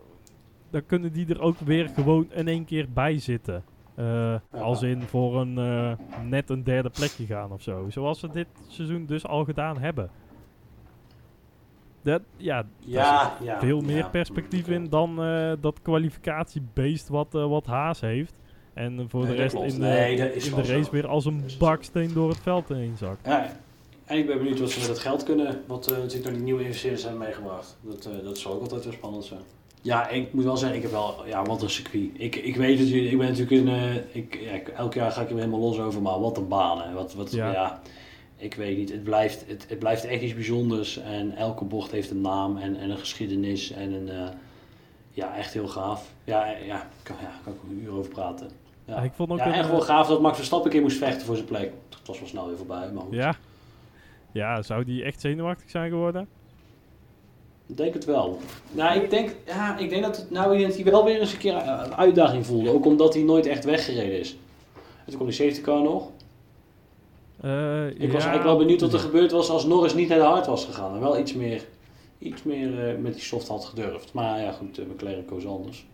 dan 0.71 0.87
kunnen 0.87 1.13
die 1.13 1.27
er 1.29 1.41
ook 1.41 1.59
weer 1.59 1.89
gewoon 1.89 2.27
in 2.33 2.49
één 2.49 2.65
keer 2.65 2.87
bij 2.93 3.19
zitten. 3.19 3.65
Eh, 3.95 4.35
Als 4.51 4.83
in 4.83 5.03
voor 5.03 5.41
een 5.41 5.59
eh, 5.59 5.93
net 6.25 6.51
een 6.51 6.65
derde 6.65 6.91
plekje 6.91 7.27
gaan 7.27 7.53
of 7.53 7.63
zo. 7.63 7.87
Zoals 7.89 8.21
ze 8.21 8.31
dit 8.31 8.47
seizoen 8.69 9.07
dus 9.07 9.27
al 9.27 9.45
gedaan 9.45 9.79
hebben. 9.79 10.11
Dat, 12.03 12.23
ja, 12.37 12.65
Ja, 12.79 13.37
ja. 13.43 13.59
veel 13.59 13.81
meer 13.81 13.97
ja. 13.97 14.09
perspectief 14.09 14.69
in 14.69 14.89
dan 14.89 15.23
eh, 15.23 15.53
dat 15.61 15.83
kwalificatiebeest 15.83 17.09
wat, 17.09 17.33
wat 17.33 17.67
Haas 17.67 18.01
heeft. 18.01 18.35
En 18.75 19.05
voor 19.11 19.23
Nee, 19.25 19.31
de 19.31 19.37
rest 19.43 19.55
in 19.55 19.69
de, 19.69 19.87
Nee, 19.87 20.17
dat 20.17 20.33
is 20.35 20.45
in 20.45 20.51
de 20.51 20.57
wel 20.57 20.65
zo. 20.65 20.73
race 20.77 20.91
weer 20.91 21.07
als 21.07 21.25
een 21.25 21.45
baksteen 21.59 22.13
door 22.13 22.29
het 22.29 22.39
veld 22.41 22.69
heen 22.69 22.97
zakt. 22.97 23.27
Ja, 23.27 23.47
en 24.13 24.19
ik 24.19 24.27
ben 24.27 24.39
benieuwd 24.39 24.61
wat 24.61 24.71
ze 24.71 24.79
met 24.79 24.89
het 24.89 24.99
geld 24.99 25.23
kunnen, 25.23 25.63
wat 25.67 25.87
eh, 25.87 25.97
natuurlijk 25.97 26.25
door 26.25 26.33
die 26.33 26.43
nieuwe 26.43 26.65
investeerders 26.65 27.03
hebben 27.03 27.21
meegebracht. 27.21 27.77
Dat, 27.81 28.05
eh, 28.07 28.25
dat 28.25 28.39
zal 28.39 28.53
ook 28.53 28.61
altijd 28.61 28.85
wel 28.85 28.93
spannend 28.93 29.25
zijn. 29.25 29.41
Ja, 29.83 30.09
ik 30.09 30.33
moet 30.33 30.45
wel 30.45 30.57
zeggen, 30.57 30.77
ik 30.77 30.83
heb 30.83 30.91
wel, 30.91 31.27
ja, 31.27 31.43
wat 31.43 31.63
een 31.63 31.71
circuit. 31.71 32.11
Ik, 32.13 32.37
ik 32.37 32.57
weet 32.57 32.79
het, 32.79 32.89
ik 32.89 33.19
ben 33.19 33.29
natuurlijk 33.29 33.51
een, 33.51 33.69
eh, 33.69 33.95
ik, 34.13 34.39
ja, 34.41 34.73
elk 34.77 34.95
jaar 34.95 35.13
ga 35.13 35.21
ik 35.21 35.29
er 35.29 35.35
weer 35.35 35.45
helemaal 35.45 35.69
los 35.69 35.79
over, 35.79 36.03
maar 36.03 36.21
wat 36.21 36.37
een 36.37 36.49
baan. 36.49 36.83
Hè. 36.83 36.93
Wat, 36.93 37.15
wat, 37.15 37.33
Ja. 37.33 37.53
ja. 37.53 37.81
ik 38.37 38.55
weet 38.55 38.77
niet, 38.77 38.91
het 38.91 39.05
blijft, 39.05 39.45
het, 39.47 39.67
het 39.69 39.79
blijft 39.79 40.05
echt 40.05 40.23
iets 40.23 40.35
bijzonders 40.35 40.97
en 40.97 41.37
elke 41.37 41.65
bocht 41.65 41.91
heeft 41.91 42.11
een 42.11 42.21
naam 42.21 42.57
en, 42.57 42.77
en 42.77 42.91
een 42.91 42.99
geschiedenis 42.99 43.71
en 43.71 43.93
een, 43.93 44.09
eh, 44.09 44.29
ja, 45.11 45.37
echt 45.37 45.53
heel 45.53 45.69
gaaf. 45.69 46.13
Ja, 46.25 46.47
ja, 46.47 46.89
kan, 47.03 47.17
ja, 47.21 47.31
kan 47.45 47.53
ik 47.53 47.59
ook 47.65 47.71
een 47.71 47.83
uur 47.83 47.93
over 47.93 48.11
praten. 48.11 48.51
Ja, 48.85 48.97
Ja, 48.97 49.03
ik 49.03 49.13
vond 49.15 49.31
ook 49.31 49.39
ja, 49.39 49.53
eh, 49.53 49.65
gewoon 49.65 49.83
gaaf 49.83 50.07
dat 50.07 50.21
Max 50.21 50.37
Verstappen 50.37 50.67
een 50.67 50.73
keer 50.73 50.85
moest 50.85 50.99
vechten 50.99 51.27
voor 51.27 51.37
zijn 51.37 51.49
plek. 51.49 51.73
Het 51.99 52.07
was 52.07 52.19
wel 52.19 52.29
snel 52.29 52.47
weer 52.47 52.57
voorbij, 52.57 52.91
maar 52.93 53.03
goed. 53.03 53.15
Ja. 53.15 53.35
Ja, 54.33 54.63
zou 54.63 54.85
die 54.85 55.03
echt 55.03 55.21
zenuwachtig 55.21 55.71
zijn 55.71 55.91
geworden? 55.91 56.29
Ik 57.67 57.77
denk 57.77 57.95
het 57.95 58.05
wel. 58.05 58.39
Nou, 58.71 59.01
ik 59.01 59.11
denk, 59.11 59.35
ja, 59.47 59.79
ik 59.79 59.89
denk 59.91 60.03
dat 60.03 60.17
het 60.17 60.31
nou 60.31 60.63
hij 60.63 60.85
wel 60.85 61.05
weer 61.05 61.21
eens 61.21 61.33
een 61.33 61.39
keer 61.39 61.55
een 61.55 61.95
uitdaging 61.95 62.47
voelde. 62.47 62.71
Ook 62.71 62.87
omdat 62.87 63.15
hij 63.15 63.23
nooit 63.23 63.47
echt 63.47 63.65
weggereden 63.65 64.19
is. 64.19 64.37
En 64.75 65.05
toen 65.05 65.15
kwam 65.15 65.27
die 65.27 65.37
safety 65.37 65.61
car 65.61 65.83
nog. 65.83 66.11
Eh, 67.41 67.87
Ik 67.87 68.13
was 68.13 68.25
eigenlijk 68.25 68.43
wel 68.43 68.57
benieuwd 68.57 68.81
wat 68.81 68.93
er 68.93 68.99
gebeurd 68.99 69.31
was 69.31 69.49
als 69.49 69.65
Norris 69.65 69.95
niet 69.95 70.09
naar 70.09 70.19
de 70.19 70.25
hard 70.25 70.47
was 70.47 70.65
gegaan. 70.65 70.95
En 70.95 71.01
wel 71.01 71.19
iets 71.19 71.35
meer, 71.35 71.65
iets 72.19 72.43
meer 72.43 72.89
eh, 72.89 72.99
met 72.99 73.13
die 73.13 73.23
soft 73.23 73.49
had 73.49 73.65
gedurfd. 73.65 74.13
Maar 74.13 74.41
ja, 74.41 74.53
goed, 74.53 74.79
uh, 74.79 74.87
McLaren 74.87 75.25
koos 75.25 75.47
anders. 75.47 75.87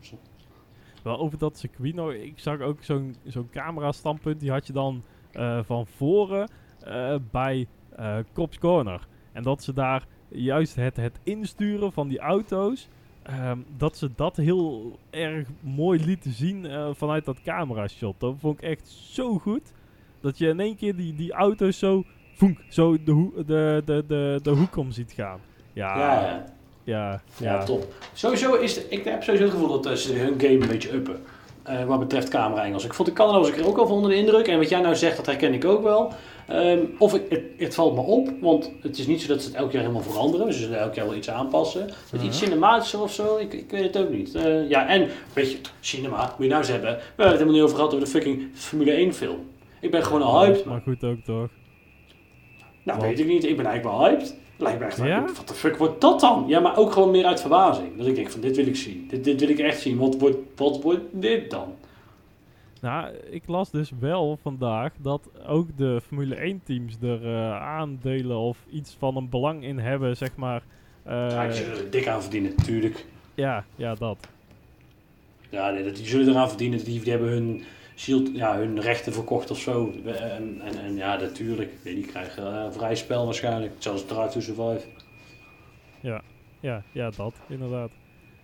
Wel 1.03 1.19
over 1.19 1.39
dat 1.39 1.59
circuit 1.59 1.95
nou, 1.95 2.15
ik 2.15 2.39
zag 2.39 2.61
ook 2.61 2.85
zo'n 2.85 3.17
zo'n 3.27 3.49
camera 3.51 3.93
standpunt, 3.93 4.41
die 4.41 4.51
had 4.51 4.67
je 4.67 4.73
dan 4.73 5.03
eh, 5.33 5.59
van 5.65 5.87
voren 5.87 6.51
eh, 6.81 7.15
bij 7.31 7.67
eh 7.99 8.17
Cops 8.33 8.59
Corner. 8.59 9.07
En 9.33 9.43
dat 9.43 9.63
ze 9.63 9.73
daar 9.73 10.07
juist 10.29 10.75
het, 10.75 10.97
het 10.97 11.19
insturen 11.23 11.93
van 11.93 12.09
die 12.09 12.19
auto's, 12.19 12.89
ehm, 13.23 13.59
dat 13.77 13.97
ze 13.97 14.11
dat 14.15 14.37
heel 14.37 14.99
erg 15.11 15.49
mooi 15.61 16.05
lieten 16.05 16.33
zien 16.33 16.67
eh, 16.67 16.89
vanuit 16.93 17.25
dat 17.25 17.43
camera 17.43 17.89
shot. 17.89 18.15
Dat 18.19 18.35
vond 18.39 18.63
ik 18.63 18.69
echt 18.69 18.89
zo 18.89 19.39
goed, 19.39 19.73
dat 20.21 20.39
je 20.39 20.49
in 20.49 20.61
één 20.61 20.77
keer 20.77 20.97
die, 20.97 21.15
die 21.15 21.33
auto's 21.33 21.79
zo, 21.79 22.05
voenk, 22.35 22.59
zo 22.69 23.03
de, 23.03 23.31
de, 23.47 23.83
de, 23.85 24.05
de, 24.07 24.41
de 24.43 24.51
hoek 24.51 24.77
om 24.77 24.91
ziet 24.91 25.13
gaan. 25.13 25.41
Ja, 25.73 25.99
ja, 25.99 26.13
ja, 26.13 26.45
ja. 26.85 27.11
ja. 27.37 27.53
Ja, 27.53 27.65
top. 27.65 27.95
Sowieso 28.13 28.55
is 28.55 28.75
de, 28.75 28.87
ik 28.89 29.05
heb 29.05 29.23
sowieso 29.23 29.45
het 29.45 29.53
gevoel 29.53 29.81
dat 29.81 29.87
eh, 29.87 29.93
ze 29.93 30.15
hun 30.15 30.41
game 30.41 30.61
een 30.61 30.69
beetje 30.69 30.93
uppen. 30.93 31.21
Eh, 31.69 31.85
wat 31.85 31.99
betreft 31.99 32.29
camera 32.29 32.65
Engels. 32.65 32.85
Ik 32.85 32.95
vond 32.95 33.09
de 33.09 33.15
Canada 33.15 33.39
was 33.39 33.49
ik 33.49 33.57
er 33.57 33.67
ook 33.67 33.79
al 33.79 33.87
van 33.87 33.97
onder 33.97 34.11
de 34.11 34.17
indruk. 34.17 34.47
En 34.49 34.59
wat 34.59 34.69
jij 34.69 34.81
nou 34.81 34.95
zegt, 34.97 35.17
dat 35.17 35.27
herken 35.27 35.55
ik 35.55 35.65
ook 35.65 35.83
wel. 35.83 36.13
Ehm, 36.47 36.79
of 36.99 37.15
ik, 37.15 37.23
het, 37.29 37.43
het 37.57 37.75
valt 37.75 37.95
me 37.95 38.01
op, 38.01 38.29
want 38.41 38.73
het 38.83 38.99
is 38.99 39.07
niet 39.07 39.21
zo 39.23 39.29
dat 39.29 39.43
ze 39.43 39.49
het 39.49 39.57
elk 39.57 39.73
jaar 39.73 39.81
helemaal 39.83 40.03
veranderen. 40.03 40.53
Ze 40.53 40.59
zullen 40.59 40.79
elk 40.81 40.95
jaar 40.95 41.07
wel 41.07 41.15
iets 41.17 41.31
aanpassen. 41.31 41.87
Met 42.13 42.23
iets 42.23 42.41
Mhm. 42.41 42.47
cinematischer 42.47 43.01
of 43.03 43.13
zo, 43.13 43.37
ik, 43.37 43.53
ik 43.53 43.71
weet 43.71 43.83
het 43.95 43.99
ook 44.05 44.11
niet. 44.11 44.35
Eh, 44.35 44.69
ja, 44.69 44.89
en 44.89 45.09
weet 45.33 45.53
je, 45.53 45.59
cinema, 45.81 46.23
moet 46.23 46.43
je 46.43 46.47
nou 46.49 46.61
eens 46.61 46.71
hebben. 46.71 46.91
We 46.91 47.01
hebben 47.07 47.25
het 47.27 47.33
helemaal 47.35 47.53
niet 47.55 47.63
over 47.63 47.77
gehad 47.77 47.93
over 47.95 48.05
de 48.05 48.11
fucking 48.11 48.49
Formule 48.55 48.93
1 48.93 49.15
film. 49.15 49.39
Ik 49.81 49.91
ben 49.91 50.05
gewoon 50.05 50.23
al 50.23 50.43
hyped. 50.45 50.65
Maar 50.65 50.81
goed 50.81 51.05
ook 51.05 51.21
toch. 51.25 51.49
Nou, 52.83 52.99
Want- 52.99 53.03
weet 53.03 53.19
ik 53.19 53.27
niet. 53.27 53.45
Ik 53.45 53.57
ben 53.57 53.67
eigenlijk 53.67 53.97
wel 53.99 54.09
hyped. 54.09 54.37
Lijkt 54.59 54.79
me 54.79 54.85
echt, 54.85 54.97
Ja? 54.97 55.25
wat 55.37 55.49
de 55.49 55.55
fuck 55.55 55.77
wordt 55.77 56.01
dat 56.01 56.21
dan? 56.21 56.45
Ja, 56.47 56.61
maar 56.61 56.77
ook 56.77 56.93
gewoon 56.93 57.11
meer 57.11 57.25
uit 57.25 57.41
verbazing. 57.41 57.97
Dat 57.97 58.07
ik 58.07 58.15
denk 58.15 58.31
van, 58.31 58.41
dit 58.41 58.57
wil 58.57 58.67
ik 58.67 58.77
zien. 58.77 59.07
Dit, 59.11 59.25
dit 59.25 59.41
wil 59.41 59.49
ik 59.49 59.59
echt 59.59 59.81
zien. 59.81 59.99
Wat 59.99 60.19
wordt, 60.19 60.37
wat 60.57 60.83
wordt 60.83 61.01
dit 61.11 61.51
dan? 61.51 61.75
Nou, 62.81 63.11
ik 63.31 63.43
las 63.47 63.71
dus 63.71 63.91
wel 63.99 64.39
vandaag 64.43 64.93
dat 64.99 65.29
ook 65.47 65.69
de 65.77 66.01
Formule 66.07 66.35
1 66.35 66.61
teams 66.65 66.97
er 67.03 67.25
eh, 67.27 67.63
aandelen 67.63 68.37
of 68.37 68.59
iets 68.71 68.97
van 68.99 69.17
een 69.17 69.29
belang 69.29 69.65
in 69.65 69.79
hebben, 69.79 70.17
zeg 70.17 70.37
maar. 70.37 70.63
Eh, 71.03 71.13
ja, 71.31 71.47
die 71.47 71.53
zullen 71.57 71.77
er 71.79 71.91
dik 71.91 72.07
aan 72.09 72.23
verdienen, 72.23 72.53
natuurlijk. 72.57 73.05
ja, 73.35 73.65
ja, 73.77 73.95
dat. 73.95 74.17
Ja, 75.51 75.71
nee, 75.71 75.85
dat- 75.85 75.97
die 75.97 76.07
zullen 76.07 76.29
eraan 76.29 76.49
verdienen. 76.49 76.85
Die, 76.85 77.01
die 77.01 77.11
hebben 77.11 77.29
hun, 77.31 77.63
shield, 77.99 78.31
ja, 78.33 78.57
hun 78.57 78.81
rechten 78.81 79.13
verkocht 79.13 79.51
of 79.51 79.59
zo. 79.59 79.93
En, 80.05 80.61
en, 80.61 80.79
en 80.79 80.95
ja, 80.97 81.17
natuurlijk. 81.17 81.73
Die 81.83 82.07
krijgen 82.07 82.65
eh, 82.65 82.71
vrij 82.71 82.95
spel 82.95 83.25
waarschijnlijk. 83.25 83.73
Zelfs 83.79 84.07
Drive 84.07 84.29
to 84.29 84.41
Survive. 84.41 84.87
Ja, 86.61 86.83
ja, 86.93 87.11
dat, 87.11 87.35
inderdaad. 87.49 87.91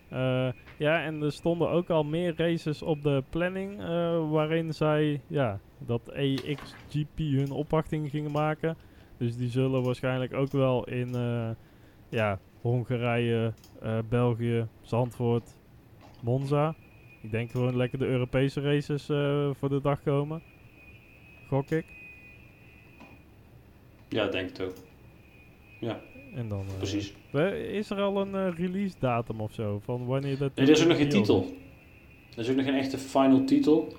Eh, 0.09 0.48
ja, 0.76 1.02
en 1.02 1.22
er 1.22 1.32
stonden 1.32 1.70
ook 1.70 1.90
al 1.90 2.05
meer 2.05 2.34
races 2.36 2.82
op 2.82 3.02
de 3.02 3.22
planning 3.30 3.80
eh, 3.80 4.30
waarin 4.30 4.74
zij 4.74 5.20
ja, 5.26 5.61
dat 5.78 6.12
AXGP 6.12 7.18
hun 7.18 7.50
opwachting 7.50 8.11
gingen 8.11 8.30
maken. 8.30 8.76
Dus 9.18 9.36
die 9.36 9.50
zullen 9.50 9.82
waarschijnlijk 9.82 10.34
ook 10.34 10.52
wel 10.52 10.84
in 10.84 11.14
ja, 12.09 12.38
Hongarije, 12.61 13.52
België, 14.09 14.66
Zandvoort, 14.82 15.55
Monza. 16.20 16.74
Ik 17.25 17.31
denk 17.31 17.51
gewoon 17.51 17.77
lekker 17.77 17.99
de 17.99 18.07
Europese 18.07 18.61
races 18.61 19.09
eh, 19.09 19.51
voor 19.59 19.68
de 19.68 19.81
dag 19.81 20.03
komen. 20.03 20.43
Gok 21.49 21.70
ik. 21.70 21.85
Ja, 24.09 24.27
denk 24.27 24.49
het 24.49 24.61
ook. 24.61 24.75
En 26.35 26.49
dan, 26.49 26.64
eh, 26.68 26.77
Precies. 26.77 27.14
is 27.72 27.91
er 27.91 28.01
al 28.01 28.20
een 28.20 28.35
eh, 28.35 28.59
release 28.59 28.95
datum 28.99 29.41
of 29.41 29.53
zo? 29.53 29.81
Van 29.85 30.07
wanneer 30.07 30.39
dat. 30.39 30.51
Nee, 30.55 30.66
er 30.66 30.72
is 30.72 30.83
ook 30.83 30.89
nog 30.89 30.97
geen 30.97 31.09
titel. 31.09 31.55
Er 32.35 32.43
is 32.43 32.51
ook 32.51 32.57
nog 32.57 32.64
geen 32.64 32.75
echte 32.75 32.99
final 32.99 33.45
titel. 33.45 33.93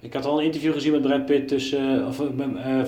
Ik 0.00 0.12
had 0.12 0.24
al 0.24 0.38
een 0.38 0.44
interview 0.44 0.72
gezien 0.72 0.92
met 0.92 1.02
Brad 1.02 1.26
Pitt 1.26 1.48
tussen, 1.48 2.00
eh, 2.00 2.06
of, 2.06 2.22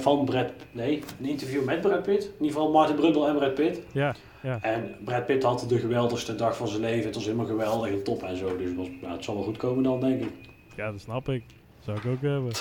van 0.03 0.24
Brad, 0.24 0.53
nee, 0.72 1.03
een 1.20 1.26
interview 1.28 1.64
met 1.64 1.80
Brad 1.80 2.03
Pitt. 2.03 2.24
In 2.24 2.32
ieder 2.32 2.57
geval 2.57 2.70
Martin 2.70 2.97
Brundle 2.97 3.28
en 3.28 3.37
Brad 3.37 3.55
Pitt. 3.55 3.80
Ja, 3.93 4.14
ja. 4.43 4.59
En 4.62 4.97
Brad 5.05 5.26
Pitt 5.26 5.43
had 5.43 5.64
de 5.68 5.78
geweldigste 5.78 6.34
dag 6.34 6.57
van 6.57 6.68
zijn 6.68 6.80
leven. 6.80 7.07
Het 7.07 7.14
was 7.14 7.24
helemaal 7.24 7.47
geweldig 7.47 7.91
en 7.91 8.03
top 8.03 8.22
en 8.22 8.37
zo. 8.37 8.57
Dus 8.57 8.66
het 8.66 8.76
was, 8.76 8.89
nou, 9.01 9.12
het 9.12 9.24
zal 9.24 9.34
wel 9.34 9.45
goed 9.45 9.57
komen 9.57 9.82
dan, 9.82 10.01
denk 10.01 10.22
ik. 10.22 10.32
Ja, 10.76 10.91
dat 10.91 11.01
snap 11.01 11.28
ik. 11.28 11.45
Zou 11.84 11.99
ik 11.99 12.07
ook 12.07 12.22
hebben. 12.22 12.53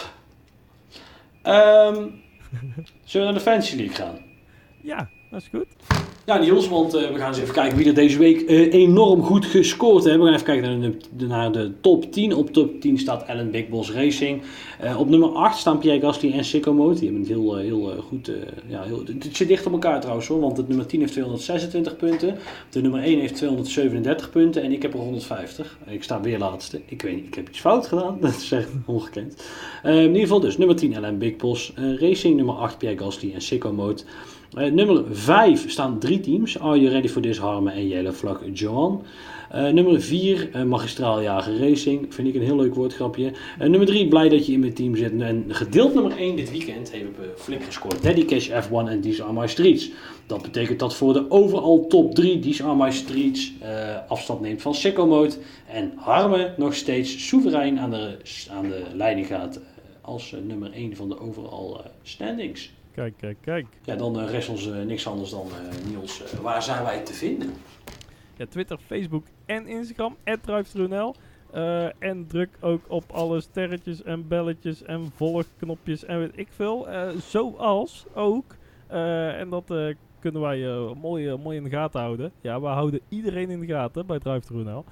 Ehm, 1.42 2.08
zullen 3.04 3.28
we 3.28 3.34
naar 3.34 3.34
de 3.34 3.40
Fantasy 3.40 3.76
League 3.76 3.96
gaan? 3.96 4.18
Ja, 4.82 5.10
dat 5.30 5.42
is 5.42 5.48
goed. 5.48 5.68
Ja, 6.26 6.38
Niels, 6.38 6.68
want 6.68 6.94
eh, 6.94 7.12
we 7.12 7.18
gaan 7.18 7.28
eens 7.28 7.40
even 7.40 7.54
kijken 7.54 7.78
wie 7.78 7.88
er 7.88 7.94
deze 7.94 8.18
week 8.18 8.42
eh, 8.42 8.74
enorm 8.74 9.24
goed 9.24 9.46
gescoord 9.46 10.04
hebben. 10.04 10.22
We 10.22 10.26
gaan 10.26 10.34
even 10.34 10.46
kijken 10.46 10.80
naar 10.80 10.92
de, 11.18 11.26
naar 11.26 11.52
de 11.52 11.72
top 11.82 12.12
10. 12.12 12.36
Op 12.36 12.54
top 12.54 12.82
10 12.82 12.98
staat 12.98 13.28
Allen 13.28 13.52
Big 13.52 13.70
Boss 13.70 13.92
Racing. 13.92 14.42
Eh, 14.80 15.00
op 15.00 15.10
nummer 15.10 15.30
8 15.30 15.58
staan 15.58 15.78
Pierre 15.78 16.00
Gasly 16.00 16.32
en 16.32 16.46
Sicko 16.46 16.74
Mode. 16.74 16.94
Die 17.00 17.04
hebben 17.04 17.20
het 17.20 17.30
heel, 17.30 17.56
heel 17.56 18.04
goed... 18.08 18.32
ja, 18.68 18.84
heel, 18.84 19.04
het 19.06 19.36
zit 19.36 19.48
dicht 19.48 19.66
op 19.66 19.72
elkaar 19.72 20.00
trouwens 20.00 20.28
hoor, 20.28 20.40
want 20.40 20.58
het 20.58 20.68
nummer 20.68 20.86
10 20.86 21.00
heeft 21.00 21.12
226 21.12 21.96
punten. 21.96 22.38
De 22.70 22.82
nummer 22.82 23.04
1 23.04 23.20
heeft 23.20 23.36
237 23.36 24.30
punten 24.30 24.64
en 24.64 24.72
ik 24.72 24.82
heb 24.82 24.94
er 24.94 25.00
150. 25.00 25.78
Ik 25.88 26.04
sta 26.04 26.22
weer 26.22 26.38
laatste. 26.38 26.82
Ik 26.86 27.02
weet 27.02 27.16
niet, 27.16 27.26
ik 27.26 27.34
heb 27.34 27.50
iets 27.50 27.60
fout 27.60 27.88
gedaan. 27.88 28.18
Dat 28.22 28.36
is 28.36 28.52
echt 28.52 28.70
ongekend. 28.86 29.44
In 29.84 30.06
ieder 30.06 30.22
geval 30.22 30.40
dus 30.40 30.58
nummer 30.58 30.76
10 30.76 30.96
Allen 30.96 31.18
Big 31.18 31.36
Boss 31.36 31.74
Racing. 32.00 32.36
Nummer 32.36 32.56
8 32.56 32.78
Pierre 32.78 33.04
Gasly 33.04 33.32
en 33.34 33.42
Sicko 33.42 33.74
Mode. 33.74 34.02
Eh, 34.56 34.72
nummer 34.72 35.04
5 35.12 35.70
staan 35.70 36.00
drie 36.00 36.20
teams. 36.20 36.60
Are 36.60 36.80
You 36.80 36.92
Ready 36.92 37.08
for 37.08 37.22
This 37.22 37.38
Harmen 37.38 37.74
en 37.74 37.88
Yellow 37.88 38.14
Flag 38.14 38.42
Johan. 38.54 39.04
Eh, 39.50 39.68
nummer 39.68 40.02
4 40.02 40.50
eh, 40.52 40.64
Magistraaljager 40.64 41.60
Racing. 41.60 42.14
Vind 42.14 42.28
ik 42.28 42.36
een 42.36 42.42
heel 42.42 42.56
leuk 42.56 42.76
woordgrapje. 42.76 43.32
Nummer 43.60 43.86
3 43.86 44.08
blij 44.08 44.30
dat 44.30 44.46
je 44.46 44.54
in 44.54 44.60
mijn 44.60 44.74
team 44.74 44.96
zit. 44.96 45.22
En 45.22 45.46
gedeeld 45.48 45.94
nummer 45.94 46.18
1 46.18 46.36
dit 46.36 46.52
weekend 46.52 46.92
hebben 46.92 47.14
we 47.20 47.34
flink 47.38 47.64
gescoord. 47.64 48.04
Daddy 48.04 48.26
Cash 48.26 48.50
F1 48.50 48.90
en 48.90 49.02
These 49.02 49.24
Are 49.24 49.34
My 49.34 49.48
Streets. 49.48 49.92
Dat 50.26 50.42
betekent 50.42 50.80
dat 50.80 50.96
voor 50.96 51.14
de 51.14 51.32
overal 51.32 51.88
top 51.88 52.16
3 52.16 52.40
These 52.40 52.64
Are 52.64 52.76
My 52.76 52.92
Streets 52.92 53.54
afstand 54.08 54.42
neemt 54.42 54.62
van 54.62 54.76
Sicko 54.76 55.06
Mode. 55.08 55.34
En 55.68 55.92
Harmen 55.96 56.54
nog 56.58 56.76
steeds 56.76 57.28
soeverein 57.28 57.80
aan 57.80 57.90
de, 57.90 58.18
aan 58.52 58.68
de 58.70 58.82
leiding 58.94 59.28
gaat. 59.28 59.60
als 60.02 60.36
nummer 60.48 60.72
1 60.72 60.96
van 60.96 61.10
de 61.10 61.20
overal 61.20 61.82
standings. 62.04 62.72
Kijk, 62.96 63.14
kijk, 63.18 63.38
kijk. 63.42 63.66
Ja, 63.84 63.96
dan 63.96 64.20
eh, 64.20 64.30
rest 64.30 64.50
ons 64.50 64.72
eh, 64.72 64.82
niks 64.82 65.08
anders 65.08 65.30
dan 65.30 65.48
eh, 65.48 65.90
Niels. 65.90 66.24
waar 66.42 66.62
zijn 66.62 66.84
wij 66.84 67.04
te 67.04 67.14
vinden? 67.14 67.54
Ja, 68.38 68.46
Twitter, 68.46 68.78
Facebook 68.86 69.26
en 69.46 69.68
Instagram. 69.68 70.16
@druiftruNL. 70.42 71.16
Eh 71.52 72.04
en 72.04 72.28
druk 72.28 72.50
ook 72.62 72.82
op 72.88 73.04
alle 73.12 73.42
sterretjes 73.42 74.04
en 74.04 74.28
belletjes 74.28 74.84
en 74.84 75.12
volgknopjes 75.16 76.06
en 76.06 76.20
weet 76.20 76.38
ik 76.38 76.48
veel. 76.50 76.90
Eh, 76.90 77.10
zoals 77.10 78.06
ook, 78.14 78.56
eh, 78.88 79.40
en 79.40 79.50
dat 79.50 79.72
eh, 79.72 79.96
kunnen 80.20 80.42
wij 80.42 80.60
mooi, 81.02 81.36
mooi 81.36 81.58
in 81.58 81.64
de 81.64 81.70
gaten 81.70 82.00
houden. 82.00 82.32
Ja, 82.42 82.62
we 82.62 82.68
houden 82.68 83.00
iedereen 83.10 83.50
in 83.50 83.60
de 83.60 83.68
gaten 83.68 84.06
bij 84.06 84.20
DriveTruNL. 84.20 84.86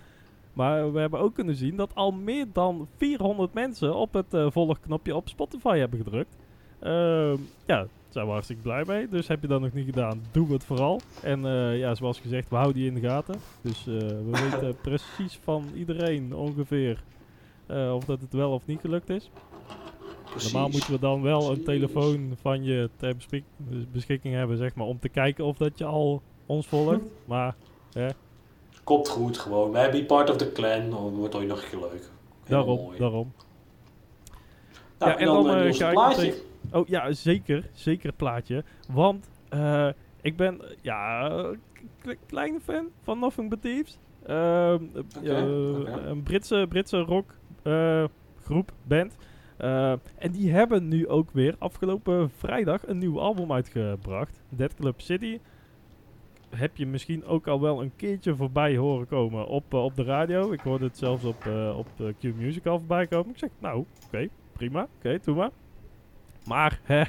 Maar 0.54 0.94
we 0.94 1.00
hebben 1.00 1.20
ook 1.20 1.34
kunnen 1.34 1.56
zien 1.56 1.76
dat 1.76 1.96
al 1.96 2.12
meer 2.12 2.46
dan 2.54 2.88
400 2.98 3.54
mensen 3.54 3.96
op 3.96 4.14
het 4.14 4.34
eh, 4.34 4.48
volgknopje 4.52 5.16
op 5.16 5.30
Spotify 5.30 5.78
hebben 5.78 6.00
gedrukt. 6.04 6.36
Ehm, 6.84 7.38
ja, 7.66 7.78
daar 7.78 7.88
zijn 8.10 8.26
we 8.26 8.32
hartstikke 8.32 8.62
blij 8.62 8.84
mee. 8.88 9.08
Dus 9.08 9.28
heb 9.28 9.42
je 9.42 9.48
dat 9.48 9.62
nog 9.62 9.74
niet 9.74 9.86
gedaan, 9.86 10.22
doe 10.32 10.52
het 10.52 10.64
vooral. 10.64 11.02
En 11.22 11.46
eh, 11.46 11.78
ja, 11.78 11.96
zoals 11.96 12.20
gezegd, 12.20 12.50
we 12.50 12.56
houden 12.56 12.82
je 12.82 12.88
in 12.88 12.94
de 12.94 13.08
gaten. 13.08 13.36
Dus 13.62 13.80
eh, 13.80 13.94
we 13.98 14.30
weten 14.52 14.76
precies 14.82 15.40
van 15.44 15.70
iedereen 15.76 16.36
ongeveer 16.36 17.04
eh, 17.66 17.94
of 17.96 18.06
dat 18.06 18.22
het 18.22 18.34
wel 18.34 18.52
of 18.52 18.66
niet 18.66 18.80
gelukt 18.82 19.10
is. 19.10 19.30
Normaal 20.44 20.70
moeten 20.70 20.92
we 20.92 21.00
dan 21.00 21.22
wel 21.22 21.52
een 21.52 21.64
telefoon 21.64 22.34
van 22.42 22.64
je 22.64 22.90
ter 22.96 23.16
beschik- 23.16 23.44
beschikking 23.92 24.34
hebben, 24.36 24.58
zeg 24.58 24.76
maar, 24.76 24.88
om 24.88 25.00
te 25.00 25.10
kijken 25.10 25.46
of 25.46 25.58
dat 25.58 25.78
je 25.78 25.86
al 25.86 26.22
ons 26.46 26.68
volgt. 26.68 27.00
Maar 27.26 27.56
Komt 28.84 29.08
goed 29.10 29.38
gewoon. 29.38 29.72
Wij 29.72 29.92
be 29.92 30.06
part 30.06 30.30
of 30.30 30.36
the 30.36 30.52
clan. 30.52 30.90
Dan 30.90 31.16
wordt 31.16 31.36
ooit 31.36 31.48
nog 31.48 31.64
een 31.64 31.70
keer 31.70 31.80
leuk. 31.80 32.10
Helemaal 32.44 32.66
daarom, 32.66 32.86
mooi. 32.86 32.98
daarom. 32.98 33.34
Nou, 35.00 35.12
Ja, 35.12 35.18
en 35.18 35.28
en 35.28 35.34
dan, 35.34 35.44
dan, 35.78 35.92
plaatje. 35.94 36.34
Oh 36.74 36.88
ja, 36.88 37.12
zeker. 37.12 37.70
Zeker 37.72 38.08
het 38.08 38.18
plaatje. 38.18 38.64
Want 38.92 39.30
eh, 39.50 39.90
ik 40.22 40.36
ben 40.36 40.62
ja, 40.82 41.30
een 42.04 42.18
kleine 42.28 42.60
fan 42.60 42.88
van 43.02 43.20
Nothing 43.20 43.50
But 43.50 43.62
Thieves. 43.62 43.98
Ehm, 44.26 44.84
eh. 45.24 46.06
Een 46.06 46.24
Britse, 46.24 46.66
Britse 46.70 47.00
rock 47.00 47.36
eh, 47.64 48.04
groep, 48.44 48.72
band. 48.84 49.18
Eh, 49.58 49.92
en 50.18 50.32
die 50.32 50.52
hebben 50.52 50.88
nu 50.88 51.08
ook 51.08 51.32
weer 51.32 51.56
afgelopen 51.60 52.30
vrijdag 52.30 52.88
een 52.88 52.98
nieuw 52.98 53.20
album 53.20 53.52
uitgebracht. 53.52 54.42
Dead 54.50 54.74
Club 54.74 55.02
City. 55.02 55.40
Heb 56.50 56.78
je 56.78 56.86
misschien 56.86 57.26
ook 57.26 57.48
al 57.48 57.62
wel 57.62 57.82
een 57.82 57.96
keertje 57.96 58.36
voorbij 58.36 58.76
horen 58.78 59.08
komen 59.08 59.48
op, 59.48 59.74
op 59.74 59.96
de 59.96 60.04
radio. 60.04 60.52
Ik 60.52 60.60
hoorde 60.60 60.86
het 60.86 60.98
zelfs 60.98 61.24
op, 61.24 61.46
eh, 61.46 61.78
op 61.78 61.88
Q 62.20 62.24
Music 62.24 62.66
al 62.66 62.80
voorbij 62.80 63.08
komen. 63.08 63.30
Ik 63.32 63.38
zeg, 63.38 63.50
nou, 63.60 63.86
oké, 64.06 64.28
prima. 64.52 64.88
Oké, 64.98 65.20
doe 65.24 65.36
maar. 65.36 65.52
Maar, 66.46 66.80
hè, 66.84 67.04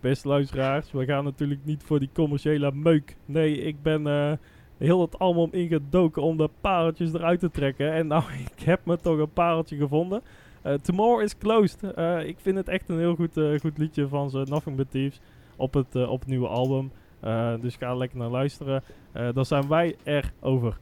beste 0.00 0.28
luisteraars, 0.28 0.92
we 0.92 1.04
gaan 1.04 1.24
natuurlijk 1.24 1.60
niet 1.64 1.82
voor 1.82 1.98
die 1.98 2.10
commerciële 2.14 2.72
meuk. 2.72 3.16
Nee, 3.26 3.60
ik 3.62 3.82
ben 3.82 4.06
eh, 4.06 4.32
heel 4.78 5.00
het 5.00 5.18
album 5.18 5.48
ingedoken 5.52 6.22
om 6.22 6.36
de 6.36 6.50
pareltjes 6.60 7.12
eruit 7.12 7.40
te 7.40 7.50
trekken. 7.50 7.92
En 7.92 8.06
nou, 8.06 8.22
ik 8.56 8.64
heb 8.64 8.80
me 8.84 8.96
toch 8.96 9.18
een 9.18 9.32
pareltje 9.32 9.76
gevonden. 9.76 10.22
Eh, 10.62 10.74
Tomorrow 10.74 11.22
is 11.22 11.38
Closed. 11.38 11.82
Eh, 11.94 12.26
ik 12.26 12.36
vind 12.40 12.56
het 12.56 12.68
echt 12.68 12.88
een 12.88 12.98
heel 12.98 13.14
goed, 13.14 13.40
goed 13.60 13.78
liedje 13.78 14.08
van 14.08 14.30
ze, 14.30 14.44
Nothing 14.48 14.76
But 14.76 14.90
Thieves, 14.90 15.20
op 15.56 15.74
het, 15.74 16.06
op 16.06 16.20
het 16.20 16.28
nieuwe 16.28 16.48
album. 16.48 16.92
Dus 17.60 17.76
ga 17.76 17.94
lekker 17.94 18.18
naar 18.18 18.28
luisteren. 18.28 18.82
Dan 19.34 19.46
zijn 19.46 19.68
wij 19.68 19.96
er 20.02 20.32
over 20.40 20.78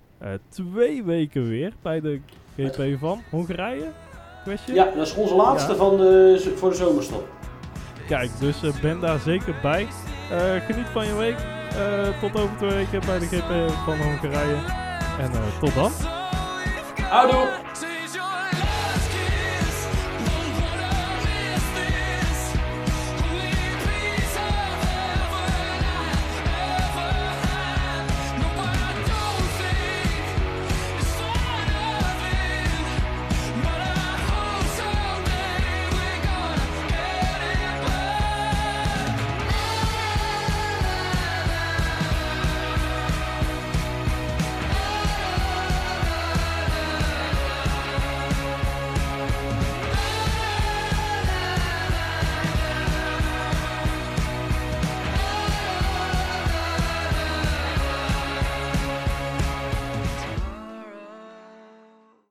twee 0.48 1.04
weken 1.04 1.48
weer 1.48 1.72
bij 1.82 2.00
de 2.00 2.20
GP 2.56 2.98
van 2.98 3.20
Hongarije. 3.30 3.86
Question? 4.44 4.76
Ja, 4.76 4.84
dat 4.84 5.06
is 5.06 5.14
onze 5.14 5.34
laatste 5.34 5.70
Ja. 5.72 5.76
van 5.78 5.96
de, 5.96 6.52
voor 6.56 6.70
de 6.70 6.76
zomerstop. 6.76 7.28
Kijk, 8.10 8.30
dus 8.38 8.62
eh, 8.62 8.70
ben 8.80 9.00
daar 9.00 9.18
zeker 9.18 9.54
bij. 9.62 9.88
Eh, 10.30 10.66
geniet 10.66 10.86
van 10.92 11.06
je 11.06 11.14
week. 11.14 11.36
Eh, 11.76 12.20
tot 12.20 12.40
over 12.40 12.56
twee 12.56 12.70
weken 12.70 13.00
bij 13.06 13.18
de 13.18 13.26
GP 13.26 13.72
van 13.84 13.98
Hongarije. 13.98 14.56
En 15.18 15.30
tot 15.60 15.74
dan. 15.74 15.92
Houdoe! 17.08 17.48